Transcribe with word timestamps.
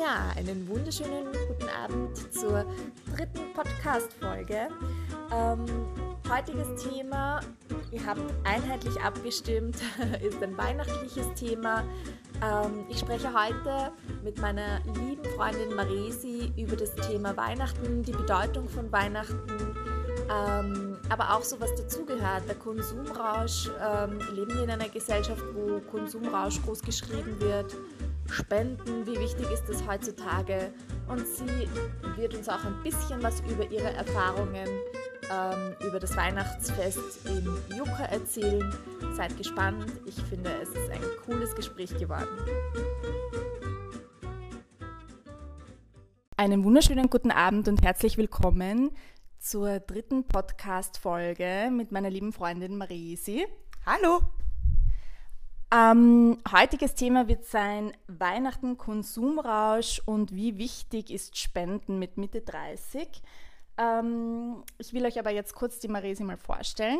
Ja, 0.00 0.30
einen 0.34 0.66
wunderschönen 0.66 1.26
guten 1.46 1.68
Abend 1.68 2.16
zur 2.32 2.64
dritten 3.14 3.52
Podcast-Folge. 3.52 4.68
Ähm, 5.30 5.66
heutiges 6.26 6.82
Thema, 6.82 7.40
ihr 7.92 8.06
habt 8.06 8.22
einheitlich 8.44 8.98
abgestimmt, 8.98 9.76
ist 10.26 10.42
ein 10.42 10.56
weihnachtliches 10.56 11.26
Thema. 11.34 11.84
Ähm, 12.42 12.86
ich 12.88 12.98
spreche 13.00 13.28
heute 13.28 13.92
mit 14.24 14.40
meiner 14.40 14.80
lieben 14.86 15.24
Freundin 15.36 15.74
Maresi 15.74 16.50
über 16.56 16.76
das 16.76 16.94
Thema 16.94 17.36
Weihnachten, 17.36 18.02
die 18.02 18.12
Bedeutung 18.12 18.70
von 18.70 18.90
Weihnachten, 18.90 19.76
ähm, 20.30 20.96
aber 21.10 21.36
auch 21.36 21.42
so 21.42 21.60
was 21.60 21.74
dazugehört, 21.74 22.48
der 22.48 22.54
Konsumrausch. 22.54 23.68
Ähm, 23.78 24.18
leben 24.32 24.54
wir 24.54 24.64
in 24.64 24.70
einer 24.70 24.88
Gesellschaft, 24.88 25.42
wo 25.52 25.78
Konsumrausch 25.90 26.62
groß 26.62 26.80
geschrieben 26.80 27.38
wird? 27.38 27.76
Spenden, 28.32 29.06
wie 29.06 29.18
wichtig 29.18 29.50
ist 29.50 29.64
das 29.68 29.86
heutzutage? 29.86 30.72
Und 31.08 31.26
sie 31.26 31.68
wird 32.16 32.34
uns 32.34 32.48
auch 32.48 32.64
ein 32.64 32.82
bisschen 32.82 33.22
was 33.22 33.40
über 33.40 33.70
ihre 33.70 33.92
Erfahrungen 33.92 34.68
ähm, 35.30 35.74
über 35.86 35.98
das 35.98 36.16
Weihnachtsfest 36.16 37.26
in 37.26 37.46
Juka 37.76 38.04
erzählen. 38.04 38.72
Seid 39.14 39.36
gespannt, 39.36 39.84
ich 40.06 40.14
finde, 40.24 40.50
es 40.62 40.68
ist 40.70 40.90
ein 40.90 41.00
cooles 41.24 41.54
Gespräch 41.54 41.96
geworden. 41.98 42.28
Einen 46.36 46.64
wunderschönen 46.64 47.10
guten 47.10 47.30
Abend 47.30 47.68
und 47.68 47.82
herzlich 47.82 48.16
willkommen 48.16 48.90
zur 49.38 49.80
dritten 49.80 50.26
Podcast-Folge 50.26 51.70
mit 51.70 51.92
meiner 51.92 52.10
lieben 52.10 52.32
Freundin 52.32 52.76
Marisi. 52.76 53.46
Hallo! 53.84 54.20
Ähm, 55.72 56.38
heutiges 56.50 56.96
Thema 56.96 57.28
wird 57.28 57.44
sein 57.44 57.92
Weihnachten, 58.08 58.76
Konsumrausch 58.76 60.02
und 60.04 60.34
wie 60.34 60.58
wichtig 60.58 61.10
ist 61.10 61.38
Spenden 61.38 62.00
mit 62.00 62.16
Mitte 62.16 62.40
30. 62.40 63.08
Ähm, 63.78 64.64
ich 64.78 64.92
will 64.92 65.06
euch 65.06 65.20
aber 65.20 65.30
jetzt 65.30 65.54
kurz 65.54 65.78
die 65.78 65.86
Marisi 65.86 66.24
mal 66.24 66.36
vorstellen. 66.36 66.98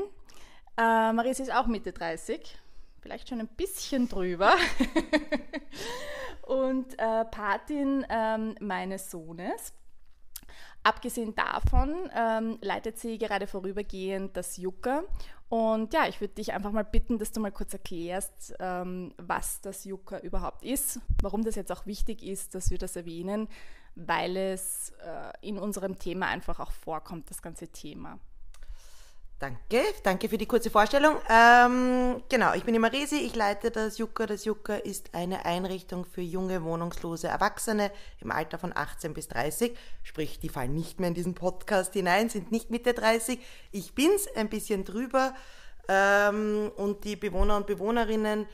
Äh, 0.77 1.13
Marisi 1.13 1.43
ist 1.43 1.53
auch 1.53 1.67
Mitte 1.67 1.93
30, 1.93 2.57
vielleicht 3.01 3.29
schon 3.29 3.41
ein 3.41 3.49
bisschen 3.49 4.09
drüber. 4.09 4.55
und 6.47 6.97
äh, 6.97 7.25
Patin 7.25 8.05
äh, 8.09 8.39
meines 8.61 9.11
Sohnes. 9.11 9.73
Abgesehen 10.85 11.35
davon 11.35 12.09
ähm, 12.17 12.59
leitet 12.63 12.99
sie 12.99 13.19
gerade 13.19 13.49
vorübergehend 13.49 14.37
das 14.37 14.57
Yucca. 14.57 15.03
Und 15.51 15.93
ja, 15.93 16.07
ich 16.07 16.21
würde 16.21 16.35
dich 16.35 16.53
einfach 16.53 16.71
mal 16.71 16.85
bitten, 16.85 17.19
dass 17.19 17.33
du 17.33 17.41
mal 17.41 17.51
kurz 17.51 17.73
erklärst, 17.73 18.55
ähm, 18.61 19.13
was 19.19 19.61
das 19.61 19.85
Yucca 19.85 20.21
überhaupt 20.21 20.63
ist, 20.63 21.01
warum 21.23 21.43
das 21.43 21.57
jetzt 21.57 21.73
auch 21.73 21.87
wichtig 21.87 22.23
ist, 22.23 22.55
dass 22.55 22.71
wir 22.71 22.79
das 22.79 22.95
erwähnen, 22.95 23.49
weil 23.97 24.37
es 24.37 24.93
äh, 25.05 25.33
in 25.47 25.59
unserem 25.59 25.99
Thema 25.99 26.29
einfach 26.29 26.61
auch 26.61 26.71
vorkommt, 26.71 27.31
das 27.31 27.43
ganze 27.43 27.67
Thema. 27.67 28.21
Danke, 29.41 29.83
danke 30.03 30.29
für 30.29 30.37
die 30.37 30.45
kurze 30.45 30.69
Vorstellung. 30.69 31.17
Ähm, 31.31 32.23
genau, 32.29 32.53
ich 32.53 32.65
bin 32.65 32.75
die 32.75 32.79
Marisi, 32.79 33.17
ich 33.17 33.35
leite 33.35 33.71
das 33.71 33.97
Jucka. 33.97 34.27
Das 34.27 34.45
Jucka 34.45 34.75
ist 34.75 35.15
eine 35.15 35.47
Einrichtung 35.47 36.05
für 36.05 36.21
junge, 36.21 36.63
wohnungslose 36.63 37.29
Erwachsene 37.29 37.91
im 38.21 38.33
Alter 38.33 38.59
von 38.59 38.77
18 38.77 39.15
bis 39.15 39.29
30. 39.29 39.75
Sprich, 40.03 40.41
die 40.41 40.51
fallen 40.51 40.75
nicht 40.75 41.01
mehr 41.01 41.09
in 41.09 41.15
diesen 41.15 41.35
Podcast 41.35 41.95
hinein, 41.95 42.29
sind 42.29 42.53
nicht 42.53 42.69
Mitte 42.69 42.93
30. 42.93 43.41
Ich 43.73 43.95
bin's, 43.95 44.29
ein 44.37 44.51
bisschen 44.51 44.85
drüber. 44.85 45.35
Ähm, 45.89 46.71
und 46.77 47.05
die 47.05 47.17
Bewohner 47.17 47.57
und 47.57 47.67
Bewohnerinnen 47.67 48.47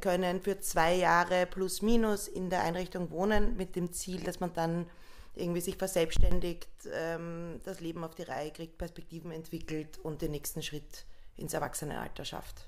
können 0.00 0.40
für 0.40 0.58
zwei 0.58 0.94
Jahre 0.94 1.44
plus 1.44 1.82
minus 1.82 2.28
in 2.28 2.48
der 2.48 2.62
Einrichtung 2.62 3.10
wohnen, 3.10 3.58
mit 3.58 3.76
dem 3.76 3.92
Ziel, 3.92 4.22
dass 4.22 4.40
man 4.40 4.54
dann 4.54 4.86
irgendwie 5.34 5.60
sich 5.60 5.76
verselbstständigt, 5.76 6.68
ähm, 6.92 7.60
das 7.64 7.80
Leben 7.80 8.04
auf 8.04 8.14
die 8.14 8.22
Reihe 8.22 8.50
kriegt, 8.50 8.78
Perspektiven 8.78 9.30
entwickelt 9.30 9.98
und 9.98 10.22
den 10.22 10.30
nächsten 10.30 10.62
Schritt 10.62 11.06
ins 11.36 11.54
Erwachsenenalter 11.54 12.24
schafft. 12.24 12.66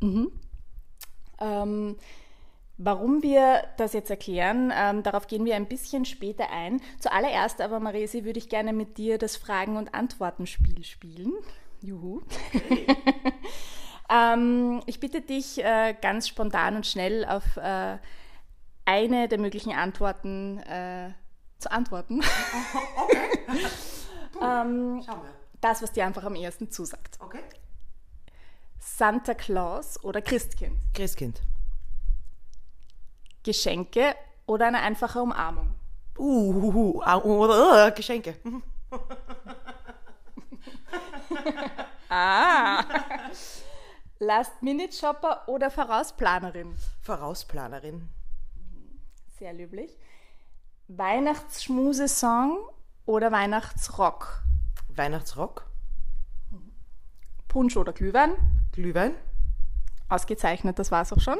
Mhm. 0.00 0.30
Ähm, 1.40 1.96
warum 2.76 3.22
wir 3.22 3.62
das 3.76 3.92
jetzt 3.92 4.10
erklären, 4.10 4.72
ähm, 4.74 5.02
darauf 5.02 5.26
gehen 5.26 5.44
wir 5.44 5.56
ein 5.56 5.68
bisschen 5.68 6.04
später 6.04 6.50
ein. 6.50 6.80
Zuallererst 6.98 7.60
aber, 7.60 7.80
Maresi, 7.80 8.24
würde 8.24 8.38
ich 8.38 8.48
gerne 8.48 8.72
mit 8.72 8.98
dir 8.98 9.18
das 9.18 9.36
Fragen- 9.36 9.76
und 9.76 9.94
Antwortenspiel 9.94 10.84
spielen. 10.84 11.32
Juhu. 11.80 12.22
ähm, 14.10 14.82
ich 14.86 15.00
bitte 15.00 15.20
dich 15.20 15.64
äh, 15.64 15.94
ganz 16.00 16.28
spontan 16.28 16.76
und 16.76 16.86
schnell 16.86 17.24
auf 17.24 17.56
äh, 17.56 17.98
eine 18.84 19.28
der 19.28 19.38
möglichen 19.38 19.72
Antworten 19.72 20.58
äh, 20.58 21.12
zu 21.58 21.70
antworten. 21.70 22.22
Okay. 22.96 23.38
ähm, 24.42 25.02
Schauen 25.04 25.22
wir. 25.22 25.34
Das, 25.60 25.82
was 25.82 25.92
dir 25.92 26.04
einfach 26.04 26.24
am 26.24 26.34
ersten 26.34 26.70
zusagt. 26.70 27.18
Okay. 27.20 27.42
Santa 28.78 29.34
Claus 29.34 30.02
oder 30.04 30.20
Christkind? 30.20 30.76
Christkind. 30.94 31.40
Geschenke 33.42 34.14
oder 34.46 34.66
eine 34.66 34.80
einfache 34.80 35.20
Umarmung? 35.20 35.74
Uh, 36.18 36.52
uh, 36.52 37.02
uh, 37.04 37.86
uh 37.86 37.90
Geschenke. 37.94 38.36
ah. 42.10 42.84
Last-Minute-Shopper 44.18 45.48
oder 45.48 45.70
Vorausplanerin? 45.70 46.76
Vorausplanerin. 47.02 48.08
Sehr 49.38 49.52
löblich. 49.52 49.96
Weihnachtsschmusesong 50.88 52.58
oder 53.04 53.30
Weihnachtsrock? 53.30 54.42
Weihnachtsrock. 54.88 55.70
Punsch 57.46 57.76
oder 57.76 57.92
Glühwein? 57.92 58.32
Glühwein. 58.72 59.14
Ausgezeichnet, 60.08 60.78
das 60.78 60.90
war's 60.90 61.12
auch 61.12 61.20
schon. 61.20 61.38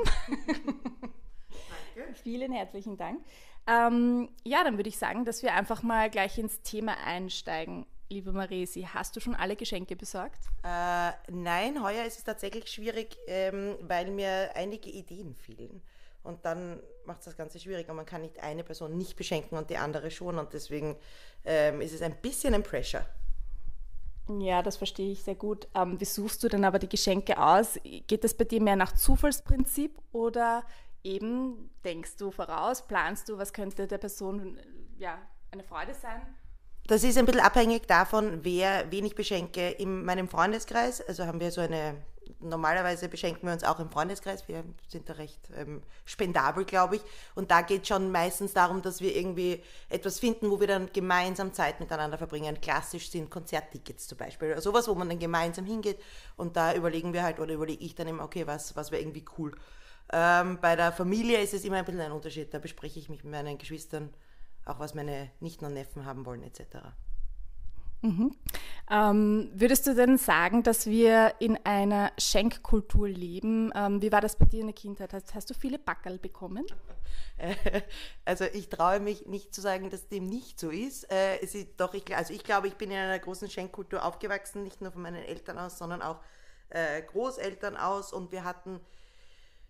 Danke. 1.97 2.15
Vielen 2.23 2.53
herzlichen 2.53 2.99
Dank. 2.99 3.25
Ähm, 3.67 4.29
ja, 4.45 4.65
dann 4.65 4.77
würde 4.77 4.91
ich 4.91 4.99
sagen, 4.99 5.25
dass 5.25 5.43
wir 5.43 5.55
einfach 5.55 5.83
mal 5.83 6.11
gleich 6.11 6.37
ins 6.39 6.61
Thema 6.61 6.99
einsteigen. 7.05 7.87
Liebe 8.11 8.33
Maresi, 8.33 8.87
hast 8.93 9.17
du 9.17 9.21
schon 9.21 9.35
alle 9.35 9.57
Geschenke 9.57 9.97
besorgt? 9.97 10.45
Äh, 10.63 11.13
nein, 11.31 11.83
heuer 11.83 12.05
ist 12.05 12.19
es 12.19 12.25
tatsächlich 12.25 12.69
schwierig, 12.69 13.17
ähm, 13.27 13.77
weil 13.81 14.11
mir 14.11 14.51
einige 14.55 14.91
Ideen 14.91 15.35
fehlen. 15.35 15.83
Und 16.23 16.45
dann 16.45 16.81
macht 17.05 17.21
es 17.21 17.27
das 17.27 17.37
Ganze 17.37 17.59
schwierig 17.59 17.89
und 17.89 17.97
man 17.97 18.07
kann 18.07 18.23
nicht 18.23 18.43
eine 18.43 18.65
Person 18.65 18.97
nicht 18.97 19.17
beschenken 19.17 19.57
und 19.57 19.71
die 19.71 19.77
andere 19.77 20.11
schon. 20.11 20.39
Und 20.39 20.53
deswegen 20.53 20.97
ähm, 21.45 21.81
ist 21.81 21.95
es 21.95 22.03
ein 22.03 22.21
bisschen 22.21 22.55
ein 22.55 22.63
Pressure. 22.63 23.05
Ja, 24.39 24.63
das 24.63 24.77
verstehe 24.77 25.11
ich 25.11 25.23
sehr 25.23 25.37
gut. 25.37 25.69
Ähm, 25.75 25.99
wie 25.99 26.05
suchst 26.05 26.43
du 26.45 26.49
denn 26.49 26.65
aber 26.65 26.79
die 26.79 26.89
Geschenke 26.89 27.43
aus? 27.43 27.79
Geht 27.83 28.25
das 28.25 28.35
bei 28.35 28.45
dir 28.45 28.61
mehr 28.61 28.77
nach 28.77 28.93
Zufallsprinzip 28.93 29.99
oder 30.13 30.65
eben 31.03 31.71
denkst 31.85 32.17
du 32.19 32.31
voraus, 32.31 32.87
planst 32.87 33.29
du, 33.29 33.39
was 33.39 33.53
könnte 33.53 33.87
der 33.87 33.99
Person 33.99 34.59
ja, 34.99 35.19
eine 35.51 35.65
Freude 35.65 35.95
sein? 35.95 36.21
Das 36.87 37.05
ist 37.05 37.19
ein 37.19 37.27
bisschen 37.27 37.41
abhängig 37.41 37.87
davon, 37.87 38.45
wer 38.45 38.91
wen 38.91 39.05
ich 39.05 39.15
beschenke 39.15 39.71
in 39.71 40.05
meinem 40.05 40.29
Freundeskreis. 40.29 41.01
Also 41.03 41.27
haben 41.27 41.41
wir 41.41 41.51
so 41.51 41.61
eine 41.61 41.97
normalerweise 42.41 43.09
beschenken 43.09 43.47
wir 43.47 43.53
uns 43.53 43.65
auch 43.65 43.81
im 43.81 43.91
Freundeskreis. 43.91 44.47
Wir 44.49 44.65
sind 44.87 45.09
da 45.09 45.15
recht 45.15 45.41
ähm, 45.57 45.83
spendabel, 46.05 46.65
glaube 46.65 46.97
ich. 46.97 47.03
Und 47.35 47.51
da 47.51 47.63
geht 47.63 47.83
es 47.83 47.89
schon 47.89 48.11
meistens 48.11 48.53
darum, 48.53 48.83
dass 48.83 49.01
wir 49.01 49.15
irgendwie 49.17 49.63
etwas 49.89 50.19
finden, 50.19 50.51
wo 50.51 50.61
wir 50.61 50.67
dann 50.67 50.91
gemeinsam 50.93 51.53
Zeit 51.53 51.81
miteinander 51.81 52.19
verbringen. 52.19 52.61
Klassisch 52.61 53.11
sind 53.11 53.31
Konzerttickets 53.31 54.07
zum 54.07 54.19
Beispiel. 54.19 54.53
Oder 54.53 54.61
sowas, 54.61 54.89
wo 54.89 54.95
man 54.95 55.09
dann 55.09 55.19
gemeinsam 55.19 55.65
hingeht. 55.65 56.01
Und 56.37 56.57
da 56.57 56.75
überlegen 56.75 57.13
wir 57.13 57.23
halt, 57.23 57.41
oder 57.41 57.55
überlege 57.55 57.85
ich 57.85 57.95
dann 57.95 58.09
immer, 58.09 58.25
okay, 58.25 58.47
was, 58.47 58.77
was 58.77 58.91
wäre 58.91 59.03
irgendwie 59.03 59.25
cool. 59.39 59.55
Ähm, 60.13 60.59
bei 60.61 60.77
der 60.77 60.93
Familie 60.93 61.41
ist 61.41 61.55
es 61.55 61.65
immer 61.65 61.77
ein 61.77 61.85
bisschen 61.85 62.01
ein 62.01 62.13
Unterschied. 62.13 62.53
Da 62.53 62.59
bespreche 62.59 62.99
ich 62.99 63.09
mich 63.09 63.25
mit 63.25 63.33
meinen 63.33 63.59
Geschwistern, 63.59 64.13
auch 64.65 64.79
was 64.79 64.95
meine 64.95 65.31
Nichten 65.41 65.65
und 65.65 65.75
Neffen 65.75 66.05
haben 66.05 66.25
wollen, 66.25 66.43
etc. 66.43 66.79
Mhm. 68.01 68.37
Ähm, 68.91 69.51
würdest 69.55 69.87
du 69.87 69.95
denn 69.95 70.19
sagen, 70.19 70.63
dass 70.63 70.87
wir 70.87 71.35
in 71.41 71.59
einer 71.65 72.13
Schenkkultur 72.17 73.09
leben? 73.09 73.73
Ähm, 73.75 74.01
wie 74.01 74.13
war 74.13 74.21
das 74.21 74.37
bei 74.37 74.47
dir 74.47 74.61
in 74.61 74.69
der 74.69 74.75
Kindheit? 74.75 75.13
Hast, 75.13 75.35
hast 75.35 75.51
du 75.51 75.55
viele 75.55 75.79
Backerl 75.79 76.19
bekommen? 76.19 76.67
Also 78.25 78.45
ich 78.47 78.69
traue 78.69 78.99
mich 78.99 79.27
nicht 79.27 79.55
zu 79.55 79.61
sagen, 79.61 79.91
dass 79.91 80.09
dem 80.09 80.27
nicht 80.27 80.59
so 80.59 80.71
ist. 80.71 81.11
Äh, 81.11 81.39
es 81.39 81.55
ist 81.55 81.69
doch, 81.77 81.95
ich, 81.95 82.17
also 82.17 82.35
ich 82.35 82.43
glaube, 82.43 82.67
ich 82.67 82.75
bin 82.75 82.91
in 82.91 82.97
einer 82.97 83.19
großen 83.19 83.49
Schenkkultur 83.49 84.05
aufgewachsen, 84.05 84.65
nicht 84.65 84.81
nur 84.81 84.91
von 84.91 85.03
meinen 85.03 85.23
Eltern 85.23 85.57
aus, 85.57 85.79
sondern 85.79 86.03
auch 86.03 86.21
äh, 86.71 87.01
Großeltern 87.01 87.77
aus. 87.77 88.13
Und 88.13 88.33
wir 88.33 88.43
hatten, 88.43 88.81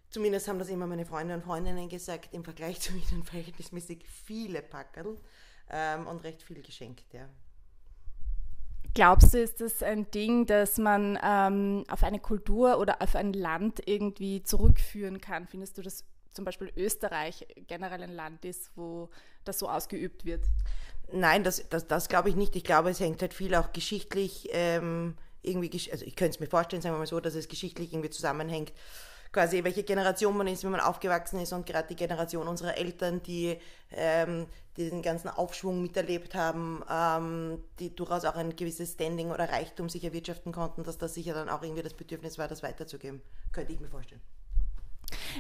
zumindest 0.08 0.48
haben 0.48 0.58
das 0.58 0.70
immer 0.70 0.86
meine 0.86 1.04
Freunde 1.04 1.34
und 1.34 1.44
Freundinnen 1.44 1.90
gesagt, 1.90 2.32
im 2.32 2.42
Vergleich 2.42 2.80
zu 2.80 2.92
ihnen 2.94 3.22
verhältnismäßig 3.22 4.06
viele 4.08 4.62
Packerl 4.62 5.18
ähm, 5.70 6.06
und 6.06 6.24
recht 6.24 6.42
viel 6.42 6.62
geschenkt, 6.62 7.12
ja. 7.12 7.28
Glaubst 8.94 9.34
du, 9.34 9.40
ist 9.40 9.60
das 9.60 9.82
ein 9.82 10.10
Ding, 10.10 10.46
das 10.46 10.78
man 10.78 11.18
ähm, 11.22 11.84
auf 11.88 12.02
eine 12.02 12.18
Kultur 12.18 12.78
oder 12.78 13.00
auf 13.00 13.14
ein 13.14 13.32
Land 13.32 13.80
irgendwie 13.86 14.42
zurückführen 14.42 15.20
kann? 15.20 15.46
Findest 15.46 15.78
du 15.78 15.82
das 15.82 16.04
zum 16.32 16.44
Beispiel 16.44 16.72
Österreich 16.76 17.46
generell 17.66 18.02
ein 18.02 18.14
Land 18.14 18.44
ist, 18.44 18.70
wo 18.76 19.08
das 19.44 19.58
so 19.58 19.68
ausgeübt 19.68 20.24
wird. 20.24 20.44
Nein, 21.12 21.42
das, 21.42 21.68
das, 21.68 21.86
das 21.86 22.08
glaube 22.08 22.28
ich 22.28 22.36
nicht. 22.36 22.54
Ich 22.54 22.64
glaube, 22.64 22.90
es 22.90 23.00
hängt 23.00 23.20
halt 23.22 23.34
viel 23.34 23.54
auch 23.54 23.72
geschichtlich 23.72 24.48
ähm, 24.52 25.16
irgendwie, 25.42 25.70
also 25.90 26.04
ich 26.04 26.16
könnte 26.16 26.34
es 26.34 26.40
mir 26.40 26.46
vorstellen, 26.46 26.82
sagen 26.82 26.94
wir 26.94 27.00
mal 27.00 27.06
so, 27.06 27.18
dass 27.20 27.34
es 27.34 27.48
geschichtlich 27.48 27.92
irgendwie 27.92 28.10
zusammenhängt 28.10 28.72
quasi 29.32 29.62
welche 29.64 29.82
Generation 29.82 30.36
man 30.36 30.46
ist, 30.46 30.64
wie 30.64 30.68
man 30.68 30.80
aufgewachsen 30.80 31.40
ist 31.40 31.52
und 31.52 31.66
gerade 31.66 31.88
die 31.88 31.96
Generation 31.96 32.48
unserer 32.48 32.76
Eltern, 32.76 33.22
die 33.22 33.58
ähm, 33.92 34.46
diesen 34.76 35.02
ganzen 35.02 35.28
Aufschwung 35.28 35.82
miterlebt 35.82 36.34
haben, 36.34 36.82
ähm, 36.90 37.64
die 37.78 37.94
durchaus 37.94 38.24
auch 38.24 38.36
ein 38.36 38.54
gewisses 38.56 38.92
Standing 38.92 39.30
oder 39.30 39.48
Reichtum 39.50 39.88
sich 39.88 40.04
erwirtschaften 40.04 40.52
konnten, 40.52 40.84
dass 40.84 40.98
das 40.98 41.14
sicher 41.14 41.34
dann 41.34 41.48
auch 41.48 41.62
irgendwie 41.62 41.82
das 41.82 41.94
Bedürfnis 41.94 42.38
war, 42.38 42.48
das 42.48 42.62
weiterzugeben. 42.62 43.20
Könnte 43.52 43.72
ich 43.72 43.80
mir 43.80 43.88
vorstellen. 43.88 44.22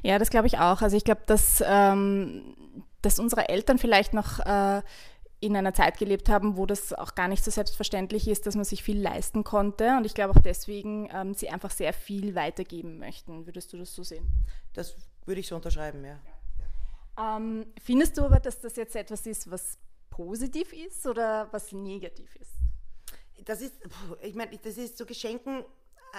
Ja, 0.02 0.18
das 0.18 0.30
glaube 0.30 0.46
ich 0.46 0.58
auch. 0.58 0.82
Also 0.82 0.96
ich 0.96 1.04
glaube, 1.04 1.22
dass, 1.26 1.62
ähm, 1.66 2.54
dass 3.02 3.18
unsere 3.18 3.48
Eltern 3.48 3.78
vielleicht 3.78 4.12
noch 4.12 4.40
äh, 4.40 4.82
in 5.40 5.56
einer 5.56 5.72
Zeit 5.72 5.98
gelebt 5.98 6.28
haben, 6.28 6.56
wo 6.56 6.66
das 6.66 6.92
auch 6.92 7.14
gar 7.14 7.28
nicht 7.28 7.44
so 7.44 7.50
selbstverständlich 7.50 8.26
ist, 8.26 8.46
dass 8.46 8.56
man 8.56 8.64
sich 8.64 8.82
viel 8.82 9.00
leisten 9.00 9.44
konnte. 9.44 9.96
Und 9.96 10.04
ich 10.04 10.14
glaube 10.14 10.36
auch 10.36 10.42
deswegen, 10.42 11.08
ähm, 11.12 11.34
sie 11.34 11.48
einfach 11.48 11.70
sehr 11.70 11.92
viel 11.92 12.34
weitergeben 12.34 12.98
möchten. 12.98 13.46
Würdest 13.46 13.72
du 13.72 13.78
das 13.78 13.94
so 13.94 14.02
sehen? 14.02 14.28
Das 14.72 14.96
würde 15.26 15.40
ich 15.40 15.46
so 15.46 15.56
unterschreiben, 15.56 16.04
ja. 16.04 16.18
Ähm, 17.18 17.66
findest 17.80 18.16
du 18.18 18.22
aber, 18.22 18.40
dass 18.40 18.60
das 18.60 18.76
jetzt 18.76 18.96
etwas 18.96 19.26
ist, 19.26 19.50
was 19.50 19.78
positiv 20.10 20.72
ist 20.72 21.06
oder 21.06 21.48
was 21.52 21.72
negativ 21.72 22.34
ist? 22.36 22.52
Das 23.44 23.60
ist, 23.60 23.74
ich 24.22 24.34
meine, 24.34 24.56
das 24.58 24.76
ist 24.76 24.98
zu 24.98 25.06
Geschenken 25.06 25.60
äh, 25.60 25.64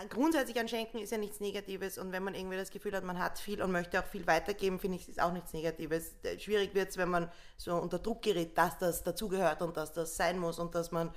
grundsätzlich 0.09 0.59
an 0.59 0.67
Schenken 0.67 0.99
ist 0.99 1.11
ja 1.11 1.17
nichts 1.17 1.39
Negatives 1.39 1.97
und 1.97 2.11
wenn 2.11 2.23
man 2.23 2.35
irgendwie 2.35 2.57
das 2.57 2.71
Gefühl 2.71 2.95
hat, 2.95 3.03
man 3.03 3.19
hat 3.19 3.39
viel 3.39 3.61
und 3.61 3.71
möchte 3.71 3.99
auch 3.99 4.05
viel 4.05 4.25
weitergeben, 4.27 4.79
finde 4.79 4.97
ich, 4.97 5.09
ist 5.09 5.21
auch 5.21 5.31
nichts 5.31 5.53
Negatives. 5.53 6.13
Äh, 6.23 6.39
schwierig 6.39 6.73
wird 6.73 6.89
es, 6.89 6.97
wenn 6.97 7.09
man 7.09 7.31
so 7.57 7.75
unter 7.75 7.99
Druck 7.99 8.21
gerät, 8.21 8.57
dass 8.57 8.77
das 8.77 9.03
dazugehört 9.03 9.61
und 9.61 9.77
dass 9.77 9.93
das 9.93 10.15
sein 10.17 10.39
muss 10.39 10.59
und 10.59 10.75
dass 10.75 10.91
man, 10.91 11.11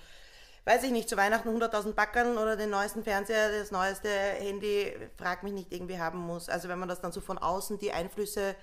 weiß 0.65 0.85
ich 0.85 0.91
nicht, 0.91 1.09
zu 1.09 1.17
Weihnachten 1.17 1.49
100.000 1.49 1.93
Backern 1.93 2.39
oder 2.39 2.57
den 2.57 2.71
neuesten 2.71 3.03
Fernseher, 3.03 3.51
das 3.59 3.71
neueste 3.71 4.09
Handy, 4.09 4.93
frag 5.17 5.43
mich 5.43 5.53
nicht, 5.53 5.73
irgendwie 5.73 5.99
haben 5.99 6.19
muss. 6.19 6.49
Also 6.49 6.69
wenn 6.69 6.79
man 6.79 6.89
das 6.89 7.01
dann 7.01 7.13
so 7.13 7.21
von 7.21 7.39
außen 7.39 7.79
die 7.79 7.93
Einflüsse 7.93 8.55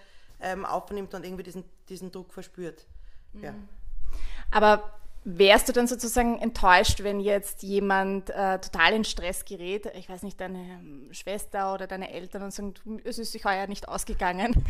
ähm, 0.41 0.65
aufnimmt 0.65 1.13
und 1.13 1.25
irgendwie 1.25 1.43
diesen, 1.43 1.63
diesen 1.89 2.11
Druck 2.11 2.33
verspürt. 2.33 2.85
Mhm. 3.33 3.43
Ja. 3.43 3.53
Aber 4.51 4.99
Wärst 5.31 5.69
du 5.69 5.73
dann 5.73 5.85
sozusagen 5.85 6.39
enttäuscht, 6.39 7.03
wenn 7.03 7.19
jetzt 7.19 7.61
jemand 7.61 8.31
äh, 8.31 8.59
total 8.59 8.93
in 8.93 9.03
Stress 9.03 9.45
gerät, 9.45 9.85
ich 9.93 10.09
weiß 10.09 10.23
nicht, 10.23 10.41
deine 10.41 10.57
ähm, 10.57 11.07
Schwester 11.11 11.71
oder 11.75 11.85
deine 11.85 12.11
Eltern 12.11 12.41
und 12.41 12.51
sagen, 12.51 12.73
es 13.03 13.19
ist 13.19 13.33
sich 13.33 13.45
heuer 13.45 13.67
nicht 13.67 13.87
ausgegangen. 13.87 14.65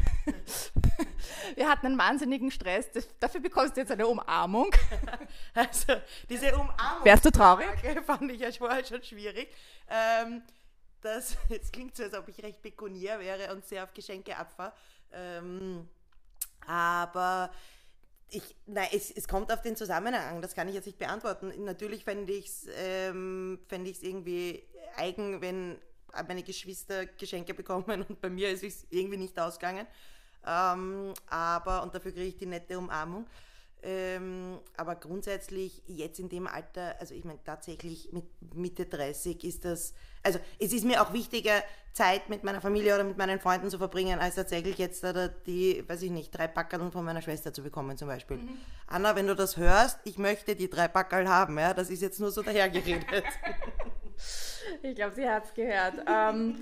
Wir 1.55 1.69
hatten 1.69 1.85
einen 1.85 1.97
wahnsinnigen 1.97 2.51
Stress, 2.51 2.91
das, 2.91 3.07
dafür 3.21 3.39
bekommst 3.39 3.77
du 3.77 3.81
jetzt 3.81 3.91
eine 3.91 4.05
Umarmung. 4.05 4.69
Also 5.53 5.93
diese 6.29 6.53
Umarmung. 6.53 7.05
Wärst 7.05 7.25
du 7.25 7.31
traurig? 7.31 7.67
Fand 8.05 8.29
ich 8.29 8.41
ja 8.41 8.51
vorher 8.51 8.83
schon 8.83 9.01
schwierig. 9.01 9.47
Ähm, 9.89 10.43
das, 10.99 11.37
es 11.49 11.71
klingt 11.71 11.95
so, 11.95 12.03
als 12.03 12.13
ob 12.13 12.27
ich 12.27 12.43
recht 12.43 12.61
pekunier 12.61 13.19
wäre 13.19 13.53
und 13.53 13.65
sehr 13.65 13.83
auf 13.83 13.93
Geschenke 13.93 14.35
abfahre. 14.35 14.73
Ähm, 15.13 15.87
aber 16.67 17.49
ich, 18.31 18.55
nein, 18.65 18.87
es, 18.93 19.11
es 19.11 19.27
kommt 19.27 19.51
auf 19.51 19.61
den 19.61 19.75
Zusammenhang 19.75 20.35
an, 20.35 20.41
das 20.41 20.55
kann 20.55 20.67
ich 20.67 20.75
jetzt 20.75 20.85
nicht 20.85 20.99
beantworten. 20.99 21.51
Natürlich 21.63 22.03
fände 22.03 22.33
ich 22.33 22.47
es 22.47 22.67
ähm, 22.75 23.59
irgendwie 23.69 24.63
eigen, 24.97 25.41
wenn 25.41 25.77
meine 26.27 26.43
Geschwister 26.43 27.05
Geschenke 27.05 27.53
bekommen 27.53 28.05
und 28.07 28.21
bei 28.21 28.29
mir 28.29 28.49
ist 28.49 28.63
es 28.63 28.87
irgendwie 28.89 29.17
nicht 29.17 29.39
ausgegangen. 29.39 29.85
Ähm, 30.45 31.13
aber, 31.27 31.83
und 31.83 31.93
dafür 31.93 32.11
kriege 32.11 32.27
ich 32.27 32.37
die 32.37 32.45
nette 32.45 32.77
Umarmung. 32.77 33.25
Ähm, 33.81 34.59
aber 34.75 34.95
grundsätzlich 34.95 35.81
jetzt 35.87 36.19
in 36.19 36.27
dem 36.27 36.47
Alter, 36.47 36.95
also 36.99 37.13
ich 37.13 37.23
meine 37.23 37.43
tatsächlich 37.43 38.09
mit 38.11 38.25
Mitte 38.53 38.85
30 38.85 39.43
ist 39.43 39.63
das, 39.63 39.93
also 40.21 40.39
es 40.59 40.73
ist 40.73 40.83
mir 40.83 41.01
auch 41.01 41.13
wichtiger, 41.13 41.63
Zeit 41.93 42.29
mit 42.29 42.43
meiner 42.43 42.61
Familie 42.61 42.93
oder 42.95 43.03
mit 43.03 43.17
meinen 43.17 43.39
Freunden 43.39 43.69
zu 43.69 43.77
verbringen, 43.77 44.19
als 44.19 44.35
tatsächlich 44.35 44.77
jetzt 44.77 45.03
da 45.03 45.27
die, 45.27 45.83
weiß 45.87 46.01
ich 46.03 46.11
nicht, 46.11 46.31
drei 46.31 46.47
Packerl 46.47 46.91
von 46.91 47.03
meiner 47.03 47.21
Schwester 47.21 47.51
zu 47.51 47.63
bekommen 47.63 47.97
zum 47.97 48.07
Beispiel. 48.07 48.37
Mhm. 48.37 48.57
Anna, 48.87 49.15
wenn 49.15 49.27
du 49.27 49.35
das 49.35 49.57
hörst, 49.57 49.99
ich 50.03 50.17
möchte 50.17 50.55
die 50.55 50.69
drei 50.69 50.87
Packerl 50.87 51.27
haben, 51.27 51.57
ja, 51.57 51.73
das 51.73 51.89
ist 51.89 52.01
jetzt 52.01 52.19
nur 52.19 52.31
so 52.31 52.41
dahergeredet. 52.41 53.05
ich 54.83 54.95
glaube, 54.95 55.15
sie 55.15 55.27
hat 55.27 55.45
es 55.45 55.53
gehört. 55.53 55.95
ähm, 56.07 56.61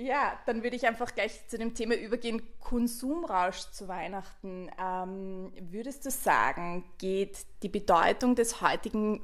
ja, 0.00 0.38
dann 0.46 0.62
würde 0.62 0.76
ich 0.76 0.86
einfach 0.86 1.14
gleich 1.14 1.46
zu 1.48 1.58
dem 1.58 1.74
Thema 1.74 1.94
übergehen, 1.94 2.42
Konsumrausch 2.58 3.70
zu 3.70 3.88
Weihnachten. 3.88 4.70
Ähm, 4.82 5.52
würdest 5.70 6.06
du 6.06 6.10
sagen, 6.10 6.84
geht 6.98 7.38
die 7.62 7.68
Bedeutung 7.68 8.34
des 8.34 8.60
heutigen 8.60 9.20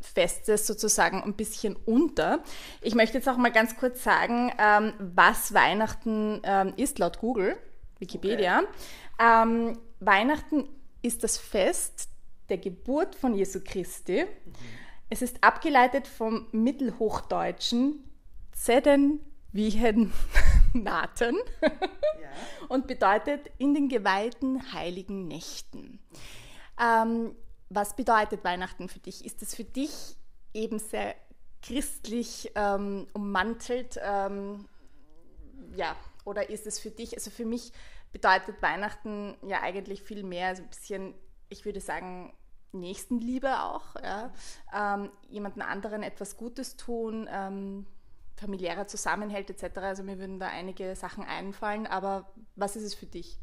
Festes 0.00 0.66
sozusagen 0.66 1.22
ein 1.22 1.34
bisschen 1.34 1.76
unter? 1.76 2.42
Ich 2.82 2.94
möchte 2.94 3.18
jetzt 3.18 3.28
auch 3.28 3.36
mal 3.36 3.52
ganz 3.52 3.76
kurz 3.76 4.02
sagen, 4.02 4.52
ähm, 4.58 4.94
was 4.98 5.54
Weihnachten 5.54 6.40
ähm, 6.42 6.74
ist 6.76 6.98
laut 6.98 7.18
Google, 7.20 7.56
Wikipedia. 7.98 8.60
Okay. 8.60 8.68
Ähm, 9.18 9.78
Weihnachten 10.00 10.68
ist 11.02 11.24
das 11.24 11.38
Fest 11.38 12.08
der 12.48 12.58
Geburt 12.58 13.14
von 13.14 13.34
Jesu 13.34 13.60
Christi. 13.64 14.24
Mhm. 14.24 14.52
Es 15.08 15.22
ist 15.22 15.42
abgeleitet 15.42 16.08
vom 16.08 16.48
Mittelhochdeutschen 16.50 18.04
Zeden 18.52 19.20
Wiehen 19.52 20.12
Naten 20.72 21.36
ja. 21.62 22.28
und 22.68 22.86
bedeutet 22.86 23.50
in 23.58 23.74
den 23.74 23.88
geweihten 23.88 24.72
heiligen 24.72 25.26
Nächten. 25.26 26.00
Ähm, 26.80 27.34
was 27.68 27.96
bedeutet 27.96 28.44
Weihnachten 28.44 28.88
für 28.88 28.98
dich? 28.98 29.24
Ist 29.24 29.42
es 29.42 29.54
für 29.54 29.64
dich 29.64 30.16
eben 30.54 30.78
sehr 30.78 31.14
christlich 31.62 32.52
ähm, 32.54 33.06
ummantelt? 33.12 33.98
Ähm, 34.02 34.68
ja, 35.74 35.96
oder 36.24 36.50
ist 36.50 36.66
es 36.66 36.78
für 36.78 36.90
dich, 36.90 37.14
also 37.14 37.30
für 37.30 37.44
mich 37.44 37.72
bedeutet 38.12 38.60
Weihnachten 38.62 39.36
ja 39.42 39.62
eigentlich 39.62 40.02
viel 40.02 40.22
mehr, 40.22 40.48
also 40.48 40.62
ein 40.62 40.68
bisschen, 40.68 41.14
ich 41.48 41.64
würde 41.64 41.80
sagen, 41.80 42.32
Nächstenliebe 42.72 43.62
auch, 43.62 43.94
ja? 43.96 44.32
ähm, 44.74 45.10
jemanden 45.28 45.62
anderen 45.62 46.02
etwas 46.02 46.36
Gutes 46.36 46.76
tun, 46.76 47.28
ähm, 47.30 47.86
familiärer 48.36 48.86
zusammenhält 48.86 49.50
etc. 49.50 49.78
Also 49.78 50.02
mir 50.02 50.18
würden 50.18 50.38
da 50.38 50.48
einige 50.48 50.94
Sachen 50.94 51.24
einfallen, 51.24 51.86
aber 51.86 52.32
was 52.54 52.76
ist 52.76 52.84
es 52.84 52.94
für 52.94 53.06
dich? 53.06 53.38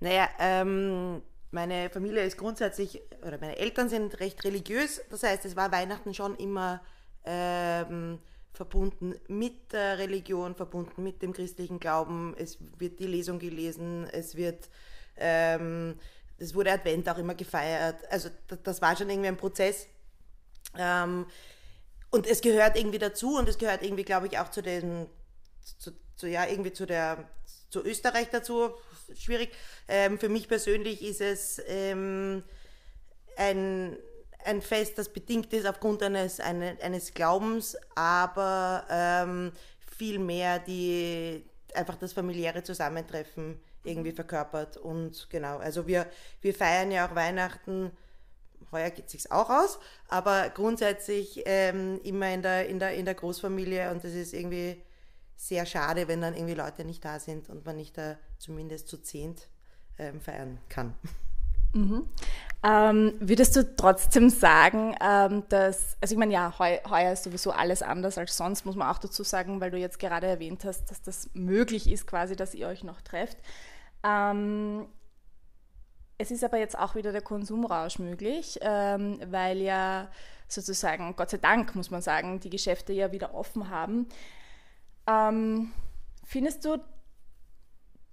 Naja, 0.00 0.28
ähm, 0.38 1.22
meine 1.50 1.90
Familie 1.90 2.22
ist 2.24 2.36
grundsätzlich, 2.36 3.00
oder 3.26 3.38
meine 3.38 3.56
Eltern 3.56 3.88
sind 3.88 4.20
recht 4.20 4.44
religiös, 4.44 5.00
das 5.10 5.22
heißt, 5.22 5.44
es 5.44 5.56
war 5.56 5.72
Weihnachten 5.72 6.14
schon 6.14 6.36
immer 6.36 6.82
ähm, 7.24 8.18
verbunden 8.52 9.14
mit 9.28 9.72
der 9.72 9.98
Religion, 9.98 10.54
verbunden 10.54 11.02
mit 11.02 11.22
dem 11.22 11.32
christlichen 11.32 11.78
Glauben. 11.78 12.34
Es 12.38 12.58
wird 12.78 12.98
die 12.98 13.06
Lesung 13.06 13.38
gelesen, 13.38 14.08
es 14.12 14.36
wird, 14.36 14.68
ähm, 15.16 15.94
es 16.38 16.54
wurde 16.54 16.72
Advent 16.72 17.08
auch 17.08 17.18
immer 17.18 17.34
gefeiert. 17.34 18.00
Also 18.10 18.30
das, 18.62 18.82
war 18.82 18.96
schon 18.96 19.08
irgendwie 19.10 19.28
ein 19.28 19.36
Prozess. 19.36 19.86
Ähm, 20.76 21.26
und 22.10 22.26
es 22.26 22.40
gehört 22.40 22.76
irgendwie 22.76 22.98
dazu 22.98 23.36
und 23.36 23.48
es 23.48 23.58
gehört 23.58 23.82
irgendwie, 23.82 24.04
glaube 24.04 24.26
ich, 24.26 24.38
auch 24.38 24.50
zu 24.50 24.62
den, 24.62 25.06
zu, 25.78 25.92
zu, 26.16 26.26
ja, 26.26 26.46
irgendwie 26.46 26.72
zu 26.72 26.86
der, 26.86 27.28
zu 27.70 27.84
Österreich 27.84 28.28
dazu. 28.30 28.70
Schwierig. 29.14 29.50
Ähm, 29.88 30.18
für 30.18 30.28
mich 30.28 30.48
persönlich 30.48 31.02
ist 31.02 31.20
es 31.20 31.60
ähm, 31.66 32.42
ein, 33.36 33.96
ein 34.44 34.62
Fest, 34.62 34.98
das 34.98 35.10
bedingt 35.10 35.52
ist 35.52 35.66
aufgrund 35.66 36.02
eines, 36.02 36.40
eine, 36.40 36.78
eines 36.82 37.12
Glaubens, 37.12 37.76
aber 37.94 38.86
ähm, 38.90 39.52
viel 39.98 40.18
mehr 40.18 40.58
die, 40.58 41.44
einfach 41.74 41.96
das 41.96 42.12
familiäre 42.12 42.62
Zusammentreffen 42.62 43.60
irgendwie 43.84 44.12
verkörpert. 44.12 44.76
Und 44.76 45.28
genau, 45.30 45.58
also 45.58 45.86
wir, 45.86 46.06
wir 46.40 46.54
feiern 46.54 46.90
ja 46.90 47.06
auch 47.08 47.14
Weihnachten 47.14 47.92
heuer 48.72 48.90
geht 48.90 49.06
es 49.06 49.12
sich 49.12 49.32
auch 49.32 49.50
aus, 49.50 49.78
aber 50.08 50.50
grundsätzlich 50.50 51.42
ähm, 51.46 52.00
immer 52.04 52.32
in 52.32 52.42
der, 52.42 52.68
in, 52.68 52.78
der, 52.78 52.94
in 52.94 53.04
der 53.04 53.14
Großfamilie 53.14 53.90
und 53.90 54.04
das 54.04 54.12
ist 54.12 54.34
irgendwie 54.34 54.82
sehr 55.36 55.66
schade, 55.66 56.08
wenn 56.08 56.20
dann 56.20 56.34
irgendwie 56.34 56.54
Leute 56.54 56.84
nicht 56.84 57.04
da 57.04 57.18
sind 57.20 57.48
und 57.48 57.64
man 57.64 57.76
nicht 57.76 57.96
da 57.96 58.16
zumindest 58.38 58.88
zu 58.88 58.98
zehnt 58.98 59.48
ähm, 59.98 60.20
feiern 60.20 60.58
kann. 60.68 60.94
Mhm. 61.72 62.08
Ähm, 62.64 63.14
würdest 63.20 63.54
du 63.54 63.76
trotzdem 63.76 64.30
sagen, 64.30 64.96
ähm, 65.00 65.44
dass, 65.48 65.96
also 66.00 66.12
ich 66.14 66.18
meine, 66.18 66.32
ja, 66.32 66.58
heu, 66.58 66.78
heuer 66.88 67.12
ist 67.12 67.24
sowieso 67.24 67.52
alles 67.52 67.82
anders 67.82 68.18
als 68.18 68.36
sonst, 68.36 68.64
muss 68.64 68.74
man 68.74 68.88
auch 68.88 68.98
dazu 68.98 69.22
sagen, 69.22 69.60
weil 69.60 69.70
du 69.70 69.78
jetzt 69.78 69.98
gerade 69.98 70.26
erwähnt 70.26 70.64
hast, 70.64 70.90
dass 70.90 71.02
das 71.02 71.30
möglich 71.34 71.88
ist 71.88 72.06
quasi, 72.06 72.34
dass 72.34 72.54
ihr 72.54 72.66
euch 72.66 72.82
noch 72.82 73.00
trefft. 73.00 73.36
Ähm, 74.02 74.86
es 76.18 76.32
ist 76.32 76.42
aber 76.42 76.58
jetzt 76.58 76.76
auch 76.76 76.96
wieder 76.96 77.12
der 77.12 77.22
Konsumrausch 77.22 77.98
möglich, 78.00 78.58
ähm, 78.60 79.20
weil 79.26 79.58
ja 79.58 80.10
sozusagen, 80.48 81.14
Gott 81.14 81.30
sei 81.30 81.38
Dank 81.38 81.74
muss 81.76 81.90
man 81.90 82.02
sagen, 82.02 82.40
die 82.40 82.50
Geschäfte 82.50 82.92
ja 82.92 83.12
wieder 83.12 83.34
offen 83.34 83.70
haben. 83.70 84.08
Ähm, 85.06 85.72
findest 86.24 86.64
du, 86.64 86.78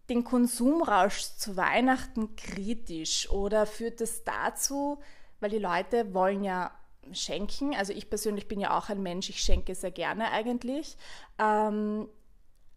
den 0.09 0.23
Konsumrausch 0.23 1.35
zu 1.37 1.57
Weihnachten 1.57 2.35
kritisch 2.35 3.27
oder 3.31 3.65
führt 3.65 4.01
es 4.01 4.23
dazu, 4.23 4.99
weil 5.39 5.49
die 5.49 5.57
Leute 5.57 6.13
wollen 6.13 6.43
ja 6.43 6.71
schenken, 7.11 7.75
also 7.75 7.91
ich 7.91 8.09
persönlich 8.09 8.47
bin 8.47 8.59
ja 8.59 8.77
auch 8.77 8.89
ein 8.89 9.01
Mensch, 9.01 9.29
ich 9.29 9.41
schenke 9.41 9.73
sehr 9.73 9.91
gerne 9.91 10.31
eigentlich, 10.31 10.97
ähm, 11.39 12.07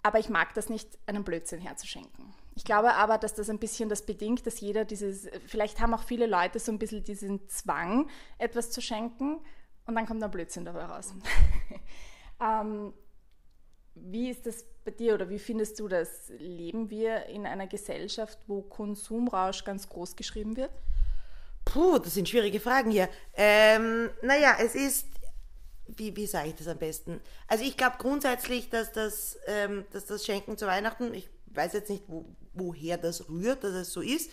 aber 0.03 0.19
ich 0.19 0.29
mag 0.31 0.55
das 0.55 0.71
nicht, 0.71 0.99
einen 1.07 1.25
Blödsinn 1.25 1.61
herzuschenken. 1.61 2.33
Ich 2.59 2.65
glaube 2.65 2.95
aber, 2.95 3.19
dass 3.19 3.35
das 3.35 3.49
ein 3.51 3.61
bisschen 3.61 3.89
das 3.89 4.03
bedingt, 4.03 4.45
dass 4.45 4.59
jeder 4.59 4.85
dieses, 4.85 5.29
vielleicht 5.47 5.79
haben 5.79 5.95
auch 5.95 6.03
viele 6.03 6.27
Leute 6.27 6.59
so 6.59 6.73
ein 6.73 6.81
bisschen 6.81 7.05
diesen 7.05 7.49
Zwang, 7.49 8.11
etwas 8.37 8.73
zu 8.73 8.81
schenken 8.81 9.39
und 9.87 9.95
dann 9.95 10.07
kommt 10.07 10.25
ein 10.25 10.31
Blödsinn 10.33 10.65
dabei 10.65 10.87
raus. 10.87 11.15
ähm, 12.41 12.93
wie 13.95 14.29
ist 14.29 14.45
das 14.45 14.65
bei 14.85 14.91
dir 14.91 15.15
oder 15.15 15.31
wie 15.31 15.39
findest 15.39 15.79
du 15.79 15.87
das? 15.87 16.33
Leben 16.37 16.91
wir 16.91 17.27
in 17.27 17.47
einer 17.47 17.69
Gesellschaft, 17.69 18.41
wo 18.49 18.63
Konsumrausch 18.63 19.63
ganz 19.63 19.89
groß 19.89 20.17
geschrieben 20.17 20.57
wird? 20.57 20.73
Puh, 21.65 22.01
das 22.01 22.15
sind 22.15 22.29
schwierige 22.29 22.59
Fragen 22.59 22.91
hier. 22.91 23.09
Ähm, 23.35 24.11
naja, 24.21 24.57
es 24.59 24.75
ist, 24.75 25.07
wie, 25.87 26.17
wie 26.17 26.27
sage 26.27 26.49
ich 26.49 26.55
das 26.57 26.67
am 26.67 26.79
besten? 26.79 27.21
Also 27.47 27.63
ich 27.63 27.77
glaube 27.77 27.99
grundsätzlich, 28.01 28.69
dass 28.69 28.91
das, 28.91 29.39
ähm, 29.47 29.87
dass 29.93 30.07
das 30.07 30.27
Schenken 30.27 30.59
zu 30.59 30.67
Weihnachten, 30.67 31.15
ich 31.15 31.29
weiß 31.59 31.75
jetzt 31.75 31.91
nicht, 31.91 32.05
wo, 32.07 32.25
woher 32.55 32.97
das 32.97 33.29
rührt, 33.29 33.63
dass 33.65 33.73
es 33.73 33.93
so 33.93 34.01
ist. 34.01 34.31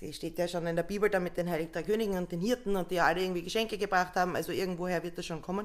Es 0.00 0.16
steht 0.16 0.36
ja 0.36 0.48
schon 0.48 0.66
in 0.66 0.74
der 0.74 0.82
Bibel 0.82 1.08
da 1.08 1.20
mit 1.20 1.36
den 1.36 1.48
Heiligen 1.48 1.70
Drei 1.70 1.84
Königen 1.84 2.16
und 2.16 2.32
den 2.32 2.40
Hirten 2.40 2.74
und 2.74 2.90
die 2.90 2.98
alle 2.98 3.22
irgendwie 3.22 3.42
Geschenke 3.42 3.78
gebracht 3.78 4.16
haben, 4.16 4.34
also 4.34 4.50
irgendwoher 4.50 5.00
wird 5.04 5.16
das 5.16 5.26
schon 5.26 5.42
kommen. 5.42 5.64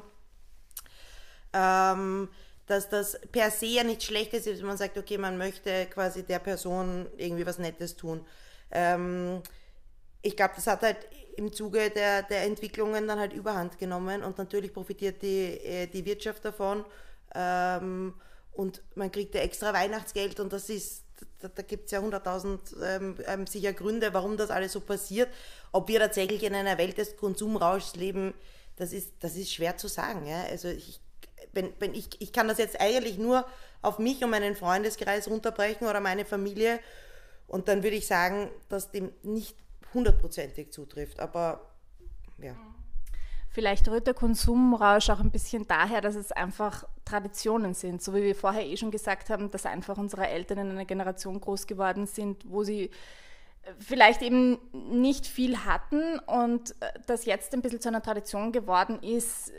Ähm, 1.53 2.29
dass 2.67 2.89
das 2.89 3.19
per 3.31 3.49
se 3.49 3.65
ja 3.65 3.83
nicht 3.83 4.03
schlecht 4.03 4.33
ist, 4.33 4.45
wenn 4.45 4.65
man 4.65 4.77
sagt, 4.77 4.97
okay, 4.97 5.17
man 5.17 5.39
möchte 5.39 5.87
quasi 5.87 6.21
der 6.21 6.37
Person 6.37 7.07
irgendwie 7.17 7.47
was 7.47 7.57
Nettes 7.57 7.95
tun. 7.95 8.23
Ähm, 8.69 9.41
ich 10.21 10.35
glaube, 10.35 10.53
das 10.55 10.67
hat 10.67 10.81
halt 10.81 10.97
im 11.37 11.53
Zuge 11.53 11.89
der, 11.89 12.23
der 12.23 12.43
Entwicklungen 12.43 13.07
dann 13.07 13.19
halt 13.19 13.33
überhand 13.33 13.77
genommen 13.79 14.23
und 14.23 14.37
natürlich 14.37 14.73
profitiert 14.73 15.21
die, 15.21 15.59
äh, 15.63 15.87
die 15.87 16.05
Wirtschaft 16.05 16.43
davon. 16.43 16.83
Ähm, 17.33 18.13
und 18.57 18.81
man 18.95 19.11
kriegt 19.11 19.35
ja 19.35 19.41
extra 19.41 19.71
Weihnachtsgeld 19.71 20.39
und 20.39 20.51
das 20.51 20.69
ist, 20.69 21.03
da, 21.39 21.47
da 21.47 21.61
gibt 21.61 21.85
es 21.85 21.91
ja 21.91 22.01
hunderttausend 22.01 22.75
ähm, 22.83 23.15
ähm, 23.27 23.45
sicher 23.45 23.71
Gründe, 23.71 24.13
warum 24.15 24.35
das 24.35 24.49
alles 24.49 24.71
so 24.71 24.81
passiert. 24.81 25.29
Ob 25.71 25.87
wir 25.87 25.99
tatsächlich 25.99 26.41
in 26.43 26.55
einer 26.55 26.79
Welt 26.79 26.97
des 26.97 27.17
Konsumrauschs 27.17 27.95
leben, 27.95 28.33
das 28.75 28.93
ist, 28.93 29.13
das 29.19 29.35
ist 29.35 29.53
schwer 29.53 29.77
zu 29.77 29.87
sagen. 29.87 30.25
Ja? 30.25 30.43
Also 30.45 30.69
ich, 30.69 30.99
wenn, 31.53 31.71
wenn 31.77 31.93
ich, 31.93 32.19
ich 32.19 32.33
kann 32.33 32.47
das 32.47 32.57
jetzt 32.57 32.81
eigentlich 32.81 33.19
nur 33.19 33.45
auf 33.83 33.99
mich 33.99 34.23
und 34.23 34.31
meinen 34.31 34.55
Freundeskreis 34.55 35.27
runterbrechen 35.27 35.87
oder 35.87 35.99
meine 35.99 36.25
Familie 36.25 36.79
und 37.45 37.67
dann 37.67 37.83
würde 37.83 37.95
ich 37.95 38.07
sagen, 38.07 38.49
dass 38.69 38.89
dem 38.89 39.11
nicht 39.21 39.55
hundertprozentig 39.93 40.71
zutrifft. 40.73 41.19
Aber 41.19 41.61
ja. 42.39 42.55
Vielleicht 43.51 43.87
rührt 43.87 44.07
der 44.07 44.15
Konsumrausch 44.15 45.11
auch 45.11 45.19
ein 45.19 45.31
bisschen 45.31 45.67
daher, 45.67 46.01
dass 46.01 46.15
es 46.15 46.31
einfach 46.31 46.85
Traditionen 47.07 47.73
sind. 47.73 48.01
So 48.01 48.13
wie 48.13 48.23
wir 48.23 48.35
vorher 48.35 48.65
eh 48.65 48.77
schon 48.77 48.91
gesagt 48.91 49.29
haben, 49.29 49.49
dass 49.51 49.65
einfach 49.65 49.97
unsere 49.97 50.27
Eltern 50.27 50.59
in 50.59 50.71
einer 50.71 50.85
Generation 50.85 51.39
groß 51.39 51.67
geworden 51.67 52.05
sind, 52.05 52.43
wo 52.49 52.63
sie 52.63 52.85
äh, 52.85 52.89
vielleicht 53.79 54.21
eben 54.21 54.59
nicht 54.73 55.25
viel 55.27 55.65
hatten 55.65 56.19
und 56.19 56.71
äh, 56.81 56.99
das 57.05 57.25
jetzt 57.25 57.53
ein 57.53 57.61
bisschen 57.61 57.81
zu 57.81 57.89
einer 57.89 58.01
Tradition 58.01 58.51
geworden 58.51 59.01
ist, 59.01 59.51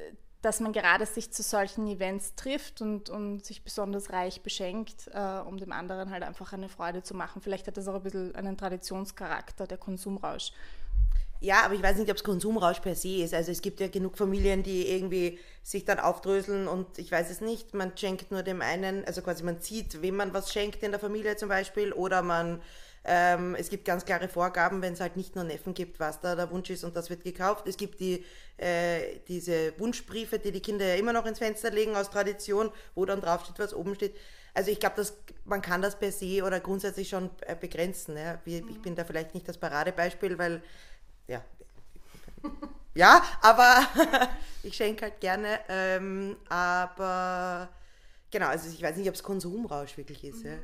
dass 0.42 0.60
man 0.60 0.72
gerade 0.72 1.04
sich 1.04 1.32
zu 1.32 1.42
solchen 1.42 1.88
Events 1.88 2.34
trifft 2.36 2.80
und, 2.80 3.10
und 3.10 3.44
sich 3.44 3.64
besonders 3.64 4.12
reich 4.12 4.42
beschenkt, 4.42 5.08
äh, 5.12 5.40
um 5.40 5.58
dem 5.58 5.72
anderen 5.72 6.10
halt 6.10 6.22
einfach 6.22 6.52
eine 6.52 6.68
Freude 6.68 7.02
zu 7.02 7.14
machen. 7.14 7.42
Vielleicht 7.42 7.66
hat 7.66 7.76
das 7.76 7.88
auch 7.88 7.96
ein 7.96 8.02
bisschen 8.02 8.34
einen 8.36 8.56
Traditionscharakter, 8.56 9.66
der 9.66 9.78
Konsumrausch. 9.78 10.52
Ja, 11.40 11.64
aber 11.64 11.74
ich 11.74 11.82
weiß 11.82 11.96
nicht, 11.98 12.10
ob 12.10 12.16
es 12.16 12.24
Konsumrausch 12.24 12.80
per 12.80 12.96
se 12.96 13.22
ist. 13.22 13.32
Also 13.32 13.52
es 13.52 13.62
gibt 13.62 13.78
ja 13.80 13.88
genug 13.88 14.18
Familien, 14.18 14.62
die 14.62 14.88
irgendwie 14.90 15.38
sich 15.62 15.84
dann 15.84 16.00
aufdröseln 16.00 16.66
und 16.66 16.98
ich 16.98 17.12
weiß 17.12 17.30
es 17.30 17.40
nicht, 17.40 17.74
man 17.74 17.96
schenkt 17.96 18.32
nur 18.32 18.42
dem 18.42 18.60
einen, 18.60 19.04
also 19.04 19.22
quasi 19.22 19.44
man 19.44 19.60
zieht, 19.60 20.02
wem 20.02 20.16
man 20.16 20.34
was 20.34 20.52
schenkt 20.52 20.82
in 20.82 20.90
der 20.90 20.98
Familie 21.00 21.36
zum 21.36 21.48
Beispiel 21.48 21.92
oder 21.92 22.22
man, 22.22 22.60
ähm, 23.04 23.54
es 23.54 23.68
gibt 23.68 23.84
ganz 23.84 24.04
klare 24.04 24.28
Vorgaben, 24.28 24.82
wenn 24.82 24.94
es 24.94 25.00
halt 25.00 25.16
nicht 25.16 25.36
nur 25.36 25.44
Neffen 25.44 25.74
gibt, 25.74 26.00
was 26.00 26.20
da 26.20 26.34
der 26.34 26.50
Wunsch 26.50 26.70
ist 26.70 26.82
und 26.84 26.96
das 26.96 27.10
wird 27.10 27.22
gekauft. 27.22 27.68
Es 27.68 27.76
gibt 27.76 28.00
die, 28.00 28.24
äh, 28.56 29.20
diese 29.28 29.78
Wunschbriefe, 29.78 30.38
die 30.40 30.50
die 30.50 30.60
Kinder 30.60 30.86
ja 30.86 30.94
immer 30.94 31.12
noch 31.12 31.26
ins 31.26 31.38
Fenster 31.38 31.70
legen 31.70 31.94
aus 31.94 32.10
Tradition, 32.10 32.70
wo 32.96 33.04
dann 33.04 33.20
draufsteht, 33.20 33.58
was 33.58 33.74
oben 33.74 33.94
steht. 33.94 34.16
Also 34.54 34.72
ich 34.72 34.80
glaube, 34.80 35.06
man 35.44 35.62
kann 35.62 35.82
das 35.82 35.98
per 35.98 36.10
se 36.10 36.42
oder 36.42 36.58
grundsätzlich 36.58 37.08
schon 37.10 37.30
äh, 37.42 37.54
begrenzen. 37.54 38.16
Ja. 38.16 38.40
Ich 38.44 38.82
bin 38.82 38.96
da 38.96 39.04
vielleicht 39.04 39.34
nicht 39.34 39.46
das 39.46 39.58
Paradebeispiel, 39.58 40.36
weil 40.38 40.62
ja. 41.28 41.42
Ja, 42.94 43.22
aber 43.42 43.86
ich 44.64 44.74
schenke 44.74 45.02
halt 45.02 45.20
gerne. 45.20 45.60
Ähm, 45.68 46.36
aber 46.48 47.68
genau, 48.28 48.48
also 48.48 48.68
ich 48.68 48.82
weiß 48.82 48.96
nicht, 48.96 49.08
ob 49.08 49.14
es 49.14 49.22
Konsumrausch 49.22 49.96
wirklich 49.96 50.24
ist. 50.24 50.42
Ja. 50.42 50.54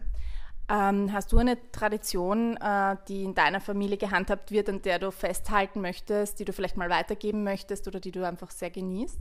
Ähm, 0.69 1.13
hast 1.13 1.31
du 1.31 1.39
eine 1.39 1.71
Tradition, 1.71 2.57
äh, 2.57 2.97
die 3.07 3.23
in 3.23 3.37
deiner 3.37 3.61
Familie 3.61 3.99
gehandhabt 3.99 4.51
wird, 4.51 4.69
an 4.69 4.83
der 4.83 4.99
du 4.99 5.13
festhalten 5.13 5.81
möchtest, 5.81 6.41
die 6.41 6.45
du 6.45 6.53
vielleicht 6.53 6.77
mal 6.77 6.91
weitergeben 6.91 7.45
möchtest 7.45 7.87
oder 7.87 8.01
die 8.01 8.11
du 8.11 8.27
einfach 8.27 8.51
sehr 8.51 8.71
genießt? 8.71 9.21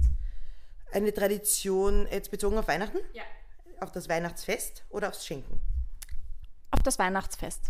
Eine 0.91 1.13
Tradition 1.13 2.07
jetzt 2.09 2.31
bezogen 2.31 2.57
auf 2.57 2.67
Weihnachten? 2.67 2.97
Ja. 3.13 3.23
Auf 3.79 3.91
das 3.91 4.09
Weihnachtsfest 4.09 4.85
oder 4.89 5.09
aufs 5.09 5.23
Schenken? 5.23 5.59
Auf 6.71 6.81
das 6.81 6.97
Weihnachtsfest. 6.97 7.69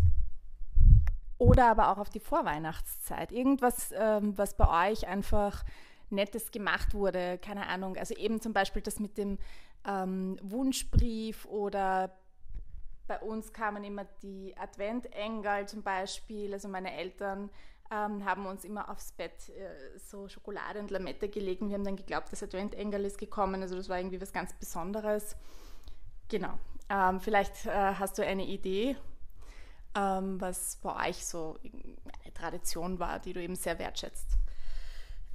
Oder 1.43 1.67
aber 1.67 1.89
auch 1.89 1.97
auf 1.97 2.09
die 2.09 2.21
Vorweihnachtszeit. 2.21 3.33
Irgendwas, 3.33 3.93
ähm, 3.97 4.37
was 4.37 4.55
bei 4.55 4.91
euch 4.91 5.05
einfach 5.07 5.65
Nettes 6.09 6.51
gemacht 6.51 6.93
wurde, 6.93 7.37
keine 7.37 7.67
Ahnung. 7.67 7.97
Also 7.97 8.15
eben 8.15 8.39
zum 8.39 8.53
Beispiel 8.53 8.81
das 8.81 8.97
mit 9.01 9.17
dem 9.17 9.37
ähm, 9.85 10.37
Wunschbrief 10.41 11.45
oder 11.45 12.15
bei 13.07 13.19
uns 13.19 13.51
kamen 13.51 13.83
immer 13.83 14.05
die 14.21 14.55
Adventengel 14.57 15.67
zum 15.67 15.83
Beispiel. 15.83 16.53
Also 16.53 16.69
meine 16.69 16.93
Eltern 16.93 17.49
ähm, 17.91 18.23
haben 18.23 18.45
uns 18.45 18.63
immer 18.63 18.89
aufs 18.89 19.11
Bett 19.11 19.49
äh, 19.49 19.99
so 19.99 20.29
Schokolade 20.29 20.79
und 20.79 20.91
Lamette 20.91 21.27
gelegt 21.27 21.61
wir 21.61 21.73
haben 21.73 21.83
dann 21.83 21.97
geglaubt, 21.97 22.31
das 22.31 22.41
Adventengel 22.41 23.03
ist 23.03 23.17
gekommen. 23.17 23.61
Also 23.61 23.75
das 23.75 23.89
war 23.89 23.97
irgendwie 23.97 24.21
was 24.21 24.31
ganz 24.31 24.53
Besonderes. 24.53 25.35
Genau. 26.29 26.57
Ähm, 26.89 27.19
vielleicht 27.19 27.65
äh, 27.65 27.95
hast 27.95 28.17
du 28.17 28.25
eine 28.25 28.45
Idee, 28.45 28.95
ähm, 29.95 30.39
was 30.39 30.77
bei 30.81 31.09
euch 31.09 31.25
so 31.25 31.57
eine 31.63 32.33
Tradition 32.33 32.99
war, 32.99 33.19
die 33.19 33.33
du 33.33 33.41
eben 33.41 33.55
sehr 33.55 33.77
wertschätzt? 33.79 34.27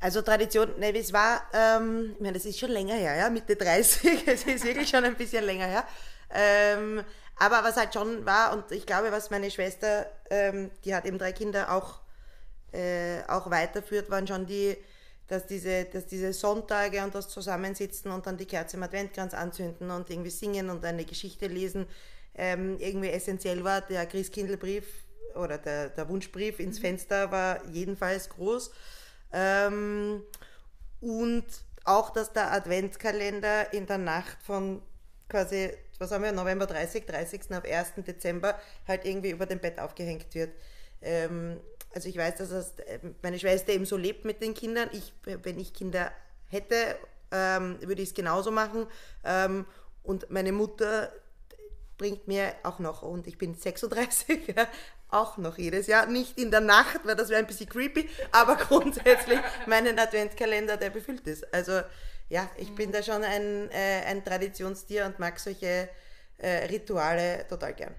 Also 0.01 0.23
Tradition, 0.23 0.79
ne, 0.79 0.97
es 0.97 1.13
war, 1.13 1.43
ähm, 1.53 2.13
ich 2.15 2.21
meine, 2.21 2.35
das 2.35 2.45
ist 2.45 2.59
schon 2.59 2.71
länger 2.71 2.95
her, 2.95 3.17
ja, 3.17 3.31
Mitte 3.31 3.57
30, 3.57 4.23
es 4.27 4.45
ist 4.45 4.65
wirklich 4.65 4.89
schon 4.89 5.05
ein 5.05 5.17
bisschen 5.17 5.45
länger 5.45 5.67
her. 5.67 5.85
Ähm, 6.31 7.03
aber 7.37 7.65
was 7.65 7.77
halt 7.77 7.95
schon 7.95 8.25
war, 8.25 8.53
und 8.53 8.71
ich 8.71 8.87
glaube, 8.87 9.11
was 9.11 9.31
meine 9.31 9.51
Schwester, 9.51 10.07
ähm, 10.31 10.71
die 10.85 10.95
hat 10.95 11.05
eben 11.05 11.19
drei 11.19 11.33
Kinder, 11.33 11.73
auch, 11.73 12.01
äh, 12.73 13.23
auch 13.27 13.51
weiterführt, 13.51 14.11
waren 14.11 14.27
schon 14.27 14.47
die, 14.47 14.77
dass 15.27 15.47
diese, 15.47 15.85
dass 15.87 16.07
diese 16.07 16.33
Sonntage 16.33 17.03
und 17.03 17.15
das 17.15 17.29
Zusammensitzen 17.29 18.11
und 18.11 18.27
dann 18.27 18.37
die 18.37 18.47
Kerze 18.47 18.77
im 18.77 18.83
Adventkranz 18.83 19.35
anzünden 19.35 19.91
und 19.91 20.11
irgendwie 20.11 20.31
singen 20.31 20.71
und 20.71 20.85
eine 20.85 21.05
Geschichte 21.05 21.47
lesen, 21.47 21.87
ähm, 22.39 22.79
irgendwie 22.79 23.11
essentiell 23.11 23.63
war. 23.65 23.83
Der 23.83 24.07
Christkindlbrief 24.07 24.87
oder 25.35 25.59
der, 25.59 25.91
der 25.91 26.09
Wunschbrief 26.09 26.61
ins 26.61 26.79
mhm. 26.79 26.83
Fenster 26.83 27.31
war 27.31 27.65
jedenfalls 27.67 28.29
groß. 28.31 28.71
Ähm, 29.33 30.23
und 31.01 31.45
auch, 31.85 32.11
dass 32.11 32.33
der 32.33 32.53
Adventskalender 32.53 33.73
in 33.73 33.87
der 33.87 33.99
Nacht 33.99 34.39
von 34.43 34.83
quasi, 35.29 35.71
was 35.99 36.11
haben 36.11 36.25
wir, 36.25 36.33
November 36.33 36.67
30, 36.67 37.07
30. 37.07 37.41
auf 37.53 37.65
1. 37.65 37.93
Dezember 38.07 38.59
halt 38.87 39.05
irgendwie 39.05 39.31
über 39.31 39.47
dem 39.47 39.59
Bett 39.59 39.79
aufgehängt 39.79 40.35
wird. 40.35 40.51
Ähm, 41.03 41.61
also 41.95 42.09
ich 42.09 42.17
weiß, 42.17 42.37
dass 42.37 42.51
das 42.51 42.75
meine 43.23 43.39
Schwester 43.39 43.73
eben 43.73 43.87
so 43.87 43.97
lebt 43.97 44.25
mit 44.25 44.43
den 44.43 44.55
Kindern. 44.55 44.89
Ich, 44.93 45.13
wenn 45.25 45.59
ich 45.59 45.73
Kinder 45.73 46.13
hätte, 46.47 46.97
ähm, 47.31 47.79
würde 47.81 48.03
ich 48.03 48.11
es 48.11 48.15
genauso 48.15 48.51
machen. 48.51 48.87
Ähm, 49.25 49.67
und 50.03 50.31
meine 50.31 50.53
Mutter 50.53 51.13
bringt 51.99 52.29
mir 52.29 52.55
auch 52.63 52.79
noch, 52.79 53.03
und 53.03 53.27
ich 53.27 53.37
bin 53.37 53.55
36, 53.55 54.49
ja, 54.57 54.67
auch 55.11 55.37
noch 55.37 55.59
jedes 55.59 55.87
Jahr, 55.87 56.07
nicht 56.07 56.39
in 56.39 56.51
der 56.51 56.61
Nacht, 56.61 57.01
weil 57.05 57.17
das 57.17 57.29
wäre 57.29 57.41
ein 57.41 57.47
bisschen 57.47 57.69
creepy, 57.69 58.09
aber 58.33 58.57
grundsätzlich 58.69 59.41
meinen 59.67 59.99
Adventkalender, 59.99 60.77
der 60.77 60.91
befüllt 60.91 61.27
ist. 61.27 61.53
Also 61.53 61.81
ja, 62.29 62.49
ich 62.57 62.75
bin 62.75 62.93
da 62.93 63.03
schon 63.03 63.25
ein, 63.25 63.71
äh, 63.71 64.05
ein 64.07 64.25
Traditionstier 64.25 65.07
und 65.07 65.19
mag 65.19 65.39
solche 65.39 65.89
äh, 66.37 66.67
Rituale 66.67 67.47
total 67.49 67.75
gern. 67.75 67.95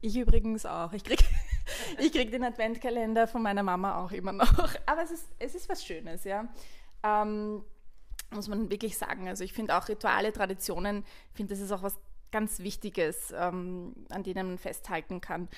Ich 0.00 0.16
übrigens 0.16 0.66
auch. 0.66 0.92
Ich 0.92 1.04
kriege 1.04 1.24
ich 1.98 2.12
krieg 2.12 2.30
den 2.30 2.44
Adventkalender 2.44 3.26
von 3.28 3.42
meiner 3.42 3.62
Mama 3.62 4.04
auch 4.04 4.10
immer 4.10 4.32
noch. 4.32 4.74
Aber 4.86 5.02
es 5.02 5.10
ist, 5.10 5.28
es 5.38 5.54
ist 5.54 5.68
was 5.68 5.84
Schönes, 5.84 6.24
ja. 6.24 6.48
Ähm, 7.04 7.64
muss 8.30 8.48
man 8.48 8.70
wirklich 8.70 8.98
sagen. 8.98 9.28
Also 9.28 9.44
ich 9.44 9.52
finde 9.52 9.76
auch 9.76 9.88
Rituale, 9.88 10.32
Traditionen, 10.32 11.04
ich 11.30 11.36
finde, 11.36 11.54
das 11.54 11.62
ist 11.62 11.72
auch 11.72 11.82
was 11.82 11.96
ganz 12.30 12.60
Wichtiges, 12.60 13.32
ähm, 13.36 13.94
an 14.10 14.22
denen 14.22 14.48
man 14.48 14.58
festhalten 14.58 15.20
kann. 15.20 15.48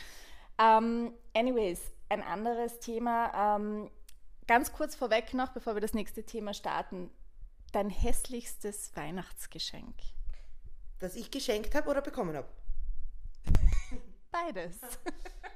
Ähm, 0.59 1.12
anyways, 1.35 1.81
ein 2.09 2.23
anderes 2.23 2.81
Thema. 2.81 3.57
Ähm, 3.57 3.91
ganz 4.47 4.73
kurz 4.73 4.95
vorweg 4.95 5.33
noch, 5.35 5.50
bevor 5.50 5.75
wir 5.75 5.81
das 5.81 5.95
nächste 5.95 6.25
Thema 6.25 6.55
starten. 6.55 7.11
Dein 7.73 7.89
hässlichstes 7.89 8.95
Weihnachtsgeschenk? 8.97 9.95
Das 10.99 11.17
ich 11.17 11.31
geschenkt 11.31 11.75
habe 11.75 11.89
oder 11.89 12.03
bekommen 12.03 12.37
habe? 12.37 12.49
Beides. 14.31 14.77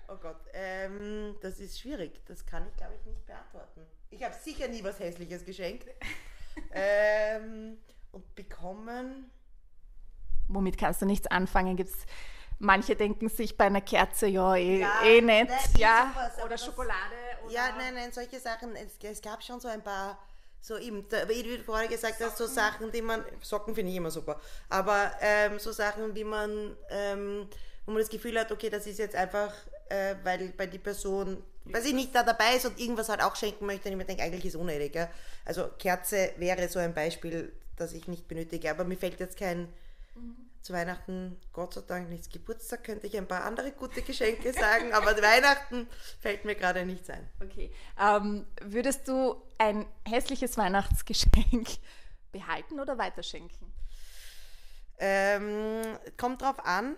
Oh 0.07 0.17
Gott, 0.17 0.37
ähm, 0.53 1.35
das 1.41 1.59
ist 1.59 1.81
schwierig. 1.81 2.21
Das 2.27 2.45
kann 2.45 2.67
ich, 2.69 2.77
glaube 2.77 2.95
ich, 2.95 3.07
nicht 3.07 3.25
beantworten. 3.25 3.81
Ich 4.11 4.23
habe 4.23 4.35
sicher 4.35 4.69
nie 4.69 4.85
was 4.85 5.01
Hässliches 5.01 5.45
geschenkt. 5.47 5.89
ähm, 6.73 7.79
und 8.13 8.35
bekommen. 8.35 9.31
Womit 10.55 10.79
kannst 10.79 11.03
du 11.03 11.07
nichts 11.07 11.27
anfangen? 11.27 11.77
Gibt's 11.77 12.07
Manche 12.59 12.95
denken 12.95 13.29
sich 13.29 13.57
bei 13.57 13.65
einer 13.65 13.81
Kerze, 13.81 14.27
ja, 14.27 14.55
eh, 14.55 14.81
ja, 14.81 15.03
eh 15.03 15.21
nicht, 15.21 15.49
nein, 15.49 15.59
ja, 15.77 16.13
sowas, 16.15 16.45
oder 16.45 16.57
Schokolade. 16.57 17.15
Oder 17.45 17.53
ja, 17.53 17.63
nein, 17.77 17.95
nein, 17.95 18.13
solche 18.13 18.39
Sachen, 18.39 18.77
es, 18.77 18.97
es 19.03 19.21
gab 19.21 19.43
schon 19.43 19.61
so 19.61 19.67
ein 19.67 19.83
paar, 19.83 20.19
so 20.61 20.79
eben, 20.79 21.05
wie 21.29 21.43
du 21.43 21.63
vorher 21.65 21.89
gesagt 21.89 22.21
hast, 22.21 22.39
so 22.39 22.47
Sachen, 22.47 22.93
die 22.93 23.03
man, 23.03 23.25
Socken 23.43 23.75
finde 23.75 23.91
ich 23.91 23.97
immer 23.97 24.11
super, 24.11 24.41
aber 24.69 25.11
ähm, 25.21 25.59
so 25.59 25.73
Sachen, 25.73 26.15
wie 26.15 26.25
man, 26.25 26.77
ähm, 26.91 27.49
wo 27.85 27.93
man 27.93 28.01
das 28.01 28.09
Gefühl 28.09 28.39
hat, 28.39 28.53
okay, 28.53 28.71
das 28.71 28.87
ist 28.87 28.99
jetzt 28.99 29.17
einfach, 29.17 29.53
äh, 29.89 30.15
weil 30.23 30.53
bei 30.57 30.69
die 30.69 30.79
Person, 30.79 31.43
weiß 31.65 31.87
ich 31.87 31.93
nicht, 31.93 32.15
da 32.15 32.23
dabei 32.23 32.55
ist 32.55 32.67
und 32.67 32.79
irgendwas 32.79 33.09
halt 33.09 33.21
auch 33.21 33.35
schenken 33.35 33.67
möchte, 33.67 33.89
und 33.89 33.93
ich 33.93 33.99
mir 33.99 34.05
denke, 34.05 34.23
eigentlich 34.23 34.45
ist 34.45 34.55
es 34.55 34.61
unnötig. 34.61 34.95
Ja? 34.95 35.11
Also 35.45 35.69
Kerze 35.77 36.33
wäre 36.37 36.69
so 36.69 36.79
ein 36.79 36.95
Beispiel, 36.95 37.53
das 37.77 37.93
ich 37.93 38.07
nicht 38.07 38.29
benötige, 38.29 38.71
aber 38.71 38.85
mir 38.85 38.97
fällt 38.97 39.19
jetzt 39.19 39.37
kein 39.37 39.69
mhm. 40.15 40.44
Zu 40.65 40.73
Weihnachten, 40.73 41.39
Gott 41.53 41.75
sei 41.75 41.83
Dank, 41.83 42.09
nichts 42.09 42.31
Geburtstag, 42.31 42.85
könnte 42.85 43.07
ich 43.07 43.17
ein 43.19 43.29
paar 43.29 43.45
andere 43.45 43.73
gute 43.73 44.01
Geschenke 44.01 44.51
sagen, 44.55 44.95
aber 44.95 45.15
Weihnachten 45.23 45.87
fällt 46.21 46.47
mir 46.47 46.55
gerade 46.55 46.87
nichts 46.87 47.11
ein. 47.11 47.29
Okay. 47.43 47.71
Ähm, 48.01 48.47
würdest 48.63 49.07
du 49.07 49.43
ein 49.59 49.85
hässliches 50.09 50.57
Weihnachtsgeschenk 50.57 51.69
behalten 52.33 52.81
oder 52.81 52.97
weiterschenken? 52.97 53.75
Ähm, 54.97 55.99
kommt 56.17 56.41
drauf 56.41 56.65
an, 56.65 56.97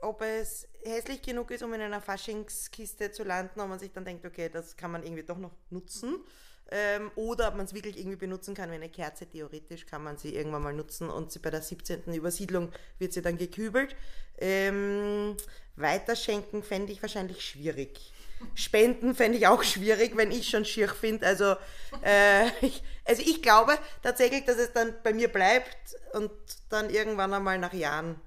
ob 0.00 0.22
es 0.22 0.68
hässlich 0.84 1.22
genug 1.22 1.50
ist, 1.50 1.64
um 1.64 1.74
in 1.74 1.80
einer 1.80 2.00
Faschingskiste 2.00 3.10
zu 3.10 3.24
landen, 3.24 3.58
und 3.58 3.68
man 3.68 3.80
sich 3.80 3.90
dann 3.90 4.04
denkt, 4.04 4.24
okay, 4.24 4.48
das 4.48 4.76
kann 4.76 4.92
man 4.92 5.02
irgendwie 5.02 5.24
doch 5.24 5.38
noch 5.38 5.56
nutzen. 5.70 6.24
Ähm, 6.70 7.10
oder 7.16 7.48
ob 7.48 7.56
man 7.56 7.66
es 7.66 7.74
wirklich 7.74 7.98
irgendwie 7.98 8.16
benutzen 8.16 8.54
kann, 8.54 8.70
wie 8.70 8.76
eine 8.76 8.88
Kerze, 8.88 9.26
theoretisch 9.26 9.86
kann 9.86 10.04
man 10.04 10.18
sie 10.18 10.34
irgendwann 10.34 10.62
mal 10.62 10.72
nutzen 10.72 11.10
und 11.10 11.32
sie 11.32 11.40
bei 11.40 11.50
der 11.50 11.62
17. 11.62 12.12
Übersiedlung 12.14 12.72
wird 12.98 13.12
sie 13.12 13.22
dann 13.22 13.36
gekübelt. 13.36 13.96
Ähm, 14.38 15.36
weiterschenken 15.76 16.62
fände 16.62 16.92
ich 16.92 17.02
wahrscheinlich 17.02 17.44
schwierig. 17.44 18.12
Spenden 18.54 19.14
fände 19.14 19.36
ich 19.36 19.46
auch 19.46 19.62
schwierig, 19.62 20.16
wenn 20.16 20.30
ich 20.30 20.48
schon 20.48 20.64
schier 20.64 20.88
finde. 20.88 21.26
Also, 21.26 21.56
äh, 22.02 22.46
ich, 22.66 22.82
also 23.04 23.22
ich 23.22 23.42
glaube 23.42 23.76
tatsächlich, 24.02 24.44
dass 24.44 24.56
es 24.56 24.72
dann 24.72 24.94
bei 25.02 25.12
mir 25.12 25.28
bleibt 25.28 25.96
und 26.12 26.30
dann 26.68 26.90
irgendwann 26.90 27.34
einmal 27.34 27.58
nach 27.58 27.72
Jahren 27.72 28.20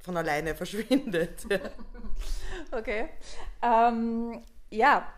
von 0.00 0.16
alleine 0.16 0.54
verschwindet. 0.54 1.44
okay. 2.70 3.08
Ähm, 3.62 4.42
ja, 4.70 5.12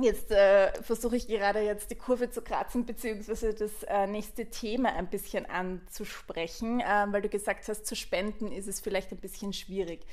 jetzt 0.00 0.30
äh, 0.30 0.72
versuche 0.82 1.16
ich 1.16 1.28
gerade 1.28 1.60
jetzt 1.60 1.90
die 1.90 1.94
Kurve 1.94 2.30
zu 2.30 2.42
kratzen, 2.42 2.84
beziehungsweise 2.84 3.54
das 3.54 3.82
äh, 3.84 4.06
nächste 4.06 4.50
Thema 4.50 4.94
ein 4.94 5.08
bisschen 5.08 5.46
anzusprechen, 5.46 6.80
äh, 6.80 7.06
weil 7.10 7.22
du 7.22 7.28
gesagt 7.28 7.68
hast, 7.68 7.86
zu 7.86 7.94
spenden 7.96 8.50
ist 8.50 8.66
es 8.66 8.80
vielleicht 8.80 9.12
ein 9.12 9.18
bisschen 9.18 9.52
schwierig. 9.52 10.04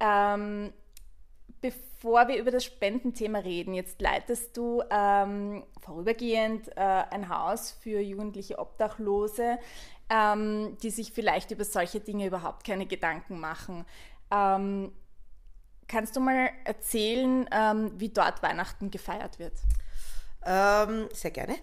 Ähm, 0.00 0.72
bevor 1.60 2.28
wir 2.28 2.38
über 2.38 2.50
das 2.50 2.64
Spendenthema 2.64 3.40
reden, 3.40 3.74
jetzt 3.74 4.00
leitest 4.00 4.56
du 4.56 4.82
ähm, 4.90 5.64
vorübergehend 5.80 6.68
äh, 6.68 6.80
ein 6.80 7.28
Haus 7.28 7.70
für 7.70 8.00
jugendliche 8.00 8.58
Obdachlose 8.58 9.58
ähm, 10.10 10.76
die 10.82 10.90
sich 10.90 11.12
vielleicht 11.12 11.52
über 11.52 11.64
solche 11.64 12.00
Dinge 12.00 12.26
überhaupt 12.26 12.66
keine 12.66 12.86
Gedanken 12.86 13.38
machen. 13.38 13.86
Ähm, 14.30 14.92
kannst 15.90 16.16
du 16.16 16.20
mal 16.20 16.50
erzählen, 16.64 17.48
ähm, 17.52 17.92
wie 17.96 18.10
dort 18.10 18.42
Weihnachten 18.42 18.90
gefeiert 18.90 19.38
wird? 19.38 19.54
Ähm, 20.46 21.08
sehr 21.12 21.32
gerne. 21.32 21.56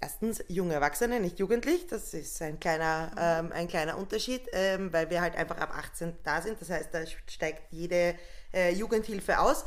Erstens 0.00 0.44
junge 0.48 0.74
Erwachsene, 0.74 1.18
nicht 1.18 1.38
jugendlich. 1.38 1.86
Das 1.88 2.14
ist 2.14 2.40
ein 2.40 2.60
kleiner, 2.60 3.10
ähm, 3.18 3.52
ein 3.52 3.68
kleiner 3.68 3.98
Unterschied, 3.98 4.42
ähm, 4.52 4.92
weil 4.92 5.10
wir 5.10 5.20
halt 5.20 5.36
einfach 5.36 5.58
ab 5.58 5.76
18 5.76 6.16
da 6.22 6.40
sind. 6.40 6.60
Das 6.60 6.70
heißt, 6.70 6.90
da 6.92 7.00
steigt 7.26 7.72
jede 7.72 8.14
äh, 8.52 8.72
Jugendhilfe 8.72 9.38
aus. 9.40 9.64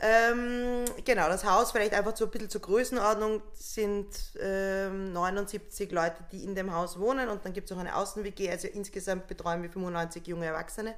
Ähm, 0.00 0.84
genau, 1.04 1.28
das 1.28 1.44
Haus 1.44 1.72
vielleicht 1.72 1.94
einfach 1.94 2.16
so 2.16 2.24
ein 2.24 2.30
bisschen 2.30 2.50
zur 2.50 2.62
Größenordnung 2.62 3.42
sind 3.52 4.08
ähm, 4.40 5.12
79 5.12 5.92
Leute, 5.92 6.16
die 6.32 6.42
in 6.42 6.54
dem 6.54 6.74
Haus 6.74 6.98
wohnen 6.98 7.28
und 7.28 7.44
dann 7.44 7.52
gibt 7.52 7.70
es 7.70 7.76
auch 7.76 7.80
eine 7.80 7.94
Außen-WG, 7.94 8.50
also 8.50 8.66
insgesamt 8.66 9.28
betreuen 9.28 9.62
wir 9.62 9.70
95 9.70 10.26
junge 10.26 10.46
Erwachsene. 10.46 10.94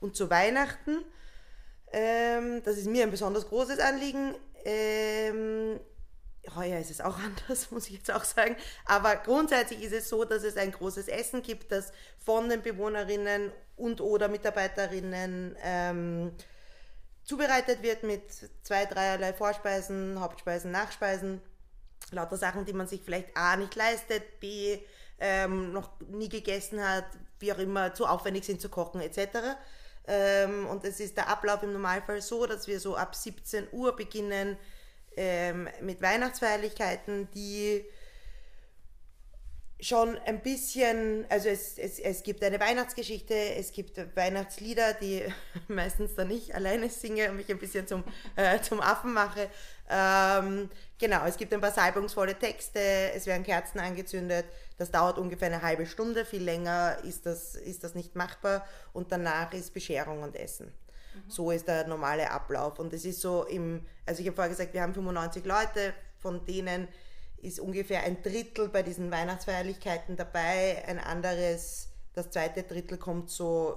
Und 0.00 0.16
zu 0.16 0.30
Weihnachten, 0.30 1.04
ähm, 1.92 2.62
das 2.64 2.76
ist 2.78 2.86
mir 2.86 3.04
ein 3.04 3.10
besonders 3.10 3.48
großes 3.48 3.78
Anliegen, 3.78 4.34
ähm, 4.64 5.80
heuer 6.54 6.78
ist 6.78 6.90
es 6.90 7.00
auch 7.00 7.18
anders, 7.48 7.70
muss 7.70 7.86
ich 7.86 7.94
jetzt 7.94 8.10
auch 8.10 8.24
sagen, 8.24 8.56
aber 8.84 9.16
grundsätzlich 9.16 9.82
ist 9.82 9.92
es 9.92 10.08
so, 10.08 10.24
dass 10.24 10.42
es 10.42 10.56
ein 10.56 10.72
großes 10.72 11.08
Essen 11.08 11.42
gibt, 11.42 11.72
das 11.72 11.92
von 12.24 12.48
den 12.48 12.62
Bewohnerinnen 12.62 13.52
und 13.76 14.00
oder 14.00 14.28
Mitarbeiterinnen 14.28 15.56
ähm, 15.62 16.32
zubereitet 17.24 17.82
wird 17.82 18.02
mit 18.04 18.22
zwei, 18.62 18.86
dreierlei 18.86 19.32
Vorspeisen, 19.32 20.20
Hauptspeisen, 20.20 20.70
Nachspeisen. 20.70 21.42
Lauter 22.12 22.36
Sachen, 22.36 22.64
die 22.64 22.72
man 22.72 22.86
sich 22.86 23.02
vielleicht 23.02 23.36
A 23.36 23.56
nicht 23.56 23.74
leistet, 23.74 24.38
B 24.38 24.78
ähm, 25.18 25.72
noch 25.72 25.90
nie 26.00 26.28
gegessen 26.28 26.80
hat, 26.86 27.06
wie 27.40 27.52
auch 27.52 27.58
immer, 27.58 27.94
zu 27.94 28.06
aufwendig 28.06 28.44
sind 28.44 28.60
zu 28.60 28.68
kochen 28.68 29.00
etc. 29.00 29.56
Ähm, 30.08 30.66
und 30.66 30.84
es 30.84 31.00
ist 31.00 31.16
der 31.16 31.28
Ablauf 31.28 31.62
im 31.62 31.72
Normalfall 31.72 32.22
so, 32.22 32.46
dass 32.46 32.66
wir 32.66 32.78
so 32.80 32.96
ab 32.96 33.14
17 33.14 33.68
Uhr 33.72 33.94
beginnen 33.96 34.56
ähm, 35.16 35.68
mit 35.80 36.00
Weihnachtsfeierlichkeiten, 36.02 37.28
die 37.34 37.84
schon 39.80 40.16
ein 40.24 40.40
bisschen, 40.40 41.26
also 41.28 41.48
es, 41.48 41.76
es, 41.76 41.98
es 41.98 42.22
gibt 42.22 42.42
eine 42.42 42.58
Weihnachtsgeschichte, 42.58 43.34
es 43.34 43.72
gibt 43.72 44.00
Weihnachtslieder, 44.16 44.94
die 44.94 45.22
meistens 45.68 46.14
dann 46.14 46.30
ich 46.30 46.54
alleine 46.54 46.88
singe 46.88 47.30
und 47.30 47.36
mich 47.36 47.50
ein 47.50 47.58
bisschen 47.58 47.86
zum, 47.86 48.02
äh, 48.36 48.60
zum 48.60 48.80
Affen 48.80 49.12
mache. 49.12 49.50
Ähm, 49.88 50.70
genau, 50.98 51.26
es 51.26 51.36
gibt 51.36 51.52
ein 51.52 51.60
paar 51.60 51.72
salbungsvolle 51.72 52.38
Texte, 52.38 52.80
es 53.14 53.26
werden 53.26 53.44
Kerzen 53.44 53.78
angezündet, 53.78 54.46
das 54.78 54.90
dauert 54.90 55.18
ungefähr 55.18 55.48
eine 55.48 55.62
halbe 55.62 55.86
Stunde, 55.86 56.24
viel 56.24 56.42
länger 56.42 56.98
ist 57.04 57.26
das, 57.26 57.54
ist 57.54 57.84
das 57.84 57.94
nicht 57.94 58.16
machbar 58.16 58.66
und 58.92 59.12
danach 59.12 59.52
ist 59.52 59.74
Bescherung 59.74 60.22
und 60.22 60.36
Essen. 60.36 60.66
Mhm. 60.66 61.30
So 61.30 61.50
ist 61.50 61.68
der 61.68 61.86
normale 61.86 62.30
Ablauf 62.30 62.78
und 62.78 62.92
es 62.94 63.04
ist 63.04 63.20
so 63.20 63.44
im, 63.44 63.84
also 64.06 64.22
ich 64.22 64.26
habe 64.26 64.34
vorher 64.34 64.50
gesagt, 64.50 64.72
wir 64.72 64.82
haben 64.82 64.94
95 64.94 65.44
Leute, 65.44 65.94
von 66.18 66.44
denen 66.46 66.88
ist 67.38 67.60
ungefähr 67.60 68.02
ein 68.02 68.22
Drittel 68.22 68.68
bei 68.68 68.82
diesen 68.82 69.10
Weihnachtsfeierlichkeiten 69.10 70.16
dabei, 70.16 70.84
ein 70.86 70.98
anderes, 70.98 71.88
das 72.14 72.30
zweite 72.30 72.62
Drittel 72.62 72.98
kommt 72.98 73.30
so 73.30 73.76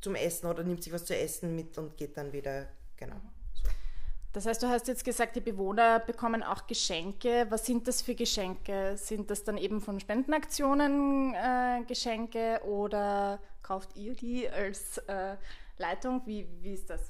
zum 0.00 0.14
Essen 0.14 0.46
oder 0.46 0.62
nimmt 0.62 0.82
sich 0.82 0.92
was 0.92 1.04
zu 1.04 1.16
essen 1.16 1.56
mit 1.56 1.76
und 1.78 1.96
geht 1.96 2.16
dann 2.16 2.32
wieder, 2.32 2.66
genau. 2.96 3.16
Das 4.34 4.46
heißt, 4.46 4.62
du 4.64 4.68
hast 4.68 4.88
jetzt 4.88 5.04
gesagt, 5.04 5.36
die 5.36 5.40
Bewohner 5.40 6.00
bekommen 6.00 6.42
auch 6.42 6.66
Geschenke. 6.66 7.46
Was 7.50 7.66
sind 7.66 7.86
das 7.86 8.02
für 8.02 8.16
Geschenke? 8.16 8.96
Sind 8.96 9.30
das 9.30 9.44
dann 9.44 9.56
eben 9.56 9.80
von 9.80 10.00
Spendenaktionen 10.00 11.34
äh, 11.34 11.84
Geschenke 11.86 12.60
oder 12.64 13.38
kauft 13.62 13.96
ihr 13.96 14.14
die 14.14 14.48
als 14.50 14.98
äh, 15.06 15.36
Leitung? 15.78 16.22
Wie, 16.26 16.48
wie 16.62 16.74
ist 16.74 16.90
das? 16.90 17.02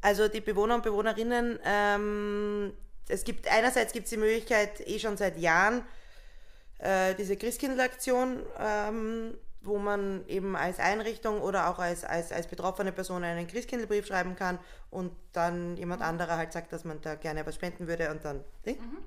Also 0.00 0.26
die 0.26 0.40
Bewohner 0.40 0.74
und 0.74 0.82
Bewohnerinnen 0.82 1.60
ähm, 1.64 2.72
es 3.10 3.24
gibt 3.24 3.48
einerseits 3.48 3.92
gibt 3.92 4.04
es 4.04 4.10
die 4.10 4.16
Möglichkeit, 4.16 4.86
eh 4.86 4.98
schon 4.98 5.16
seit 5.16 5.38
Jahren, 5.38 5.84
äh, 6.78 7.14
diese 7.14 7.36
Christkindlaktion, 7.36 8.42
ähm, 8.58 9.34
wo 9.62 9.78
man 9.78 10.26
eben 10.26 10.56
als 10.56 10.78
Einrichtung 10.78 11.42
oder 11.42 11.68
auch 11.68 11.78
als, 11.78 12.04
als, 12.04 12.32
als 12.32 12.46
betroffene 12.46 12.92
Person 12.92 13.22
einen 13.24 13.46
Christkindlbrief 13.46 14.06
schreiben 14.06 14.34
kann 14.36 14.58
und 14.90 15.12
dann 15.32 15.76
jemand 15.76 16.02
anderer 16.02 16.38
halt 16.38 16.52
sagt, 16.52 16.72
dass 16.72 16.84
man 16.84 17.00
da 17.02 17.14
gerne 17.14 17.44
was 17.44 17.56
spenden 17.56 17.86
würde 17.86 18.10
und 18.10 18.24
dann. 18.24 18.42
Mhm. 18.64 18.98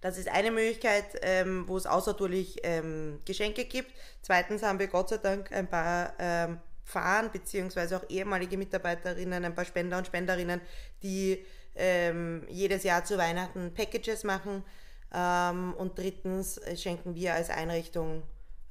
Das 0.00 0.18
ist 0.18 0.28
eine 0.28 0.50
Möglichkeit, 0.50 1.04
ähm, 1.22 1.64
wo 1.66 1.76
es 1.76 1.86
außertourlich 1.86 2.60
ähm, 2.62 3.20
Geschenke 3.24 3.64
gibt. 3.64 3.92
Zweitens 4.22 4.62
haben 4.62 4.78
wir 4.78 4.88
Gott 4.88 5.08
sei 5.08 5.18
Dank 5.18 5.52
ein 5.52 5.68
paar 5.68 6.12
ähm, 6.18 6.58
Fahren 6.84 7.30
beziehungsweise 7.32 7.96
auch 7.96 8.04
ehemalige 8.08 8.56
Mitarbeiterinnen, 8.56 9.44
ein 9.44 9.54
paar 9.54 9.64
Spender 9.64 9.98
und 9.98 10.06
Spenderinnen, 10.06 10.60
die 11.02 11.44
ähm, 11.76 12.44
jedes 12.48 12.82
Jahr 12.82 13.04
zu 13.04 13.18
Weihnachten 13.18 13.72
Packages 13.74 14.24
machen. 14.24 14.64
Ähm, 15.14 15.74
und 15.74 15.98
drittens 15.98 16.60
schenken 16.76 17.14
wir 17.14 17.34
als 17.34 17.50
Einrichtung 17.50 18.22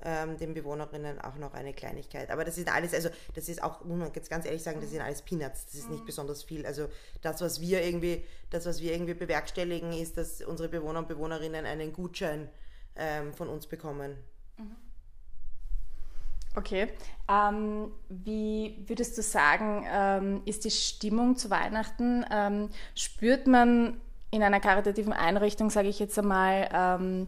ähm, 0.04 0.38
den 0.38 0.54
Bewohnerinnen 0.54 1.20
auch 1.20 1.36
noch 1.36 1.54
eine 1.54 1.74
Kleinigkeit. 1.74 2.30
Aber 2.30 2.46
das 2.46 2.58
ist 2.58 2.72
alles, 2.72 2.94
also 2.94 3.10
das 3.34 3.50
ist 3.50 3.63
auch, 3.63 3.84
muss 3.84 3.98
man 3.98 4.12
jetzt 4.13 4.30
ganz 4.30 4.46
ehrlich 4.46 4.63
sagen, 4.63 4.82
das 4.82 4.91
sind 4.91 5.02
alles 5.02 5.22
Peanuts, 5.22 5.65
das 5.65 5.76
ist 5.76 5.89
nicht 5.89 6.06
besonders 6.06 6.44
viel. 6.44 6.65
Also 6.65 6.88
das, 7.22 7.41
was 7.41 7.62
wir 7.62 7.84
irgendwie, 7.84 8.24
das, 8.50 8.65
was 8.65 8.82
wir 8.82 8.94
irgendwie 8.94 9.13
bewerkstelligen, 9.13 9.94
ist, 9.94 10.18
dass 10.18 10.41
unsere 10.41 10.70
Bewohner 10.70 11.00
und 11.00 11.08
Bewohnerinnen 11.08 11.65
einen 11.65 11.94
Gutschein 11.94 12.50
ähm, 12.96 13.34
von 13.34 13.50
uns 13.50 13.68
bekommen. 13.68 14.18
Okay. 16.56 16.88
Ähm, 17.28 17.91
wie 18.08 18.84
würdest 18.88 19.18
du 19.18 19.22
sagen, 19.22 19.86
ähm, 19.91 20.41
ist 20.46 20.63
die 20.63 20.72
Stimmung 20.72 21.36
zu 21.36 21.50
Weihnachten? 21.50 22.26
Ähm, 22.32 22.70
spürt 22.96 23.48
man 23.48 24.00
in 24.32 24.44
einer 24.44 24.60
karitativen 24.60 25.13
Einrichtung, 25.13 25.70
sage 25.70 25.88
ich 25.88 26.00
jetzt 26.00 26.18
einmal, 26.18 26.70
ähm, 26.74 27.28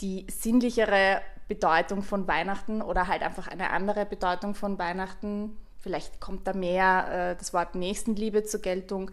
die 0.00 0.26
sinnlichere 0.30 1.20
Bedeutung 1.48 2.02
von 2.02 2.26
Weihnachten 2.26 2.82
oder 2.82 3.08
halt 3.08 3.22
einfach 3.22 3.48
eine 3.48 3.70
andere 3.70 4.06
Bedeutung 4.06 4.54
von 4.54 4.78
Weihnachten? 4.78 5.56
Vielleicht 5.78 6.20
kommt 6.20 6.46
da 6.46 6.52
mehr 6.52 7.32
äh, 7.32 7.36
das 7.36 7.52
Wort 7.52 7.74
Nächstenliebe 7.74 8.44
zur 8.44 8.60
Geltung. 8.60 9.10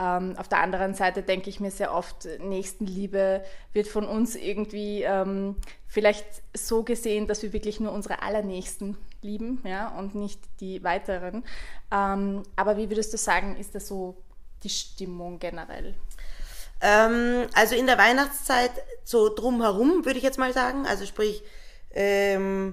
Ähm, 0.00 0.34
auf 0.38 0.48
der 0.48 0.60
anderen 0.60 0.94
Seite 0.94 1.22
denke 1.22 1.50
ich 1.50 1.60
mir 1.60 1.70
sehr 1.70 1.92
oft, 1.92 2.26
Nächstenliebe 2.38 3.44
wird 3.74 3.86
von 3.86 4.06
uns 4.06 4.34
irgendwie 4.34 5.02
ähm, 5.02 5.56
vielleicht 5.86 6.24
so 6.56 6.84
gesehen, 6.84 7.26
dass 7.26 7.42
wir 7.42 7.52
wirklich 7.52 7.80
nur 7.80 7.92
unsere 7.92 8.22
Allernächsten 8.22 8.96
lieben 9.20 9.60
ja, 9.64 9.88
und 9.98 10.14
nicht 10.14 10.40
die 10.60 10.82
weiteren. 10.82 11.44
Ähm, 11.92 12.44
aber 12.56 12.78
wie 12.78 12.88
würdest 12.88 13.12
du 13.12 13.18
sagen, 13.18 13.56
ist 13.56 13.74
das 13.74 13.88
so 13.88 14.16
die 14.62 14.70
Stimmung 14.70 15.38
generell? 15.38 15.94
Ähm, 16.80 17.46
also 17.54 17.74
in 17.74 17.86
der 17.86 17.98
Weihnachtszeit 17.98 18.72
so 19.04 19.28
drumherum, 19.28 20.06
würde 20.06 20.16
ich 20.16 20.24
jetzt 20.24 20.38
mal 20.38 20.54
sagen. 20.54 20.86
Also 20.86 21.04
sprich, 21.04 21.42
ähm, 21.90 22.72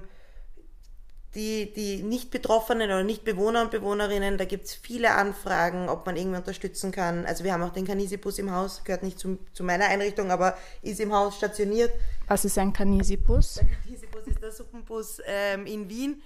die, 1.34 1.72
die 1.72 2.02
nicht 2.02 2.30
Betroffenen 2.30 2.88
oder 2.88 3.04
nicht 3.04 3.24
Bewohner 3.24 3.62
und 3.62 3.70
Bewohnerinnen, 3.70 4.38
da 4.38 4.44
gibt 4.44 4.64
es 4.64 4.74
viele 4.74 5.12
Anfragen, 5.12 5.88
ob 5.88 6.06
man 6.06 6.16
irgendwie 6.16 6.38
unterstützen 6.38 6.90
kann. 6.90 7.26
Also 7.26 7.44
wir 7.44 7.52
haben 7.52 7.62
auch 7.62 7.72
den 7.72 7.86
Kanisibus 7.86 8.38
im 8.38 8.50
Haus, 8.50 8.82
gehört 8.84 9.02
nicht 9.02 9.18
zu, 9.18 9.38
zu 9.52 9.62
meiner 9.62 9.86
Einrichtung, 9.86 10.30
aber 10.30 10.56
ist 10.82 11.00
im 11.00 11.12
Haus 11.12 11.36
stationiert. 11.36 11.92
Was 12.26 12.44
ist 12.44 12.56
ein 12.58 12.72
Kanisibus? 12.72 13.54
Der 13.54 13.66
Kanisibus 13.66 14.26
ist 14.26 14.42
der 14.42 14.52
Suppenbus 14.52 15.20
ähm, 15.26 15.66
in 15.66 15.88
Wien, 15.90 16.22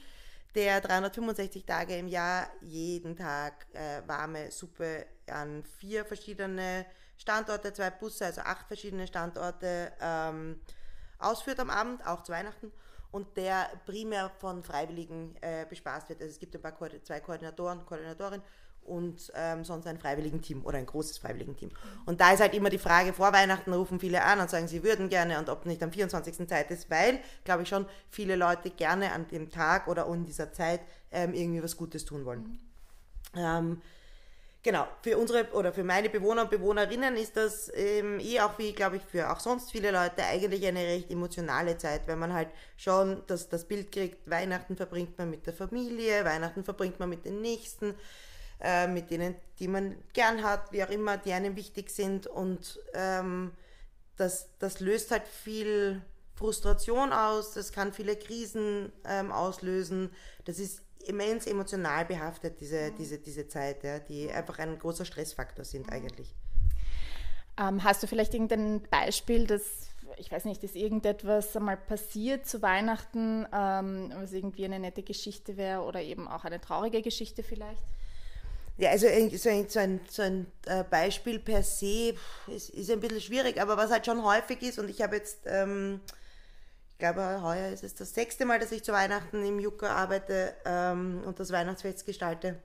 der 0.54 0.80
365 0.80 1.64
Tage 1.64 1.96
im 1.96 2.06
Jahr 2.06 2.46
jeden 2.60 3.16
Tag 3.16 3.66
äh, 3.72 4.06
warme 4.06 4.52
Suppe 4.52 5.06
an 5.26 5.64
vier 5.78 6.04
verschiedene 6.04 6.86
Standorte, 7.16 7.72
zwei 7.72 7.90
Busse, 7.90 8.26
also 8.26 8.42
acht 8.42 8.68
verschiedene 8.68 9.08
Standorte 9.08 9.92
ähm, 10.00 10.60
ausführt 11.18 11.58
am 11.58 11.70
Abend, 11.70 12.06
auch 12.06 12.22
zu 12.22 12.32
Weihnachten 12.32 12.72
und 13.12 13.36
der 13.36 13.70
primär 13.86 14.30
von 14.40 14.62
Freiwilligen 14.64 15.36
äh, 15.40 15.64
bespaßt 15.68 16.08
wird. 16.08 16.20
Also 16.20 16.32
es 16.32 16.38
gibt 16.40 16.54
ein 16.56 16.62
paar 16.62 16.72
Ko 16.72 16.86
zwei 17.04 17.20
Koordinatoren, 17.20 17.86
Koordinatorinnen 17.86 18.42
und 18.84 19.30
ähm, 19.36 19.64
sonst 19.64 19.86
ein 19.86 19.98
Freiwilligenteam 19.98 20.64
oder 20.64 20.78
ein 20.78 20.86
großes 20.86 21.18
Freiwilligenteam. 21.18 21.70
Und 22.04 22.20
da 22.20 22.32
ist 22.32 22.40
halt 22.40 22.54
immer 22.54 22.70
die 22.70 22.78
Frage, 22.78 23.12
vor 23.12 23.32
Weihnachten 23.32 23.72
rufen 23.72 24.00
viele 24.00 24.24
an 24.24 24.40
und 24.40 24.50
sagen, 24.50 24.66
sie 24.66 24.82
würden 24.82 25.08
gerne 25.08 25.38
und 25.38 25.48
ob 25.48 25.66
nicht 25.66 25.82
am 25.82 25.92
24. 25.92 26.48
Zeit 26.48 26.70
ist, 26.70 26.90
weil, 26.90 27.20
glaube 27.44 27.62
ich 27.62 27.68
schon, 27.68 27.86
viele 28.10 28.34
Leute 28.34 28.70
gerne 28.70 29.12
an 29.12 29.28
dem 29.28 29.50
Tag 29.50 29.86
oder 29.86 30.06
in 30.06 30.24
dieser 30.24 30.52
Zeit 30.52 30.80
ähm, 31.12 31.32
irgendwie 31.34 31.62
was 31.62 31.76
Gutes 31.76 32.04
tun 32.04 32.24
wollen. 32.24 32.40
Mhm. 32.40 32.58
Ähm, 33.36 33.82
Genau, 34.64 34.86
für 35.02 35.18
unsere 35.18 35.50
oder 35.54 35.72
für 35.72 35.82
meine 35.82 36.08
Bewohner 36.08 36.42
und 36.42 36.50
Bewohnerinnen 36.50 37.16
ist 37.16 37.36
das 37.36 37.68
ähm, 37.74 38.20
eh 38.20 38.38
auch 38.40 38.56
wie, 38.60 38.72
glaube 38.72 38.96
ich, 38.96 39.02
für 39.02 39.28
auch 39.32 39.40
sonst 39.40 39.72
viele 39.72 39.90
Leute 39.90 40.22
eigentlich 40.22 40.64
eine 40.64 40.78
recht 40.78 41.10
emotionale 41.10 41.76
Zeit, 41.78 42.06
weil 42.06 42.14
man 42.14 42.32
halt 42.32 42.48
schon 42.76 43.22
das, 43.26 43.48
das 43.48 43.64
Bild 43.66 43.90
kriegt, 43.90 44.30
Weihnachten 44.30 44.76
verbringt 44.76 45.18
man 45.18 45.30
mit 45.30 45.46
der 45.48 45.52
Familie, 45.52 46.24
Weihnachten 46.24 46.62
verbringt 46.62 47.00
man 47.00 47.08
mit 47.08 47.24
den 47.24 47.40
Nächsten, 47.40 47.96
äh, 48.60 48.86
mit 48.86 49.10
denen, 49.10 49.34
die 49.58 49.66
man 49.66 49.96
gern 50.12 50.44
hat, 50.44 50.70
wie 50.70 50.84
auch 50.84 50.90
immer, 50.90 51.16
die 51.16 51.32
einem 51.32 51.56
wichtig 51.56 51.90
sind 51.90 52.28
und 52.28 52.78
ähm, 52.94 53.50
das, 54.16 54.48
das 54.60 54.78
löst 54.78 55.10
halt 55.10 55.26
viel 55.26 56.02
Frustration 56.36 57.12
aus, 57.12 57.54
das 57.54 57.72
kann 57.72 57.92
viele 57.92 58.14
Krisen 58.14 58.92
ähm, 59.06 59.32
auslösen, 59.32 60.10
das 60.44 60.60
ist 60.60 60.82
immens 61.02 61.46
emotional 61.46 62.04
behaftet, 62.04 62.60
diese, 62.60 62.90
mhm. 62.90 62.96
diese, 62.96 63.18
diese 63.18 63.48
Zeit, 63.48 63.84
ja, 63.84 63.98
die 63.98 64.30
einfach 64.30 64.58
ein 64.58 64.78
großer 64.78 65.04
Stressfaktor 65.04 65.64
sind 65.64 65.86
mhm. 65.86 65.92
eigentlich. 65.92 66.34
Ähm, 67.58 67.84
hast 67.84 68.02
du 68.02 68.06
vielleicht 68.06 68.32
irgendein 68.34 68.82
Beispiel, 68.90 69.46
dass, 69.46 69.62
ich 70.16 70.32
weiß 70.32 70.46
nicht, 70.46 70.64
ist 70.64 70.74
irgendetwas 70.74 71.54
einmal 71.56 71.76
passiert 71.76 72.46
zu 72.46 72.62
Weihnachten, 72.62 73.46
ähm, 73.52 74.12
was 74.14 74.32
irgendwie 74.32 74.64
eine 74.64 74.78
nette 74.78 75.02
Geschichte 75.02 75.56
wäre 75.56 75.82
oder 75.82 76.00
eben 76.00 76.28
auch 76.28 76.44
eine 76.44 76.60
traurige 76.60 77.02
Geschichte 77.02 77.42
vielleicht? 77.42 77.84
Ja, 78.78 78.90
also 78.90 79.06
so 79.36 79.48
ein, 79.50 79.68
so 79.68 79.78
ein, 79.78 80.00
so 80.08 80.22
ein 80.22 80.46
äh, 80.66 80.82
Beispiel 80.82 81.38
per 81.38 81.62
se 81.62 82.14
ist, 82.46 82.70
ist 82.70 82.90
ein 82.90 83.00
bisschen 83.00 83.20
schwierig, 83.20 83.60
aber 83.60 83.76
was 83.76 83.90
halt 83.90 84.06
schon 84.06 84.24
häufig 84.24 84.62
ist, 84.62 84.78
und 84.78 84.88
ich 84.88 85.02
habe 85.02 85.16
jetzt 85.16 85.40
ähm, 85.44 86.00
glaube, 86.98 87.42
heuer 87.42 87.68
ist 87.70 87.84
es 87.84 87.94
das 87.94 88.14
sechste 88.14 88.44
Mal, 88.44 88.58
dass 88.58 88.72
ich 88.72 88.84
zu 88.84 88.92
Weihnachten 88.92 89.44
im 89.44 89.58
Jucker 89.58 89.90
arbeite 89.90 90.54
ähm, 90.64 91.22
und 91.24 91.40
das 91.40 91.50
Weihnachtsfest 91.50 92.06
gestalte, 92.06 92.58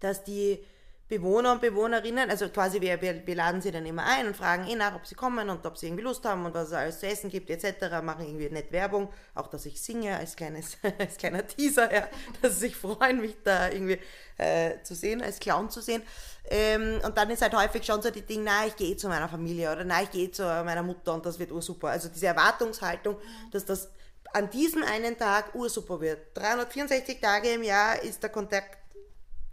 dass 0.00 0.24
die 0.24 0.64
Bewohner 1.08 1.52
und 1.52 1.60
Bewohnerinnen, 1.60 2.30
also 2.30 2.48
quasi 2.48 2.80
wir, 2.80 3.00
wir, 3.00 3.24
wir, 3.24 3.34
laden 3.36 3.62
sie 3.62 3.70
dann 3.70 3.86
immer 3.86 4.04
ein 4.04 4.26
und 4.26 4.36
fragen 4.36 4.66
eh 4.66 4.74
nach, 4.74 4.96
ob 4.96 5.06
sie 5.06 5.14
kommen 5.14 5.48
und 5.48 5.64
ob 5.64 5.78
sie 5.78 5.86
irgendwie 5.86 6.02
Lust 6.02 6.24
haben 6.24 6.44
und 6.44 6.52
was 6.52 6.68
es 6.68 6.72
alles 6.72 6.98
zu 6.98 7.06
essen 7.06 7.30
gibt 7.30 7.48
etc. 7.48 8.02
Machen 8.02 8.26
irgendwie 8.26 8.48
nett 8.48 8.72
Werbung, 8.72 9.08
auch 9.34 9.46
dass 9.46 9.66
ich 9.66 9.80
singe 9.80 10.16
als, 10.16 10.34
kleines, 10.34 10.76
als 10.98 11.16
kleiner 11.16 11.46
Teaser, 11.46 11.94
ja, 11.94 12.08
dass 12.42 12.54
sie 12.54 12.66
sich 12.66 12.76
freuen, 12.76 13.20
mich 13.20 13.36
da 13.44 13.70
irgendwie 13.70 14.00
äh, 14.36 14.82
zu 14.82 14.96
sehen, 14.96 15.22
als 15.22 15.38
Clown 15.38 15.70
zu 15.70 15.80
sehen. 15.80 16.02
Ähm, 16.50 17.00
und 17.04 17.16
dann 17.16 17.30
ist 17.30 17.42
halt 17.42 17.54
häufig 17.54 17.84
schon 17.84 18.02
so 18.02 18.10
die 18.10 18.22
Ding, 18.22 18.42
na, 18.42 18.66
ich 18.66 18.74
gehe 18.74 18.96
zu 18.96 19.06
meiner 19.06 19.28
Familie 19.28 19.70
oder 19.70 19.84
na, 19.84 20.02
ich 20.02 20.10
gehe 20.10 20.32
zu 20.32 20.42
meiner 20.42 20.82
Mutter 20.82 21.14
und 21.14 21.24
das 21.24 21.38
wird 21.38 21.52
ursuper. 21.52 21.88
Also 21.88 22.08
diese 22.08 22.26
Erwartungshaltung, 22.26 23.16
dass 23.52 23.64
das 23.64 23.90
an 24.32 24.50
diesem 24.50 24.82
einen 24.82 25.16
Tag 25.16 25.54
ursuper 25.54 26.00
wird. 26.00 26.36
364 26.36 27.20
Tage 27.20 27.50
im 27.50 27.62
Jahr 27.62 28.02
ist 28.02 28.22
der 28.24 28.30
Kontakt 28.30 28.78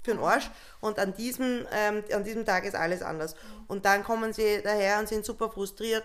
für 0.03 0.11
den 0.11 0.19
Arsch 0.19 0.49
und 0.81 0.99
an 0.99 1.13
diesem, 1.15 1.65
ähm, 1.71 2.03
an 2.13 2.23
diesem 2.23 2.45
Tag 2.45 2.65
ist 2.65 2.75
alles 2.75 3.01
anders. 3.01 3.35
Und 3.67 3.85
dann 3.85 4.03
kommen 4.03 4.33
sie 4.33 4.61
daher 4.61 4.99
und 4.99 5.07
sind 5.07 5.25
super 5.25 5.49
frustriert, 5.49 6.03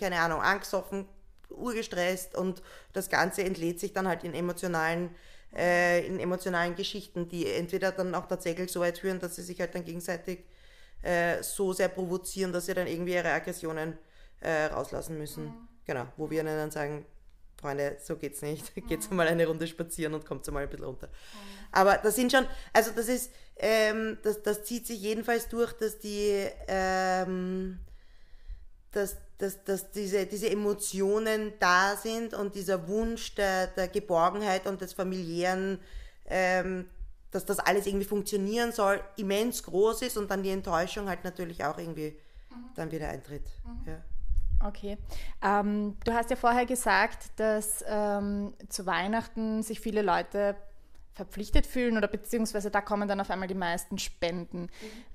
keine 0.00 0.20
Ahnung, 0.20 0.40
angstoffen, 0.40 1.08
urgestresst 1.50 2.34
und 2.34 2.62
das 2.92 3.08
Ganze 3.08 3.42
entlädt 3.44 3.80
sich 3.80 3.92
dann 3.92 4.08
halt 4.08 4.24
in 4.24 4.34
emotionalen, 4.34 5.10
äh, 5.54 6.06
in 6.06 6.20
emotionalen 6.20 6.74
Geschichten, 6.74 7.28
die 7.28 7.48
entweder 7.50 7.92
dann 7.92 8.14
auch 8.14 8.26
tatsächlich 8.26 8.70
so 8.70 8.80
weit 8.80 8.98
führen, 8.98 9.20
dass 9.20 9.36
sie 9.36 9.42
sich 9.42 9.60
halt 9.60 9.74
dann 9.74 9.84
gegenseitig 9.84 10.44
äh, 11.02 11.42
so 11.42 11.72
sehr 11.72 11.88
provozieren, 11.88 12.52
dass 12.52 12.66
sie 12.66 12.74
dann 12.74 12.86
irgendwie 12.86 13.14
ihre 13.14 13.30
Aggressionen 13.30 13.98
äh, 14.40 14.66
rauslassen 14.66 15.18
müssen. 15.18 15.44
Mhm. 15.44 15.68
Genau, 15.86 16.06
wo 16.16 16.30
wir 16.30 16.40
ihnen 16.40 16.56
dann 16.56 16.70
sagen, 16.70 17.04
Freunde, 17.56 17.96
so 18.02 18.16
geht's 18.16 18.42
nicht. 18.42 18.72
Mhm. 18.84 18.86
Geht's 18.86 19.10
mal 19.10 19.26
eine 19.26 19.46
Runde 19.46 19.66
spazieren 19.66 20.14
und 20.14 20.26
kommt 20.26 20.46
mal 20.50 20.62
ein 20.62 20.68
bisschen 20.68 20.84
runter. 20.84 21.06
Mhm. 21.08 21.54
Aber 21.72 21.98
das 21.98 22.16
sind 22.16 22.30
schon, 22.30 22.46
also 22.72 22.90
das 22.94 23.08
ist, 23.08 23.32
ähm, 23.56 24.18
das, 24.22 24.42
das 24.42 24.64
zieht 24.64 24.86
sich 24.86 25.00
jedenfalls 25.00 25.48
durch, 25.48 25.72
dass 25.72 25.98
die, 25.98 26.46
ähm, 26.68 27.78
dass, 28.92 29.16
dass, 29.38 29.64
dass 29.64 29.90
diese, 29.90 30.26
diese 30.26 30.50
Emotionen 30.50 31.52
da 31.58 31.96
sind 31.96 32.34
und 32.34 32.54
dieser 32.54 32.88
Wunsch 32.88 33.34
der, 33.34 33.68
der 33.68 33.88
Geborgenheit 33.88 34.66
und 34.66 34.80
des 34.80 34.92
familiären, 34.92 35.80
ähm, 36.26 36.88
dass 37.30 37.44
das 37.44 37.58
alles 37.58 37.86
irgendwie 37.86 38.06
funktionieren 38.06 38.72
soll, 38.72 39.02
immens 39.16 39.62
groß 39.64 40.02
ist 40.02 40.16
und 40.16 40.30
dann 40.30 40.42
die 40.42 40.50
Enttäuschung 40.50 41.08
halt 41.08 41.24
natürlich 41.24 41.64
auch 41.64 41.78
irgendwie 41.78 42.16
mhm. 42.50 42.74
dann 42.76 42.90
wieder 42.92 43.08
eintritt. 43.08 43.50
Mhm. 43.64 43.90
Ja. 43.90 44.04
Okay. 44.64 44.96
Ähm, 45.42 45.96
du 46.04 46.14
hast 46.14 46.30
ja 46.30 46.36
vorher 46.36 46.64
gesagt, 46.64 47.38
dass 47.38 47.84
ähm, 47.86 48.54
zu 48.70 48.86
Weihnachten 48.86 49.62
sich 49.62 49.78
viele 49.78 50.00
Leute 50.00 50.56
verpflichtet 51.12 51.66
fühlen 51.66 51.96
oder 51.96 52.08
beziehungsweise 52.08 52.70
da 52.70 52.80
kommen 52.80 53.06
dann 53.06 53.20
auf 53.20 53.30
einmal 53.30 53.46
die 53.46 53.54
meisten 53.54 53.98
Spenden. 53.98 54.62
Mhm. 54.62 54.68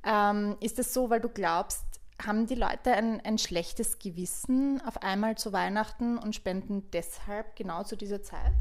Ähm, 0.06 0.58
ist 0.62 0.78
es 0.78 0.94
so, 0.94 1.10
weil 1.10 1.20
du 1.20 1.30
glaubst, 1.30 1.84
haben 2.24 2.46
die 2.46 2.56
Leute 2.56 2.94
ein, 2.94 3.22
ein 3.26 3.38
schlechtes 3.38 3.98
Gewissen 3.98 4.82
auf 4.86 5.02
einmal 5.02 5.38
zu 5.38 5.52
Weihnachten 5.52 6.18
und 6.18 6.36
spenden 6.36 6.90
deshalb 6.92 7.56
genau 7.56 7.84
zu 7.84 7.96
dieser 7.96 8.22
Zeit? 8.22 8.54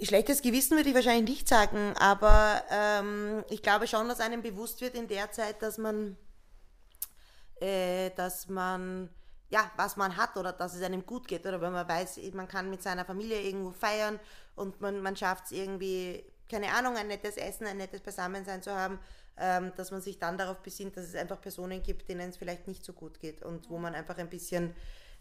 Schlechtes 0.00 0.40
Gewissen 0.42 0.76
würde 0.76 0.88
ich 0.88 0.94
wahrscheinlich 0.94 1.28
nicht 1.28 1.48
sagen, 1.48 1.94
aber 1.98 2.62
ähm, 2.70 3.44
ich 3.50 3.62
glaube 3.62 3.86
schon, 3.86 4.08
dass 4.08 4.18
einem 4.18 4.42
bewusst 4.42 4.80
wird 4.80 4.94
in 4.94 5.06
der 5.06 5.30
Zeit, 5.30 5.62
dass 5.62 5.78
man, 5.78 6.16
äh, 7.60 8.10
dass 8.16 8.48
man 8.48 9.10
ja, 9.52 9.70
was 9.76 9.96
man 9.96 10.16
hat 10.16 10.36
oder 10.38 10.52
dass 10.52 10.74
es 10.74 10.82
einem 10.82 11.04
gut 11.04 11.28
geht 11.28 11.44
oder 11.46 11.60
wenn 11.60 11.72
man 11.72 11.86
weiß, 11.86 12.18
man 12.32 12.48
kann 12.48 12.70
mit 12.70 12.82
seiner 12.82 13.04
Familie 13.04 13.42
irgendwo 13.42 13.70
feiern 13.70 14.18
und 14.56 14.80
man, 14.80 15.02
man 15.02 15.14
schafft 15.14 15.44
es 15.44 15.52
irgendwie, 15.52 16.24
keine 16.50 16.72
Ahnung, 16.72 16.96
ein 16.96 17.06
nettes 17.06 17.36
Essen, 17.36 17.66
ein 17.66 17.76
nettes 17.76 18.00
Beisammensein 18.00 18.62
zu 18.62 18.74
haben, 18.74 18.98
ähm, 19.36 19.70
dass 19.76 19.90
man 19.90 20.00
sich 20.00 20.18
dann 20.18 20.38
darauf 20.38 20.58
besinnt, 20.62 20.96
dass 20.96 21.04
es 21.04 21.14
einfach 21.14 21.38
Personen 21.38 21.82
gibt, 21.82 22.08
denen 22.08 22.30
es 22.30 22.38
vielleicht 22.38 22.66
nicht 22.66 22.82
so 22.82 22.94
gut 22.94 23.20
geht 23.20 23.42
und 23.42 23.68
wo 23.68 23.76
man 23.76 23.94
einfach 23.94 24.16
ein 24.16 24.30
bisschen 24.30 24.74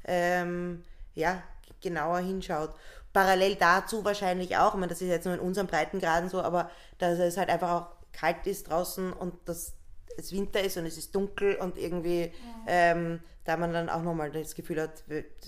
ähm, 0.05 0.85
ja, 1.13 1.43
genauer 1.81 2.19
hinschaut. 2.19 2.73
Parallel 3.11 3.55
dazu 3.55 4.05
wahrscheinlich 4.05 4.55
auch, 4.55 4.75
ich 4.75 4.79
meine, 4.79 4.87
das 4.87 5.01
ist 5.01 5.09
jetzt 5.09 5.25
nur 5.25 5.33
in 5.33 5.41
unseren 5.41 5.67
Breitengraden 5.67 6.29
so, 6.29 6.41
aber 6.41 6.71
dass 6.99 7.19
es 7.19 7.35
halt 7.35 7.49
einfach 7.49 7.71
auch 7.71 7.87
kalt 8.13 8.47
ist 8.47 8.69
draußen 8.69 9.11
und 9.11 9.33
dass 9.49 9.73
es 10.17 10.31
Winter 10.31 10.61
ist 10.61 10.77
und 10.77 10.85
es 10.85 10.97
ist 10.97 11.13
dunkel 11.15 11.55
und 11.55 11.77
irgendwie 11.77 12.21
ja. 12.21 12.31
ähm, 12.67 13.19
da 13.43 13.57
man 13.57 13.73
dann 13.73 13.89
auch 13.89 14.03
nochmal 14.03 14.31
das 14.31 14.53
Gefühl 14.53 14.81
hat, 14.81 15.03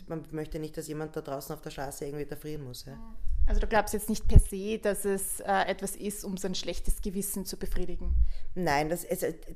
man 0.07 0.25
möchte 0.31 0.59
nicht, 0.59 0.75
dass 0.77 0.87
jemand 0.87 1.15
da 1.15 1.21
draußen 1.21 1.53
auf 1.53 1.61
der 1.61 1.69
Straße 1.69 2.05
irgendwie 2.05 2.25
da 2.25 2.35
frieren 2.35 2.63
muss. 2.63 2.85
Ja. 2.85 2.97
Also 3.45 3.59
du 3.59 3.67
glaubst 3.67 3.93
jetzt 3.93 4.09
nicht 4.09 4.27
per 4.27 4.39
se, 4.39 4.79
dass 4.79 5.05
es 5.05 5.41
äh, 5.41 5.65
etwas 5.67 5.95
ist, 5.95 6.23
um 6.23 6.37
sein 6.37 6.55
schlechtes 6.55 7.01
Gewissen 7.01 7.45
zu 7.45 7.57
befriedigen? 7.57 8.15
Nein, 8.55 8.89
das, 8.89 9.05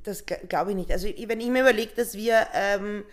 das 0.04 0.26
glaube 0.26 0.72
ich 0.72 0.76
nicht. 0.76 0.92
Also 0.92 1.08
wenn 1.08 1.40
ich 1.40 1.48
mir 1.48 1.62
überlege, 1.62 1.94
dass 1.96 2.16
wir, 2.16 2.48
ähm, 2.54 3.06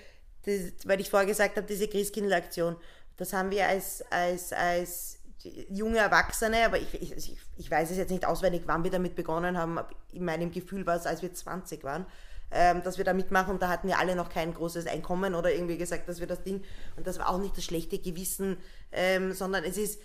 das, 0.45 0.73
weil 0.85 1.01
ich 1.01 1.11
vorher 1.11 1.29
gesagt 1.29 1.57
habe, 1.57 1.67
diese 1.67 1.89
Christkindlaktion, 1.89 2.77
das 3.17 3.33
haben 3.33 3.51
wir 3.51 3.69
als, 3.69 4.03
als, 4.11 4.53
als 4.53 5.21
junge 5.69 5.99
Erwachsene, 5.99 6.65
aber 6.65 6.79
ich, 6.79 6.95
ich, 6.95 7.37
ich 7.57 7.71
weiß 7.71 7.91
es 7.91 7.97
jetzt 7.97 8.11
nicht 8.11 8.27
auswendig, 8.27 8.63
wann 8.67 8.85
wir 8.85 8.91
damit 8.91 9.15
begonnen 9.15 9.59
haben. 9.59 9.79
In 10.13 10.25
meinem 10.25 10.51
Gefühl 10.51 10.87
war 10.87 10.97
es, 10.97 11.07
als 11.07 11.23
wir 11.23 11.33
20 11.33 11.85
waren, 11.85 12.07
ähm, 12.51 12.83
dass 12.83 12.99
wir 12.99 13.05
da 13.05 13.13
mitmachen 13.13 13.53
und 13.55 13.63
da 13.63 13.69
hatten 13.69 13.89
wir 13.89 13.99
alle 13.99 14.17
noch 14.17 14.29
kein 14.29 14.55
großes 14.55 14.87
Einkommen 14.87 15.35
oder 15.35 15.53
irgendwie 15.53 15.77
gesagt, 15.77 16.09
dass 16.09 16.21
wir 16.21 16.27
das 16.27 16.43
Ding, 16.43 16.63
und 16.97 17.07
das 17.07 17.19
war 17.19 17.29
auch 17.29 17.39
nicht 17.39 17.57
das 17.57 17.65
schlechte 17.65 17.99
Gewissen, 17.99 18.57
ähm, 18.93 19.33
sondern 19.33 19.65
es 19.65 19.77
ist, 19.77 20.01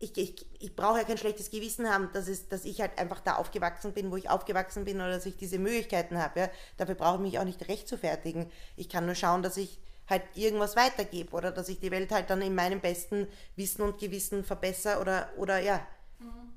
ich, 0.00 0.16
ich, 0.16 0.46
ich 0.60 0.76
brauche 0.76 0.98
ja 0.98 1.04
kein 1.04 1.18
schlechtes 1.18 1.50
Gewissen 1.50 1.88
haben, 1.88 2.10
dass, 2.12 2.28
es, 2.28 2.48
dass 2.48 2.64
ich 2.64 2.80
halt 2.80 2.98
einfach 2.98 3.20
da 3.20 3.34
aufgewachsen 3.34 3.92
bin, 3.92 4.10
wo 4.10 4.16
ich 4.16 4.30
aufgewachsen 4.30 4.84
bin 4.84 4.96
oder 4.96 5.10
dass 5.10 5.26
ich 5.26 5.36
diese 5.36 5.58
Möglichkeiten 5.58 6.18
habe. 6.18 6.40
Ja? 6.40 6.50
Dafür 6.76 6.94
brauche 6.94 7.16
ich 7.16 7.32
mich 7.32 7.38
auch 7.38 7.44
nicht 7.44 7.68
recht 7.68 7.88
zu 7.88 7.98
fertigen. 7.98 8.50
Ich 8.76 8.88
kann 8.88 9.06
nur 9.06 9.16
schauen, 9.16 9.42
dass 9.42 9.56
ich 9.56 9.80
halt 10.08 10.22
irgendwas 10.34 10.76
weitergebe 10.76 11.32
oder 11.32 11.50
dass 11.50 11.68
ich 11.68 11.80
die 11.80 11.90
Welt 11.90 12.10
halt 12.12 12.30
dann 12.30 12.40
in 12.42 12.54
meinem 12.54 12.80
besten 12.80 13.28
Wissen 13.56 13.82
und 13.82 13.98
Gewissen 13.98 14.44
verbessere 14.44 15.00
oder, 15.00 15.28
oder 15.36 15.58
ja. 15.58 15.86
Mhm. 16.18 16.48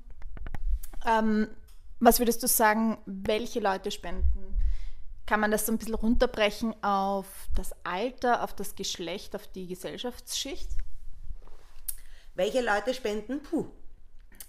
Ähm, 1.06 1.48
was 2.00 2.18
würdest 2.18 2.42
du 2.42 2.48
sagen, 2.48 2.98
welche 3.06 3.60
Leute 3.60 3.90
spenden? 3.90 4.54
Kann 5.26 5.40
man 5.40 5.50
das 5.50 5.66
so 5.66 5.72
ein 5.72 5.78
bisschen 5.78 5.94
runterbrechen 5.94 6.74
auf 6.82 7.26
das 7.54 7.72
Alter, 7.84 8.42
auf 8.42 8.54
das 8.54 8.74
Geschlecht, 8.74 9.36
auf 9.36 9.46
die 9.46 9.68
Gesellschaftsschicht? 9.68 10.68
Welche 12.34 12.60
Leute 12.60 12.94
spenden? 12.94 13.42
Puh. 13.42 13.66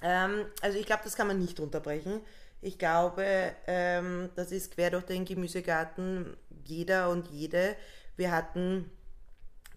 Ähm, 0.01 0.45
also 0.61 0.77
ich 0.77 0.85
glaube, 0.85 1.03
das 1.03 1.15
kann 1.15 1.27
man 1.27 1.39
nicht 1.39 1.59
unterbrechen. 1.59 2.21
Ich 2.61 2.79
glaube, 2.79 3.53
ähm, 3.67 4.29
das 4.35 4.51
ist 4.51 4.73
quer 4.73 4.89
durch 4.89 5.03
den 5.03 5.25
Gemüsegarten 5.25 6.35
jeder 6.63 7.09
und 7.09 7.27
jede. 7.29 7.75
Wir 8.15 8.31
hatten, 8.31 8.89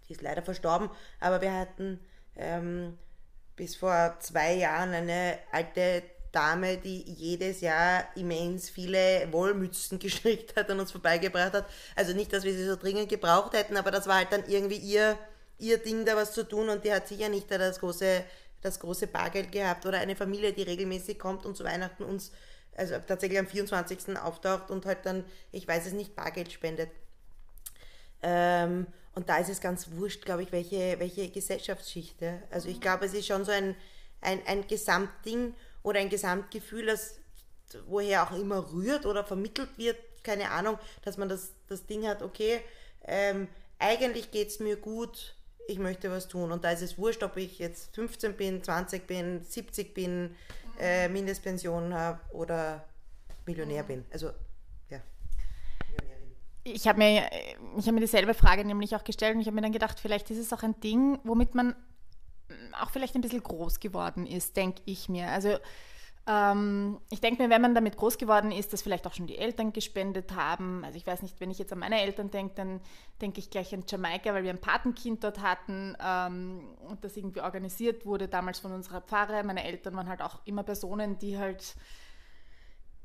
die 0.08 0.12
ist 0.12 0.22
leider 0.22 0.42
verstorben, 0.42 0.90
aber 1.20 1.40
wir 1.40 1.52
hatten 1.52 2.00
ähm, 2.36 2.98
bis 3.56 3.76
vor 3.76 4.16
zwei 4.20 4.54
Jahren 4.54 4.92
eine 4.92 5.38
alte 5.52 6.02
Dame, 6.32 6.76
die 6.76 7.02
jedes 7.02 7.62
Jahr 7.62 8.04
immens 8.14 8.68
viele 8.68 9.26
Wollmützen 9.32 9.98
gestrickt 10.00 10.56
hat 10.56 10.70
und 10.70 10.80
uns 10.80 10.92
vorbeigebracht 10.92 11.54
hat. 11.54 11.66
Also 11.94 12.12
nicht, 12.12 12.32
dass 12.32 12.44
wir 12.44 12.52
sie 12.52 12.66
so 12.66 12.76
dringend 12.76 13.08
gebraucht 13.08 13.54
hätten, 13.54 13.76
aber 13.76 13.90
das 13.90 14.06
war 14.06 14.16
halt 14.16 14.32
dann 14.32 14.44
irgendwie 14.46 14.76
ihr 14.76 15.18
ihr 15.58 15.78
Ding 15.78 16.04
da 16.04 16.16
was 16.16 16.32
zu 16.32 16.46
tun 16.46 16.68
und 16.68 16.84
die 16.84 16.92
hat 16.92 17.08
sicher 17.08 17.28
nicht 17.28 17.50
da 17.50 17.58
das 17.58 17.80
große, 17.80 18.24
das 18.60 18.80
große 18.80 19.06
Bargeld 19.06 19.52
gehabt 19.52 19.86
oder 19.86 19.98
eine 19.98 20.16
Familie, 20.16 20.52
die 20.52 20.62
regelmäßig 20.62 21.18
kommt 21.18 21.46
und 21.46 21.56
zu 21.56 21.64
Weihnachten 21.64 22.02
uns, 22.02 22.32
also 22.76 22.94
tatsächlich 23.06 23.38
am 23.38 23.46
24. 23.46 24.18
auftaucht 24.18 24.70
und 24.70 24.84
halt 24.86 25.04
dann, 25.04 25.24
ich 25.52 25.66
weiß 25.66 25.86
es 25.86 25.92
nicht, 25.92 26.14
Bargeld 26.14 26.52
spendet. 26.52 26.90
Ähm, 28.22 28.86
und 29.14 29.28
da 29.28 29.38
ist 29.38 29.48
es 29.48 29.60
ganz 29.60 29.90
wurscht, 29.92 30.24
glaube 30.24 30.42
ich, 30.42 30.52
welche, 30.52 30.98
welche 30.98 31.30
Gesellschaftsschicht. 31.30 32.16
Also 32.50 32.68
ich 32.68 32.80
glaube, 32.80 33.06
es 33.06 33.14
ist 33.14 33.26
schon 33.26 33.44
so 33.44 33.52
ein, 33.52 33.74
ein, 34.20 34.40
ein 34.46 34.66
Gesamtding 34.66 35.54
oder 35.82 36.00
ein 36.00 36.10
Gesamtgefühl, 36.10 36.86
das 36.86 37.18
woher 37.86 38.22
auch 38.22 38.38
immer 38.38 38.72
rührt 38.72 39.06
oder 39.06 39.24
vermittelt 39.24 39.70
wird, 39.76 39.96
keine 40.22 40.50
Ahnung, 40.50 40.78
dass 41.02 41.16
man 41.16 41.28
das, 41.28 41.52
das 41.68 41.86
Ding 41.86 42.06
hat, 42.06 42.22
okay, 42.22 42.60
ähm, 43.04 43.48
eigentlich 43.78 44.30
geht 44.30 44.48
es 44.48 44.60
mir 44.60 44.76
gut, 44.76 45.34
ich 45.68 45.78
möchte 45.78 46.10
was 46.10 46.28
tun. 46.28 46.52
Und 46.52 46.64
da 46.64 46.70
ist 46.70 46.82
es 46.82 46.98
wurscht, 46.98 47.22
ob 47.22 47.36
ich 47.36 47.58
jetzt 47.58 47.94
15 47.94 48.34
bin, 48.34 48.62
20 48.62 49.06
bin, 49.06 49.44
70 49.44 49.94
bin, 49.94 50.34
äh, 50.78 51.08
Mindestpension 51.08 51.94
habe 51.94 52.20
oder 52.32 52.84
Millionär 53.46 53.82
bin. 53.82 54.04
Also, 54.12 54.28
ja. 54.28 54.34
Ich 56.68 56.88
habe 56.88 56.98
mir, 56.98 57.30
hab 57.76 57.92
mir 57.92 58.00
dieselbe 58.00 58.34
Frage 58.34 58.64
nämlich 58.64 58.96
auch 58.96 59.04
gestellt 59.04 59.36
und 59.36 59.40
ich 59.40 59.46
habe 59.46 59.54
mir 59.54 59.62
dann 59.62 59.70
gedacht, 59.70 60.00
vielleicht 60.00 60.30
ist 60.32 60.38
es 60.38 60.52
auch 60.52 60.64
ein 60.64 60.80
Ding, 60.80 61.20
womit 61.22 61.54
man 61.54 61.76
auch 62.80 62.90
vielleicht 62.90 63.14
ein 63.14 63.20
bisschen 63.20 63.42
groß 63.42 63.78
geworden 63.78 64.26
ist, 64.26 64.56
denke 64.56 64.82
ich 64.84 65.08
mir. 65.08 65.28
Also 65.28 65.58
ähm, 66.26 66.98
ich 67.08 67.20
denke 67.20 67.40
mir, 67.40 67.50
wenn 67.50 67.62
man 67.62 67.76
damit 67.76 67.96
groß 67.96 68.18
geworden 68.18 68.50
ist, 68.50 68.72
dass 68.72 68.82
vielleicht 68.82 69.06
auch 69.06 69.14
schon 69.14 69.28
die 69.28 69.38
Eltern 69.38 69.72
gespendet 69.72 70.34
haben. 70.34 70.84
Also 70.84 70.96
ich 70.96 71.06
weiß 71.06 71.22
nicht, 71.22 71.38
wenn 71.38 71.52
ich 71.52 71.58
jetzt 71.60 71.72
an 71.72 71.78
meine 71.78 72.00
Eltern 72.00 72.32
denke, 72.32 72.54
dann 72.56 72.80
denke 73.20 73.38
ich 73.38 73.48
gleich 73.48 73.72
an 73.72 73.84
Jamaika, 73.86 74.34
weil 74.34 74.42
wir 74.42 74.50
ein 74.50 74.60
Patenkind 74.60 75.22
dort 75.22 75.40
hatten 75.40 75.96
ähm, 76.04 76.74
und 76.88 77.04
das 77.04 77.16
irgendwie 77.16 77.42
organisiert 77.42 78.04
wurde, 78.06 78.26
damals 78.26 78.58
von 78.58 78.72
unserer 78.72 79.02
Pfarre. 79.02 79.44
Meine 79.44 79.62
Eltern 79.62 79.94
waren 79.94 80.08
halt 80.08 80.20
auch 80.20 80.40
immer 80.46 80.64
Personen, 80.64 81.16
die 81.16 81.38
halt 81.38 81.76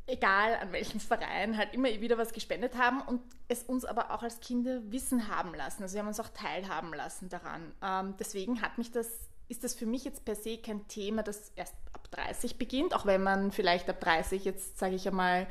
egal 0.08 0.56
an 0.56 0.72
welchem 0.72 1.00
Verein, 1.00 1.58
halt 1.58 1.74
immer 1.74 1.88
wieder 1.88 2.18
was 2.18 2.34
gespendet 2.34 2.78
haben 2.78 3.02
und 3.02 3.22
es 3.48 3.64
uns 3.64 3.86
aber 3.86 4.12
auch 4.12 4.24
als 4.24 4.40
Kinder 4.40 4.82
wissen 4.92 5.28
haben 5.28 5.54
lassen. 5.54 5.84
Also 5.84 5.94
sie 5.94 6.00
haben 6.00 6.08
uns 6.08 6.20
auch 6.20 6.30
teilhaben 6.30 6.94
lassen 6.94 7.30
daran. 7.30 7.72
Ähm, 7.82 8.16
deswegen 8.20 8.62
hat 8.62 8.78
mich 8.78 8.92
das 8.92 9.30
ist 9.52 9.66
das 9.66 9.74
für 9.74 9.86
mich 9.86 10.06
jetzt 10.06 10.24
per 10.24 10.36
se 10.36 10.58
kein 10.58 10.88
Thema, 10.88 11.24
das 11.24 11.52
erst 11.58 11.76
ab 11.92 12.10
30 12.12 12.58
beginnt, 12.58 12.96
auch 12.96 13.06
wenn 13.06 13.22
man 13.22 13.52
vielleicht 13.52 13.90
ab 13.90 14.00
30 14.00 14.46
jetzt, 14.46 14.80
sage 14.80 14.96
ich 14.96 15.06
einmal, 15.06 15.46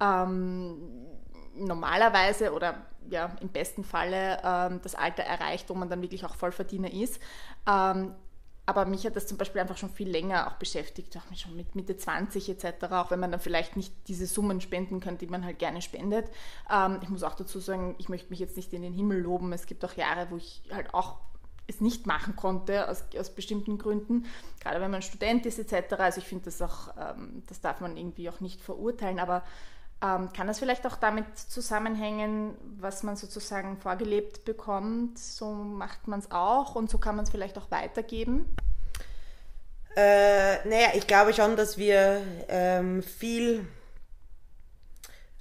ähm, 0.00 1.06
normalerweise 1.54 2.52
oder 2.52 2.84
ja 3.08 3.30
im 3.40 3.48
besten 3.50 3.84
Falle 3.84 4.40
ähm, 4.42 4.80
das 4.82 4.96
Alter 4.96 5.22
erreicht, 5.22 5.70
wo 5.70 5.74
man 5.74 5.88
dann 5.88 6.02
wirklich 6.02 6.24
auch 6.24 6.34
Vollverdiener 6.34 6.92
ist. 6.92 7.20
Ähm, 7.68 8.16
aber 8.66 8.86
mich 8.86 9.04
hat 9.04 9.16
das 9.16 9.26
zum 9.26 9.36
Beispiel 9.36 9.60
einfach 9.60 9.76
schon 9.76 9.90
viel 9.90 10.08
länger 10.08 10.48
auch 10.48 10.54
beschäftigt, 10.54 11.16
auch 11.16 11.36
schon 11.36 11.54
mit 11.54 11.74
Mitte 11.74 11.96
20 11.96 12.48
etc., 12.48 12.84
auch 12.92 13.10
wenn 13.10 13.20
man 13.20 13.30
dann 13.30 13.40
vielleicht 13.40 13.76
nicht 13.76 13.92
diese 14.08 14.26
Summen 14.26 14.60
spenden 14.60 15.00
kann, 15.00 15.18
die 15.18 15.26
man 15.26 15.44
halt 15.44 15.58
gerne 15.58 15.82
spendet. 15.82 16.30
Ähm, 16.70 16.98
ich 17.02 17.08
muss 17.08 17.22
auch 17.22 17.34
dazu 17.34 17.60
sagen, 17.60 17.94
ich 17.98 18.08
möchte 18.08 18.30
mich 18.30 18.38
jetzt 18.38 18.56
nicht 18.56 18.72
in 18.72 18.82
den 18.82 18.94
Himmel 18.94 19.20
loben. 19.20 19.52
Es 19.52 19.66
gibt 19.66 19.84
auch 19.84 19.94
Jahre, 19.94 20.30
wo 20.30 20.36
ich 20.36 20.62
halt 20.72 20.94
auch 20.94 21.18
es 21.66 21.80
nicht 21.80 22.06
machen 22.06 22.36
konnte 22.36 22.88
aus, 22.88 23.04
aus 23.18 23.30
bestimmten 23.30 23.78
Gründen, 23.78 24.26
gerade 24.60 24.80
wenn 24.80 24.90
man 24.90 25.02
Student 25.02 25.46
ist 25.46 25.58
etc. 25.58 25.94
Also 25.94 26.20
ich 26.20 26.26
finde 26.26 26.46
das 26.46 26.60
auch, 26.60 26.88
ähm, 26.98 27.42
das 27.48 27.60
darf 27.60 27.80
man 27.80 27.96
irgendwie 27.96 28.28
auch 28.28 28.40
nicht 28.40 28.60
verurteilen, 28.60 29.18
aber 29.18 29.42
ähm, 30.04 30.32
kann 30.32 30.46
das 30.46 30.58
vielleicht 30.58 30.86
auch 30.86 30.96
damit 30.96 31.38
zusammenhängen, 31.38 32.56
was 32.78 33.02
man 33.02 33.16
sozusagen 33.16 33.78
vorgelebt 33.78 34.44
bekommt, 34.44 35.18
so 35.18 35.46
macht 35.46 36.08
man 36.08 36.20
es 36.20 36.30
auch 36.30 36.74
und 36.74 36.90
so 36.90 36.98
kann 36.98 37.16
man 37.16 37.24
es 37.24 37.30
vielleicht 37.30 37.56
auch 37.56 37.70
weitergeben? 37.70 38.44
Äh, 39.96 40.66
naja, 40.68 40.88
ich 40.94 41.06
glaube 41.06 41.32
schon, 41.32 41.56
dass 41.56 41.78
wir 41.78 42.20
ähm, 42.48 43.02
viel 43.02 43.66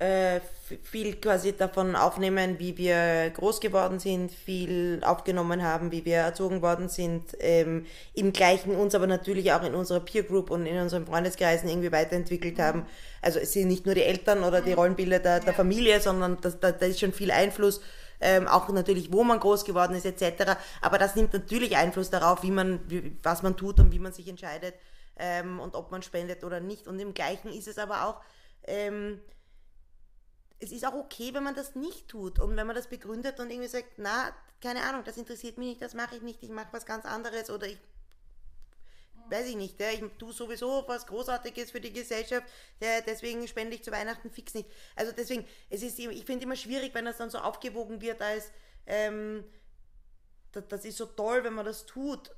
äh, 0.04 0.42
viel 0.84 1.16
quasi 1.16 1.54
davon 1.56 1.96
aufnehmen, 1.96 2.60
wie 2.60 2.78
wir 2.78 3.30
groß 3.30 3.62
geworden 3.62 4.00
sind, 4.00 4.32
viel 4.32 5.02
aufgenommen 5.04 5.63
haben, 5.63 5.92
wie 5.92 6.04
wir 6.04 6.18
erzogen 6.18 6.62
worden 6.62 6.89
sind, 6.89 7.36
ähm, 7.39 7.86
im 8.13 8.34
gleichen 8.34 8.76
uns 8.76 8.96
aber 8.96 9.08
natürlich 9.08 9.54
auch 9.54 9.63
in 9.63 9.76
unserer 9.76 10.02
Peer 10.02 10.24
Group 10.24 10.50
und 10.50 10.66
in 10.66 10.78
unseren 10.78 11.06
Freundeskreisen 11.06 11.70
irgendwie 11.70 11.92
weiterentwickelt 11.92 12.60
haben. 12.60 12.86
Also 13.22 13.39
es 13.39 13.54
sind 13.54 13.68
nicht 13.68 13.86
nur 13.86 13.96
die 13.96 14.04
Eltern 14.04 14.44
oder 14.44 14.62
die 14.62 14.72
mhm. 14.72 14.78
Rollenbilder 14.78 15.20
der, 15.20 15.39
der 15.39 15.54
Familie, 15.54 16.02
sondern 16.02 16.38
da, 16.42 16.50
da, 16.50 16.72
da 16.72 16.86
ist 16.86 17.00
schon 17.00 17.13
viel 17.13 17.32
Einfluss. 17.32 17.82
Ähm, 18.20 18.48
auch 18.48 18.70
natürlich, 18.70 19.12
wo 19.12 19.24
man 19.24 19.39
groß 19.39 19.66
geworden 19.66 19.96
ist, 19.96 20.06
etc. 20.06 20.56
Aber 20.82 20.98
das 20.98 21.16
nimmt 21.16 21.34
natürlich 21.34 21.76
Einfluss 21.76 22.10
darauf, 22.10 22.42
wie 22.44 22.52
man, 22.52 22.80
wie, 22.88 23.18
was 23.22 23.44
man 23.44 23.58
tut 23.58 23.80
und 23.80 23.92
wie 23.92 24.00
man 24.00 24.13
sich 24.13 24.28
entscheidet 24.28 24.76
ähm, 25.18 25.60
und 25.60 25.76
ob 25.76 25.92
man 25.92 26.02
spendet 26.04 26.44
oder 26.44 26.60
nicht. 26.60 26.88
Und 26.88 27.00
im 27.00 27.13
Gleichen 27.13 27.50
ist 27.50 27.68
es 27.68 27.78
aber 27.78 28.06
auch, 28.08 28.22
ähm, 28.66 29.20
es 30.63 30.71
ist 30.71 30.86
auch 30.86 30.93
okay, 30.93 31.34
wenn 31.34 31.43
man 31.43 31.56
das 31.56 31.76
nicht 31.76 32.08
tut 32.08 32.39
und 32.39 32.56
wenn 32.56 32.65
man 32.65 32.76
das 32.76 32.88
begründet 32.88 33.39
und 33.39 33.49
irgendwie 33.49 33.67
sagt, 33.67 33.97
na, 33.97 34.34
keine 34.62 34.82
Ahnung, 34.84 35.04
das 35.04 35.17
interessiert 35.17 35.58
mich 35.58 35.67
nicht, 35.67 35.82
das 35.82 35.93
mache 35.93 36.15
ich 36.15 36.21
nicht, 36.21 36.41
ich 36.41 36.49
mache 36.49 36.71
was 36.71 36.86
ganz 36.86 37.06
anderes 37.06 37.49
oder 37.49 37.67
ich 37.67 37.78
weiß 39.30 39.47
ich 39.47 39.56
nicht, 39.56 39.80
ich 39.80 40.04
tue 40.17 40.34
sowieso 40.34 40.84
was 40.88 41.06
Großartiges 41.08 41.71
für 41.71 41.82
die 41.82 41.93
Gesellschaft, 41.93 42.45
deswegen 42.82 43.47
spende 43.47 43.76
ich 43.76 43.84
zu 43.84 43.91
Weihnachten 43.91 44.30
fix 44.30 44.54
nicht. 44.54 44.69
Also 44.95 45.12
deswegen, 45.12 45.47
es 45.69 45.82
ist, 45.82 45.97
ich 45.97 46.26
finde 46.26 46.43
immer 46.43 46.56
schwierig, 46.56 46.93
wenn 46.93 47.06
das 47.06 47.17
dann 47.17 47.30
so 47.30 47.39
aufgewogen 47.39 48.02
wird 48.02 48.21
als, 48.21 48.52
ähm, 48.86 49.43
das, 50.52 50.67
das 50.67 50.86
ist 50.86 50.97
so 50.97 51.06
toll, 51.06 51.43
wenn 51.43 51.54
man 51.54 51.65
das 51.65 51.86
tut 51.86 52.32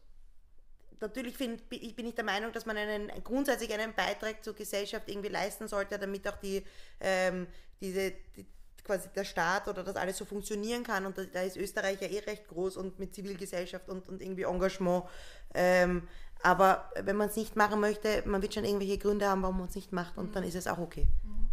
natürlich 1.02 1.38
find, 1.38 1.62
ich 1.70 1.96
bin 1.96 2.08
ich 2.08 2.16
der 2.16 2.24
Meinung, 2.24 2.52
dass 2.52 2.66
man 2.66 2.78
einen 2.78 3.12
grundsätzlich 3.24 3.74
einen 3.74 3.94
Beitrag 3.94 4.44
zur 4.44 4.56
Gesellschaft 4.56 5.10
irgendwie 5.10 5.30
leisten 5.30 5.68
sollte, 5.68 5.98
damit 6.00 6.28
auch 6.28 6.38
die 6.38 6.64
ähm, 7.00 7.48
diese 7.82 8.12
die 8.36 8.46
quasi 8.86 9.10
der 9.10 9.24
Staat 9.24 9.68
oder 9.68 9.84
dass 9.84 9.96
alles 9.96 10.18
so 10.18 10.26
funktionieren 10.26 10.84
kann 10.84 11.06
und 11.06 11.18
da, 11.18 11.24
da 11.24 11.42
ist 11.42 11.58
Österreich 11.58 12.00
ja 12.02 12.08
eh 12.08 12.20
recht 12.20 12.48
groß 12.48 12.78
und 12.78 13.00
mit 13.00 13.16
Zivilgesellschaft 13.16 13.90
und, 13.90 14.08
und 14.08 14.22
irgendwie 14.22 14.44
Engagement. 14.44 15.06
Ähm, 15.54 16.08
aber 16.44 16.92
wenn 17.02 17.16
man 17.16 17.30
es 17.30 17.36
nicht 17.36 17.56
machen 17.56 17.80
möchte, 17.80 18.22
man 18.26 18.42
wird 18.42 18.54
schon 18.54 18.64
irgendwelche 18.66 19.00
Gründe 19.00 19.28
haben, 19.28 19.42
warum 19.42 19.58
man 19.58 19.68
es 19.68 19.76
nicht 19.76 19.92
macht 19.92 20.18
und 20.18 20.30
mhm. 20.30 20.34
dann 20.34 20.44
ist 20.44 20.56
es 20.56 20.68
auch 20.68 20.78
okay. 20.78 21.08
Mhm. 21.24 21.50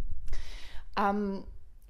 Ähm, 0.95 1.43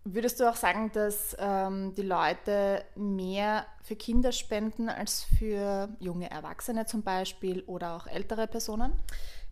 würdest 0.04 0.40
du 0.40 0.50
auch 0.50 0.56
sagen, 0.56 0.92
dass 0.94 1.36
ähm, 1.40 1.94
die 1.96 2.02
Leute 2.02 2.84
mehr 2.96 3.66
für 3.82 3.96
Kinder 3.96 4.32
spenden 4.32 4.90
als 4.90 5.26
für 5.38 5.90
junge 6.00 6.30
Erwachsene 6.30 6.86
zum 6.86 7.04
Beispiel 7.04 7.62
oder 7.64 7.96
auch 7.96 8.08
ältere 8.08 8.48
Personen? 8.48 8.94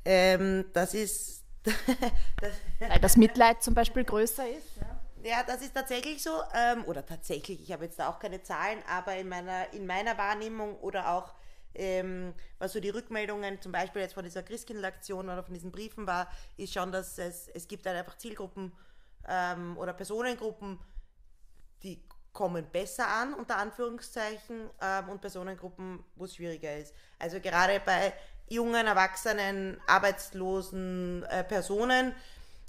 Ähm, 0.06 0.66
das 0.74 0.94
ist. 0.94 1.44
das 1.64 2.54
Weil 2.80 3.00
das 3.00 3.18
Mitleid 3.18 3.62
zum 3.62 3.74
Beispiel 3.74 4.04
größer 4.04 4.48
ist. 4.50 4.78
Ja. 4.80 5.02
Ja, 5.24 5.44
das 5.46 5.62
ist 5.62 5.76
tatsächlich 5.76 6.24
so. 6.24 6.32
Ähm, 6.54 6.84
oder 6.86 7.06
tatsächlich, 7.06 7.62
ich 7.62 7.72
habe 7.72 7.86
jetzt 7.86 8.00
da 8.00 8.10
auch 8.10 8.18
keine 8.18 8.42
Zahlen, 8.42 8.80
aber 8.90 9.16
in 9.18 9.30
meiner, 9.30 9.72
in 9.72 9.86
meiner 9.86 10.18
Wahrnehmung 10.18 10.80
oder 10.80 11.12
auch 11.12 11.36
ähm, 11.76 12.34
was 12.60 12.74
so 12.74 12.80
die 12.80 12.90
Rückmeldungen 12.90 13.62
zum 13.62 13.72
Beispiel 13.72 14.02
jetzt 14.02 14.14
von 14.14 14.24
dieser 14.24 14.44
Christkindlaktion 14.44 15.26
oder 15.26 15.44
von 15.44 15.54
diesen 15.54 15.72
Briefen 15.72 16.08
war, 16.08 16.28
ist 16.58 16.74
schon, 16.74 16.92
dass 16.92 17.18
es, 17.18 17.48
es 17.50 17.68
gibt 17.68 17.86
halt 17.86 17.98
einfach 17.98 18.18
Zielgruppen 18.18 18.72
ähm, 19.28 19.78
oder 19.78 19.94
Personengruppen, 19.94 20.80
die 21.84 22.04
kommen 22.34 22.66
besser 22.72 23.08
an, 23.08 23.34
unter 23.34 23.58
Anführungszeichen, 23.58 24.70
ähm, 24.82 25.10
und 25.10 25.22
Personengruppen, 25.22 26.04
wo 26.16 26.26
es 26.26 26.36
schwieriger 26.36 26.78
ist. 26.78 26.94
Also 27.20 27.40
gerade 27.40 27.82
bei 27.86 28.14
jungen, 28.48 28.88
erwachsenen, 28.88 29.80
arbeitslosen 29.88 31.24
äh, 31.24 31.44
Personen 31.44 32.14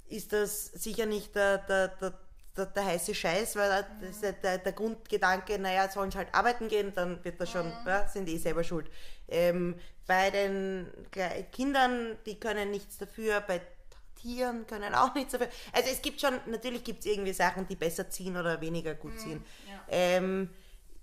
ist 0.08 0.32
das 0.32 0.66
sicher 0.66 1.06
nicht 1.06 1.34
der, 1.34 1.58
der, 1.58 1.88
der 1.88 2.14
der, 2.56 2.66
der, 2.66 2.84
heiße 2.84 3.14
Scheiß, 3.14 3.56
weil 3.56 3.86
das 4.00 4.20
der, 4.20 4.58
der, 4.58 4.72
Grundgedanke, 4.72 5.58
naja, 5.58 5.88
sollen 5.88 6.10
sie 6.10 6.18
halt 6.18 6.34
arbeiten 6.34 6.68
gehen, 6.68 6.92
dann 6.94 7.24
wird 7.24 7.40
das 7.40 7.50
schon, 7.50 7.66
mhm. 7.66 7.86
ja, 7.86 8.06
sind 8.06 8.26
die 8.26 8.38
selber 8.38 8.62
schuld. 8.62 8.90
Ähm, 9.28 9.76
bei 10.06 10.30
den 10.30 10.86
Kindern, 11.52 12.18
die 12.26 12.38
können 12.38 12.70
nichts 12.70 12.98
dafür, 12.98 13.40
bei 13.40 13.62
Tieren 14.22 14.66
können 14.66 14.94
auch 14.94 15.14
nichts 15.14 15.32
dafür. 15.32 15.48
Also 15.72 15.90
es 15.90 16.00
gibt 16.00 16.20
schon, 16.20 16.34
natürlich 16.46 16.84
gibt 16.84 17.00
es 17.00 17.06
irgendwie 17.06 17.32
Sachen, 17.32 17.66
die 17.66 17.76
besser 17.76 18.08
ziehen 18.08 18.36
oder 18.36 18.60
weniger 18.60 18.94
gut 18.94 19.14
mhm, 19.14 19.18
ziehen. 19.18 19.44
Ja. 19.68 19.80
Ähm, 19.88 20.50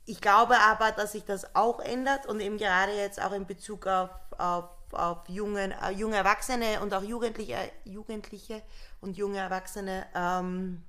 ich 0.06 0.22
glaube 0.22 0.58
aber, 0.60 0.92
dass 0.92 1.12
sich 1.12 1.26
das 1.26 1.56
auch 1.56 1.80
ändert 1.80 2.26
und 2.26 2.40
eben 2.40 2.58
gerade 2.58 2.94
jetzt 2.94 3.22
auch 3.22 3.34
in 3.34 3.46
Bezug 3.46 3.86
auf, 3.86 4.10
auf, 4.38 4.70
auf 4.92 5.28
jungen, 5.28 5.72
äh, 5.72 5.92
junge 5.92 6.16
Erwachsene 6.16 6.82
und 6.82 6.94
auch 6.94 7.04
Jugendliche, 7.04 7.58
Jugendliche 7.84 8.64
und 9.02 9.18
junge 9.18 9.38
Erwachsene, 9.38 10.08
ähm, 10.16 10.84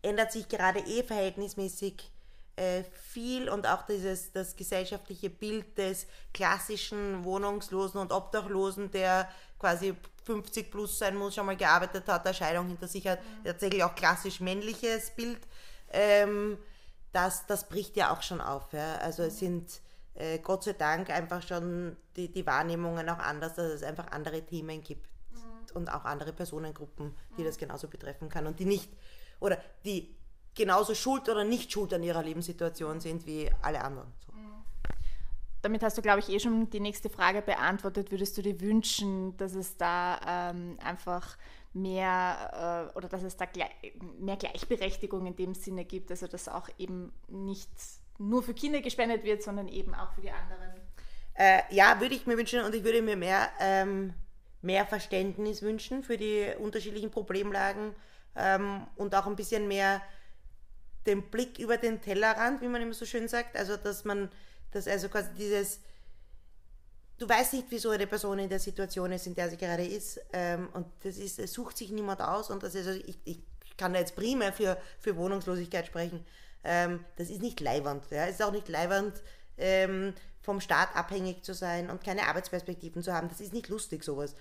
ändert 0.00 0.32
sich 0.32 0.48
gerade 0.48 0.78
eh 0.80 1.02
verhältnismäßig 1.02 2.10
äh, 2.56 2.84
viel 3.12 3.48
und 3.48 3.66
auch 3.66 3.82
dieses, 3.82 4.32
das 4.32 4.56
gesellschaftliche 4.56 5.30
Bild 5.30 5.76
des 5.76 6.06
klassischen 6.32 7.24
Wohnungslosen 7.24 8.00
und 8.00 8.12
Obdachlosen, 8.12 8.90
der 8.90 9.28
quasi 9.58 9.94
50 10.28 10.70
plus 10.70 10.98
sein 10.98 11.16
muss, 11.16 11.34
schon 11.34 11.46
mal 11.46 11.56
gearbeitet 11.56 12.06
hat, 12.06 12.26
eine 12.26 12.34
Scheidung 12.34 12.66
hinter 12.66 12.86
sich 12.86 13.06
hat, 13.06 13.18
mhm. 13.20 13.44
tatsächlich 13.44 13.82
auch 13.82 13.94
klassisch 13.94 14.40
männliches 14.40 15.10
Bild, 15.16 15.40
ähm, 15.90 16.58
das, 17.12 17.46
das 17.46 17.66
bricht 17.66 17.96
ja 17.96 18.12
auch 18.12 18.22
schon 18.22 18.42
auf. 18.42 18.70
Ja? 18.74 18.96
Also 18.96 19.22
es 19.22 19.38
sind 19.38 19.80
äh, 20.14 20.38
Gott 20.40 20.64
sei 20.64 20.74
Dank 20.74 21.08
einfach 21.08 21.42
schon 21.42 21.96
die, 22.14 22.30
die 22.30 22.46
Wahrnehmungen 22.46 23.08
auch 23.08 23.18
anders, 23.18 23.54
dass 23.54 23.72
es 23.72 23.82
einfach 23.82 24.10
andere 24.10 24.42
Themen 24.42 24.82
gibt 24.82 25.08
mhm. 25.30 25.76
und 25.76 25.88
auch 25.88 26.04
andere 26.04 26.34
Personengruppen, 26.34 27.16
die 27.38 27.42
mhm. 27.42 27.46
das 27.46 27.56
genauso 27.56 27.88
betreffen 27.88 28.28
kann 28.28 28.46
und 28.46 28.60
die 28.60 28.66
nicht 28.66 28.92
oder 29.40 29.58
die 29.86 30.14
genauso 30.54 30.94
schuld 30.94 31.26
oder 31.30 31.44
nicht 31.44 31.72
schuld 31.72 31.94
an 31.94 32.02
ihrer 32.02 32.22
Lebenssituation 32.22 33.00
sind 33.00 33.26
wie 33.26 33.50
alle 33.62 33.82
anderen. 33.82 34.12
Damit 35.62 35.82
hast 35.82 35.98
du, 35.98 36.02
glaube 36.02 36.20
ich, 36.20 36.28
eh 36.28 36.38
schon 36.38 36.70
die 36.70 36.80
nächste 36.80 37.10
Frage 37.10 37.42
beantwortet. 37.42 38.10
Würdest 38.10 38.38
du 38.38 38.42
dir 38.42 38.60
wünschen, 38.60 39.36
dass 39.36 39.54
es 39.54 39.76
da 39.76 40.50
ähm, 40.50 40.78
einfach 40.82 41.36
mehr 41.72 42.90
äh, 42.94 42.96
oder 42.96 43.08
dass 43.08 43.22
es 43.22 43.36
da 43.36 43.44
gle 43.44 43.66
mehr 44.18 44.36
Gleichberechtigung 44.36 45.26
in 45.26 45.36
dem 45.36 45.54
Sinne 45.54 45.84
gibt, 45.84 46.10
also 46.10 46.26
dass 46.26 46.48
auch 46.48 46.68
eben 46.78 47.12
nicht 47.28 47.70
nur 48.18 48.42
für 48.42 48.54
Kinder 48.54 48.80
gespendet 48.80 49.24
wird, 49.24 49.42
sondern 49.42 49.68
eben 49.68 49.94
auch 49.94 50.12
für 50.12 50.20
die 50.20 50.30
anderen? 50.30 50.72
Äh, 51.34 51.62
ja, 51.70 52.00
würde 52.00 52.14
ich 52.14 52.26
mir 52.26 52.36
wünschen 52.36 52.64
und 52.64 52.74
ich 52.74 52.84
würde 52.84 53.02
mir 53.02 53.16
mehr, 53.16 53.48
ähm, 53.60 54.12
mehr 54.60 54.86
Verständnis 54.86 55.62
wünschen 55.62 56.02
für 56.02 56.16
die 56.16 56.46
unterschiedlichen 56.58 57.10
Problemlagen 57.10 57.94
ähm, 58.34 58.86
und 58.96 59.14
auch 59.14 59.26
ein 59.26 59.36
bisschen 59.36 59.68
mehr 59.68 60.02
den 61.06 61.22
Blick 61.30 61.58
über 61.58 61.76
den 61.76 62.00
Tellerrand, 62.00 62.60
wie 62.60 62.68
man 62.68 62.82
immer 62.82 62.92
so 62.92 63.06
schön 63.06 63.28
sagt. 63.28 63.56
Also, 63.56 63.76
dass 63.76 64.04
man, 64.04 64.30
dass 64.70 64.86
also 64.86 65.08
quasi 65.08 65.30
dieses, 65.36 65.80
du 67.18 67.28
weißt 67.28 67.54
nicht, 67.54 67.66
wieso 67.70 67.90
eine 67.90 68.06
Person 68.06 68.38
in 68.38 68.48
der 68.48 68.60
Situation 68.60 69.12
ist, 69.12 69.26
in 69.26 69.34
der 69.34 69.50
sie 69.50 69.56
gerade 69.56 69.84
ist. 69.84 70.20
Ähm, 70.32 70.68
und 70.72 70.86
das 71.02 71.16
ist, 71.16 71.38
es 71.38 71.52
sucht 71.52 71.76
sich 71.76 71.90
niemand 71.90 72.20
aus. 72.20 72.50
Und 72.50 72.62
das 72.62 72.74
ist, 72.74 72.86
also 72.86 73.00
ich, 73.04 73.18
ich 73.24 73.40
kann 73.76 73.92
da 73.92 74.00
jetzt 74.00 74.16
primär 74.16 74.52
für, 74.52 74.76
für 75.00 75.16
Wohnungslosigkeit 75.16 75.86
sprechen. 75.86 76.24
Ähm, 76.64 77.04
das 77.16 77.30
ist 77.30 77.40
nicht 77.40 77.60
leiwand. 77.60 78.10
Ja? 78.10 78.26
Es 78.26 78.34
ist 78.34 78.42
auch 78.42 78.52
nicht 78.52 78.68
leiwand, 78.68 79.22
ähm, 79.56 80.14
vom 80.42 80.60
Staat 80.60 80.94
abhängig 80.96 81.44
zu 81.44 81.54
sein 81.54 81.90
und 81.90 82.02
keine 82.02 82.26
Arbeitsperspektiven 82.26 83.02
zu 83.02 83.12
haben. 83.12 83.28
Das 83.28 83.40
ist 83.40 83.52
nicht 83.52 83.68
lustig, 83.68 84.04
sowas. 84.04 84.34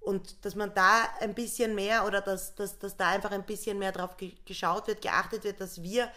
Und 0.00 0.44
dass 0.44 0.56
man 0.56 0.74
da 0.74 1.08
ein 1.20 1.34
bisschen 1.34 1.74
mehr 1.74 2.06
oder 2.06 2.20
dass, 2.20 2.54
dass, 2.54 2.78
dass 2.78 2.96
da 2.96 3.10
einfach 3.10 3.30
ein 3.30 3.44
bisschen 3.44 3.78
mehr 3.78 3.92
drauf 3.92 4.16
geschaut 4.44 4.88
wird, 4.88 5.00
geachtet 5.00 5.44
wird, 5.44 5.60
dass 5.60 5.82
wir 5.82 6.10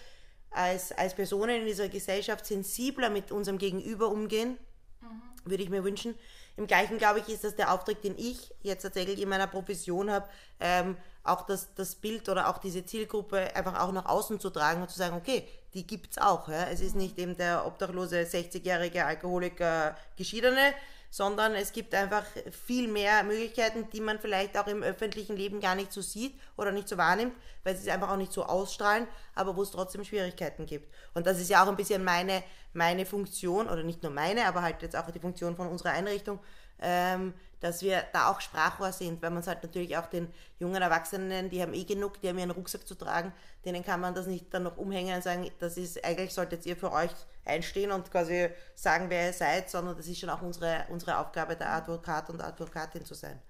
als, 0.52 0.92
als 0.92 1.14
Personen 1.14 1.62
in 1.62 1.66
dieser 1.68 1.90
Gesellschaft 1.90 2.46
sensibler 2.46 3.10
mit 3.10 3.32
unserem 3.32 3.58
Gegenüber 3.58 4.10
umgehen, 4.10 4.58
mhm. 5.02 5.22
würde 5.44 5.64
ich 5.64 5.70
mir 5.70 5.84
wünschen. 5.84 6.16
Im 6.58 6.68
Gleichen, 6.68 6.98
glaube 6.98 7.20
ich, 7.20 7.28
ist 7.28 7.44
das 7.44 7.56
der 7.56 7.74
Auftrag, 7.74 8.02
den 8.02 8.18
ich 8.18 8.54
jetzt 8.62 8.84
tatsächlich 8.84 9.22
in 9.22 9.28
meiner 9.28 9.48
Profession 9.48 10.10
habe, 10.10 10.28
ähm, 10.62 10.96
auch 11.24 11.46
das, 11.46 11.74
das 11.74 11.96
Bild 11.96 12.30
oder 12.30 12.50
auch 12.50 12.60
diese 12.60 12.86
Zielgruppe 12.86 13.54
einfach 13.56 13.80
auch 13.82 13.92
nach 13.92 14.06
außen 14.06 14.40
zu 14.40 14.50
tragen 14.50 14.82
und 14.82 14.90
zu 14.90 14.98
sagen, 14.98 15.18
okay, 15.18 15.48
die 15.74 15.86
gibt 15.86 16.12
es 16.12 16.18
auch. 16.18 16.48
Ja? 16.48 16.68
Es 16.70 16.80
ist 16.80 16.96
nicht 16.96 17.18
eben 17.20 17.36
der 17.36 17.66
obdachlose 17.66 18.22
60-jährige 18.22 19.06
Alkoholiker 19.06 19.98
Geschiedene, 20.16 20.74
sondern 21.10 21.54
es 21.56 21.72
gibt 21.72 21.94
einfach 21.94 22.24
viel 22.66 22.88
mehr 22.88 23.24
Möglichkeiten, 23.24 23.88
die 23.92 24.02
man 24.02 24.20
vielleicht 24.20 24.58
auch 24.58 24.68
im 24.68 24.84
öffentlichen 24.84 25.36
Leben 25.36 25.60
gar 25.60 25.76
nicht 25.76 25.92
so 25.92 26.02
sieht 26.02 26.40
oder 26.58 26.72
nicht 26.72 26.88
so 26.88 26.98
wahrnimmt, 26.98 27.34
weil 27.64 27.76
sie 27.76 27.88
es 27.88 27.94
einfach 27.94 28.10
auch 28.10 28.18
nicht 28.18 28.34
so 28.34 28.46
ausstrahlen, 28.46 29.08
aber 29.34 29.56
wo 29.56 29.62
es 29.62 29.72
trotzdem 29.72 30.04
Schwierigkeiten 30.04 30.66
gibt. 30.66 30.94
Und 31.14 31.26
das 31.26 31.40
ist 31.40 31.50
ja 31.50 31.64
auch 31.64 31.68
ein 31.68 31.78
bisschen 31.78 32.04
meine, 32.04 32.44
meine 32.74 33.06
Funktion, 33.06 33.68
oder 33.68 33.84
nicht 33.84 34.04
nur 34.04 34.12
meine, 34.12 34.46
aber 34.46 34.62
halt 34.62 34.82
jetzt 34.82 34.96
auch 34.96 35.10
die 35.12 35.20
Funktion 35.20 35.56
von 35.56 35.68
unserer 35.68 35.92
Einrichtung, 35.92 36.40
ähm, 36.82 37.34
dass 37.66 37.82
wir 37.82 38.04
da 38.14 38.30
auch 38.30 38.42
Sprachrohr 38.42 38.92
sind, 38.92 39.24
weil 39.24 39.32
man 39.32 39.40
es 39.40 39.48
halt 39.48 39.64
natürlich 39.64 39.98
auch 39.98 40.06
den 40.06 40.28
jungen 40.60 40.84
Erwachsenen, 40.84 41.50
die 41.50 41.64
haben 41.64 41.74
eh 41.74 41.84
genug, 41.84 42.22
die 42.22 42.30
haben 42.30 42.38
ihren 42.38 42.52
Rucksack 42.52 42.88
zu 42.88 42.94
tragen, 42.94 43.34
denen 43.66 43.84
kann 43.84 44.00
man 44.00 44.14
das 44.14 44.28
nicht 44.28 44.54
dann 44.54 44.62
noch 44.64 44.78
umhängen 44.78 45.16
und 45.16 45.24
sagen, 45.24 45.50
das 45.60 45.76
ist, 45.76 46.06
eigentlich 46.06 46.32
solltet 46.32 46.64
ihr 46.68 46.78
für 46.78 46.92
euch 46.92 47.10
einstehen 47.44 47.92
und 47.92 48.12
quasi 48.12 48.50
sagen, 48.76 49.10
wer 49.10 49.26
ihr 49.26 49.34
seid, 49.34 49.72
sondern 49.72 49.98
das 49.98 50.06
ist 50.06 50.20
schon 50.20 50.30
auch 50.30 50.44
unsere, 50.44 50.86
unsere 50.90 51.18
Aufgabe, 51.18 51.56
der 51.56 51.72
Advokat 51.72 52.30
und 52.30 52.40
Advokatin 52.40 53.04
zu 53.04 53.16
sein. 53.16 53.42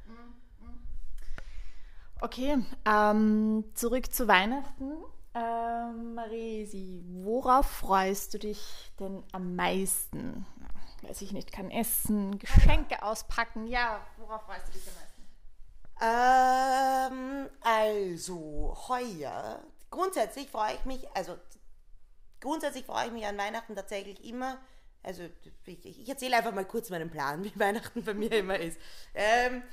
Okay, 2.21 2.57
ähm, 2.85 3.65
zurück 3.73 4.13
zu 4.13 4.29
Weihnachten. 4.29 4.93
Ähm, 5.33 6.13
Marisi, 6.13 7.03
worauf 7.21 7.65
freust 7.65 8.33
du 8.33 8.39
dich 8.39 8.93
denn 8.97 9.21
am 9.33 9.57
meisten? 9.57 10.45
Weiß 11.07 11.21
ich 11.21 11.31
nicht, 11.31 11.51
kann 11.51 11.71
essen, 11.71 12.39
Geschenke 12.39 13.01
auspacken. 13.03 13.67
Ja, 13.67 14.05
worauf 14.17 14.43
freust 14.43 14.67
du 14.67 14.71
dich 14.71 14.83
am 14.87 14.93
meisten? 14.95 15.15
Ähm, 16.01 17.49
also, 17.61 18.77
heuer, 18.87 19.61
grundsätzlich 19.89 20.49
freue 20.49 20.73
ich 20.75 20.85
mich, 20.85 21.07
also 21.15 21.37
grundsätzlich 22.41 22.85
freue 22.85 23.07
ich 23.07 23.11
mich 23.11 23.25
an 23.25 23.37
Weihnachten 23.37 23.75
tatsächlich 23.75 24.23
immer. 24.23 24.57
Also, 25.03 25.23
ich, 25.65 25.85
ich 25.85 26.09
erzähle 26.09 26.37
einfach 26.37 26.53
mal 26.53 26.65
kurz 26.65 26.89
meinen 26.89 27.09
Plan, 27.09 27.43
wie 27.43 27.57
Weihnachten 27.59 28.03
bei 28.03 28.13
mir 28.13 28.31
immer 28.31 28.59
ist. 28.59 28.79
Ähm, 29.13 29.63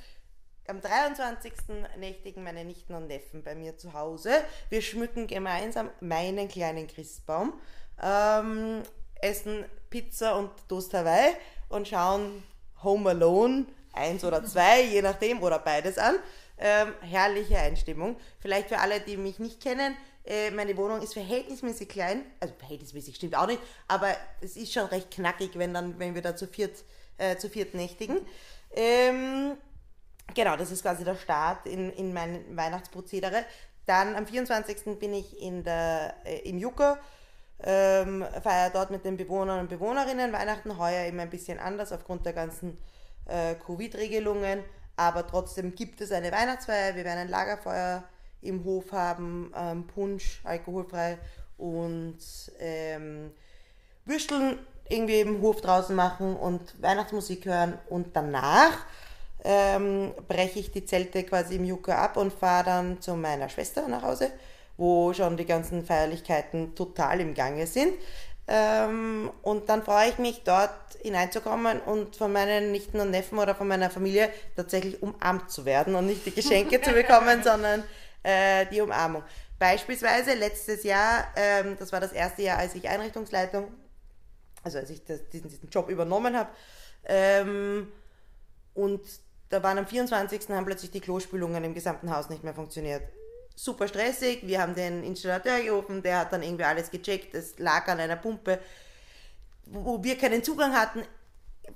am 0.67 0.79
23. 0.79 1.53
nächtigen 1.97 2.43
meine 2.43 2.63
Nichten 2.63 2.93
und 2.93 3.07
Neffen 3.07 3.43
bei 3.43 3.53
mir 3.53 3.77
zu 3.77 3.93
Hause. 3.93 4.31
Wir 4.69 4.81
schmücken 4.81 5.27
gemeinsam 5.27 5.89
meinen 5.99 6.47
kleinen 6.47 6.87
Christbaum. 6.87 7.59
Ähm, 8.01 8.83
essen 9.21 9.65
Pizza 9.93 10.35
und 10.35 10.49
Toast 10.67 10.91
Hawaii 10.95 11.35
und 11.69 11.87
schauen 11.87 12.41
Home 12.83 13.11
Alone 13.11 13.67
eins 13.93 14.23
oder 14.23 14.43
zwei, 14.43 14.81
je 14.81 15.03
nachdem, 15.03 15.43
oder 15.43 15.59
beides 15.59 15.99
an. 15.99 16.15
Ähm, 16.57 16.95
herrliche 17.01 17.59
Einstimmung. 17.59 18.17
Vielleicht 18.39 18.69
für 18.69 18.79
alle, 18.79 19.01
die 19.01 19.17
mich 19.17 19.37
nicht 19.37 19.61
kennen, 19.61 19.95
äh, 20.25 20.49
meine 20.49 20.75
Wohnung 20.77 20.99
ist 20.99 21.13
verhältnismäßig 21.13 21.89
klein, 21.89 22.25
also 22.39 22.55
verhältnismäßig 22.57 23.15
stimmt 23.17 23.35
auch 23.35 23.45
nicht, 23.45 23.59
aber 23.87 24.07
es 24.41 24.57
ist 24.57 24.73
schon 24.73 24.87
recht 24.87 25.11
knackig, 25.11 25.51
wenn, 25.59 25.75
dann, 25.75 25.99
wenn 25.99 26.15
wir 26.15 26.23
da 26.23 26.35
zu 26.35 26.47
viert, 26.47 26.83
äh, 27.19 27.37
zu 27.37 27.47
viert 27.47 27.75
nächtigen. 27.75 28.17
Ähm, 28.75 29.57
genau, 30.33 30.57
das 30.57 30.71
ist 30.71 30.81
quasi 30.81 31.03
der 31.03 31.17
Start 31.17 31.67
in, 31.67 31.91
in 31.91 32.13
mein 32.13 32.57
Weihnachtsprozedere. 32.57 33.45
Dann 33.85 34.15
am 34.15 34.25
24. 34.25 34.97
bin 34.97 35.13
ich 35.13 35.39
in 35.39 35.63
der, 35.63 36.15
äh, 36.25 36.39
im 36.49 36.57
Jucker, 36.57 36.97
ähm, 37.63 38.25
feiere 38.41 38.69
dort 38.71 38.91
mit 38.91 39.05
den 39.05 39.17
Bewohnern 39.17 39.61
und 39.61 39.69
Bewohnerinnen. 39.69 40.33
Weihnachten, 40.33 40.77
heuer 40.77 41.07
eben 41.07 41.19
ein 41.19 41.29
bisschen 41.29 41.59
anders 41.59 41.91
aufgrund 41.91 42.25
der 42.25 42.33
ganzen 42.33 42.77
äh, 43.25 43.55
Covid-Regelungen, 43.55 44.63
aber 44.95 45.25
trotzdem 45.25 45.73
gibt 45.73 46.01
es 46.01 46.11
eine 46.11 46.31
Weihnachtsfeier, 46.31 46.95
wir 46.95 47.03
werden 47.03 47.19
ein 47.19 47.29
Lagerfeuer 47.29 48.03
im 48.41 48.63
Hof 48.65 48.91
haben, 48.91 49.51
ähm, 49.55 49.87
Punsch, 49.87 50.41
alkoholfrei 50.43 51.17
und 51.57 52.17
ähm, 52.59 53.31
Würsteln 54.05 54.59
irgendwie 54.89 55.21
im 55.21 55.41
Hof 55.41 55.61
draußen 55.61 55.95
machen 55.95 56.35
und 56.35 56.81
Weihnachtsmusik 56.81 57.45
hören. 57.45 57.77
Und 57.89 58.15
danach 58.15 58.85
ähm, 59.43 60.13
breche 60.27 60.59
ich 60.59 60.71
die 60.71 60.85
Zelte 60.85 61.23
quasi 61.23 61.55
im 61.55 61.65
Juka 61.65 61.95
ab 61.95 62.17
und 62.17 62.33
fahre 62.33 62.65
dann 62.65 63.01
zu 63.01 63.15
meiner 63.15 63.49
Schwester 63.49 63.87
nach 63.87 64.03
Hause, 64.03 64.31
wo 64.77 65.13
schon 65.13 65.37
die 65.37 65.45
ganzen 65.45 65.85
Feierlichkeiten 65.85 66.75
total 66.75 67.21
im 67.21 67.33
Gange 67.33 67.67
sind. 67.67 67.93
Ähm, 68.47 69.31
und 69.41 69.69
dann 69.69 69.83
freue 69.83 70.09
ich 70.09 70.17
mich, 70.17 70.43
dort 70.43 70.71
hineinzukommen 71.01 71.79
und 71.81 72.15
von 72.15 72.33
meinen 72.33 72.71
Nichten 72.71 72.99
und 72.99 73.11
Neffen 73.11 73.39
oder 73.39 73.55
von 73.55 73.67
meiner 73.67 73.89
Familie 73.89 74.29
tatsächlich 74.55 75.01
umarmt 75.01 75.49
zu 75.49 75.65
werden 75.65 75.95
und 75.95 76.07
nicht 76.07 76.25
die 76.25 76.31
Geschenke 76.31 76.81
zu 76.81 76.91
bekommen, 76.91 77.41
sondern 77.43 77.83
äh, 78.21 78.65
die 78.65 78.81
Umarmung. 78.81 79.23
Beispielsweise 79.59 80.33
letztes 80.33 80.83
Jahr, 80.83 81.27
ähm, 81.37 81.77
das 81.79 81.91
war 81.93 82.01
das 82.01 82.11
erste 82.11 82.41
Jahr, 82.41 82.57
als 82.57 82.75
ich 82.75 82.89
Einrichtungsleitung, 82.89 83.71
also 84.63 84.79
als 84.79 84.89
ich 84.89 85.05
das, 85.05 85.29
diesen, 85.29 85.49
diesen 85.49 85.69
Job 85.69 85.89
übernommen 85.89 86.35
habe, 86.35 86.49
ähm, 87.05 87.91
und 88.73 89.01
da 89.49 89.61
waren 89.61 89.77
am 89.77 89.87
24. 89.87 90.49
haben 90.49 90.65
plötzlich 90.65 90.91
die 90.91 90.99
Klospülungen 90.99 91.63
im 91.63 91.73
gesamten 91.73 92.13
Haus 92.15 92.29
nicht 92.29 92.43
mehr 92.43 92.53
funktioniert. 92.53 93.03
Super 93.55 93.87
stressig, 93.87 94.45
wir 94.47 94.61
haben 94.61 94.73
den 94.73 95.03
Installateur 95.03 95.61
gerufen, 95.61 96.01
der 96.01 96.19
hat 96.19 96.33
dann 96.33 96.41
irgendwie 96.41 96.63
alles 96.63 96.89
gecheckt, 96.89 97.35
es 97.35 97.59
lag 97.59 97.87
an 97.87 97.99
einer 97.99 98.15
Pumpe, 98.15 98.59
wo 99.65 100.03
wir 100.03 100.17
keinen 100.17 100.43
Zugang 100.43 100.73
hatten. 100.73 101.03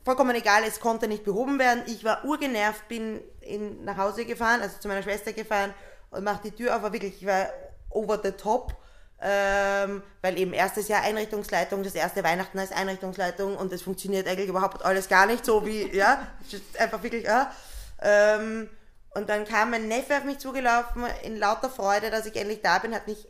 Vollkommen 0.04 0.36
egal, 0.36 0.64
es 0.68 0.80
konnte 0.80 1.08
nicht 1.08 1.24
behoben 1.24 1.60
werden. 1.60 1.84
Ich 1.88 2.04
war 2.04 2.26
urgenervt, 2.26 2.88
bin 2.88 3.22
in, 3.42 3.86
nach 3.86 3.98
Hause 3.98 4.26
gefahren, 4.26 4.62
also 4.62 4.80
zu 4.80 4.88
meiner 4.88 5.04
Schwester 5.04 5.34
gefahren 5.34 5.74
und 6.10 6.24
mache 6.24 6.42
die 6.44 6.52
Tür 6.52 6.76
auf, 6.76 6.82
war 6.82 6.94
wirklich, 6.94 7.22
ich 7.22 7.28
war 7.28 7.48
over 7.90 8.20
the 8.24 8.32
top. 8.32 8.76
Ähm, 9.20 10.04
weil 10.22 10.38
eben 10.38 10.54
erstes 10.54 10.90
Jahr 10.90 11.02
Einrichtungsleitung, 11.02 11.82
das 11.82 11.96
erste 11.96 12.24
Weihnachten 12.24 12.60
als 12.60 12.72
Einrichtungsleitung 12.72 13.58
und 13.58 13.74
es 13.74 13.82
funktioniert 13.82 14.28
eigentlich 14.28 14.50
überhaupt 14.50 14.86
alles 14.86 15.10
gar 15.10 15.26
nicht 15.26 15.44
so 15.44 15.66
wie, 15.66 15.92
ja, 15.96 16.28
einfach 16.78 17.02
wirklich, 17.02 17.24
ja. 17.24 17.52
Ähm, 18.00 18.70
und 19.18 19.30
dann 19.30 19.46
kam 19.46 19.72
mein 19.72 19.88
Neffe 19.88 20.18
auf 20.18 20.24
mich 20.24 20.38
zugelaufen 20.38 21.06
in 21.24 21.38
lauter 21.38 21.70
Freude, 21.70 22.12
dass 22.12 22.28
ich 22.28 22.36
endlich 22.36 22.62
da 22.62 22.78
bin, 22.78 22.94
hat 22.94 23.08
mich 23.08 23.28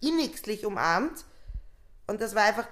innigstlich 0.00 0.66
umarmt 0.66 1.24
und 2.06 2.20
das 2.20 2.34
war 2.34 2.42
einfach 2.44 2.66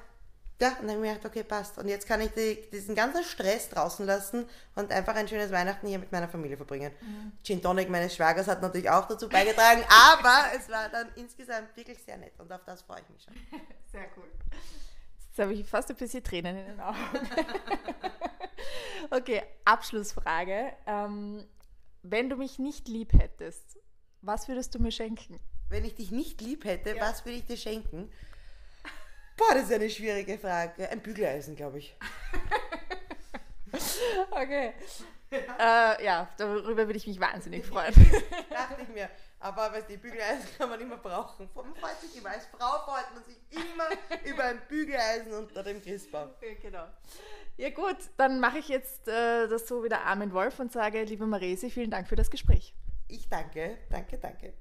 ja, 0.61 0.69
und 0.69 0.83
dann 0.83 0.91
habe 0.91 0.99
ich 0.99 1.11
mir 1.11 1.15
gedacht, 1.15 1.27
okay, 1.27 1.43
passt. 1.43 1.77
Und 1.79 1.89
jetzt 1.89 2.07
kann 2.07 2.21
ich 2.21 2.31
die, 2.35 2.57
diesen 2.71 2.95
ganzen 2.95 3.25
Stress 3.25 3.69
draußen 3.69 4.07
lassen 4.07 4.49
und 4.77 4.93
einfach 4.93 5.17
ein 5.17 5.27
schönes 5.27 5.51
Weihnachten 5.51 5.89
hier 5.89 5.99
mit 5.99 6.13
meiner 6.13 6.29
Familie 6.29 6.57
verbringen. 6.57 6.93
Mhm. 7.01 7.33
Gin 7.43 7.61
Tonic 7.61 7.91
meines 7.91 8.15
Schwagers 8.15 8.47
hat 8.47 8.63
natürlich 8.63 8.89
auch 8.89 9.09
dazu 9.09 9.29
beigetragen, 9.29 9.83
aber 10.13 10.57
es 10.57 10.69
war 10.69 10.89
dann 10.89 11.09
insgesamt 11.17 11.77
wirklich 11.77 12.01
sehr 12.05 12.17
nett 12.17 12.39
und 12.39 12.53
auf 12.53 12.63
das 12.65 12.83
freue 12.83 13.01
ich 13.01 13.09
mich 13.09 13.25
schon. 13.25 13.35
Sehr 13.91 14.07
cool. 14.17 14.31
Jetzt 15.27 15.39
habe 15.41 15.53
ich 15.53 15.69
fast 15.69 15.91
ein 15.91 15.97
bisschen 15.97 16.23
Tränen 16.23 16.57
in 16.57 16.67
den 16.67 16.81
Augen. 16.81 16.97
okay, 19.11 19.43
Abschlussfrage. 19.65 20.75
Ähm, 20.87 21.45
wenn 22.03 22.29
du 22.29 22.37
mich 22.37 22.59
nicht 22.59 22.89
lieb 22.89 23.13
hättest, 23.13 23.79
was 24.21 24.49
würdest 24.49 24.75
du 24.75 24.79
mir 24.79 24.93
schenken? 24.93 25.39
Wenn 25.69 25.85
ich 25.85 25.95
dich 25.95 26.11
nicht 26.11 26.41
lieb 26.41 26.65
hätte, 26.65 26.97
ja. 26.97 27.01
was 27.01 27.25
würde 27.25 27.39
ich 27.39 27.47
dir 27.47 27.57
schenken? 27.57 28.11
Boah, 29.37 29.55
das 29.55 29.65
ist 29.65 29.73
eine 29.73 29.91
schwierige 29.91 30.39
Frage. 30.39 30.89
Ein 30.91 31.01
Bügeleisen, 31.01 31.57
glaube 31.57 31.79
ich. 31.79 31.97
okay. 34.31 34.75
Ja. 35.31 35.95
Äh, 35.95 36.05
ja, 36.05 36.29
darüber 36.37 36.87
würde 36.87 36.97
ich 36.97 37.07
mich 37.07 37.19
wahnsinnig 37.19 37.65
freuen. 37.65 37.95
Dachte 38.51 38.83
ich 38.83 38.89
mir. 38.89 39.09
Aber 39.41 39.73
weißt 39.73 39.89
du, 39.89 39.97
Bügeleisen 39.97 40.49
kann 40.59 40.69
man 40.69 40.81
immer 40.81 40.99
brauchen. 40.99 41.49
Man 41.55 41.75
freut 41.75 41.99
sich 42.01 42.17
immer. 42.17 42.31
Als 42.31 42.47
Frau 42.47 42.85
freut 42.85 43.13
man 43.15 43.25
sich 43.25 43.39
immer 43.51 43.89
über 44.31 44.45
ein 44.45 44.61
Bügeleisen 44.69 45.33
unter 45.33 45.63
dem 45.63 45.83
Christbaum. 45.83 46.31
Ja, 46.41 46.55
genau. 46.61 46.87
Ja 47.57 47.71
gut, 47.71 47.97
dann 48.17 48.41
mache 48.41 48.59
ich 48.59 48.69
jetzt 48.69 49.09
äh, 49.09 49.49
das 49.49 49.67
so 49.67 49.83
wie 49.85 49.89
der 49.89 50.05
Armin 50.05 50.33
Wolf 50.33 50.59
und 50.59 50.73
sage, 50.73 51.03
liebe 51.03 51.27
Maresi, 51.27 51.71
vielen 51.71 51.91
Dank 51.91 52.09
für 52.09 52.17
das 52.17 52.31
Gespräch. 52.31 52.75
Ich 53.09 53.29
danke, 53.29 53.79
danke, 53.91 54.19
danke. 54.19 54.55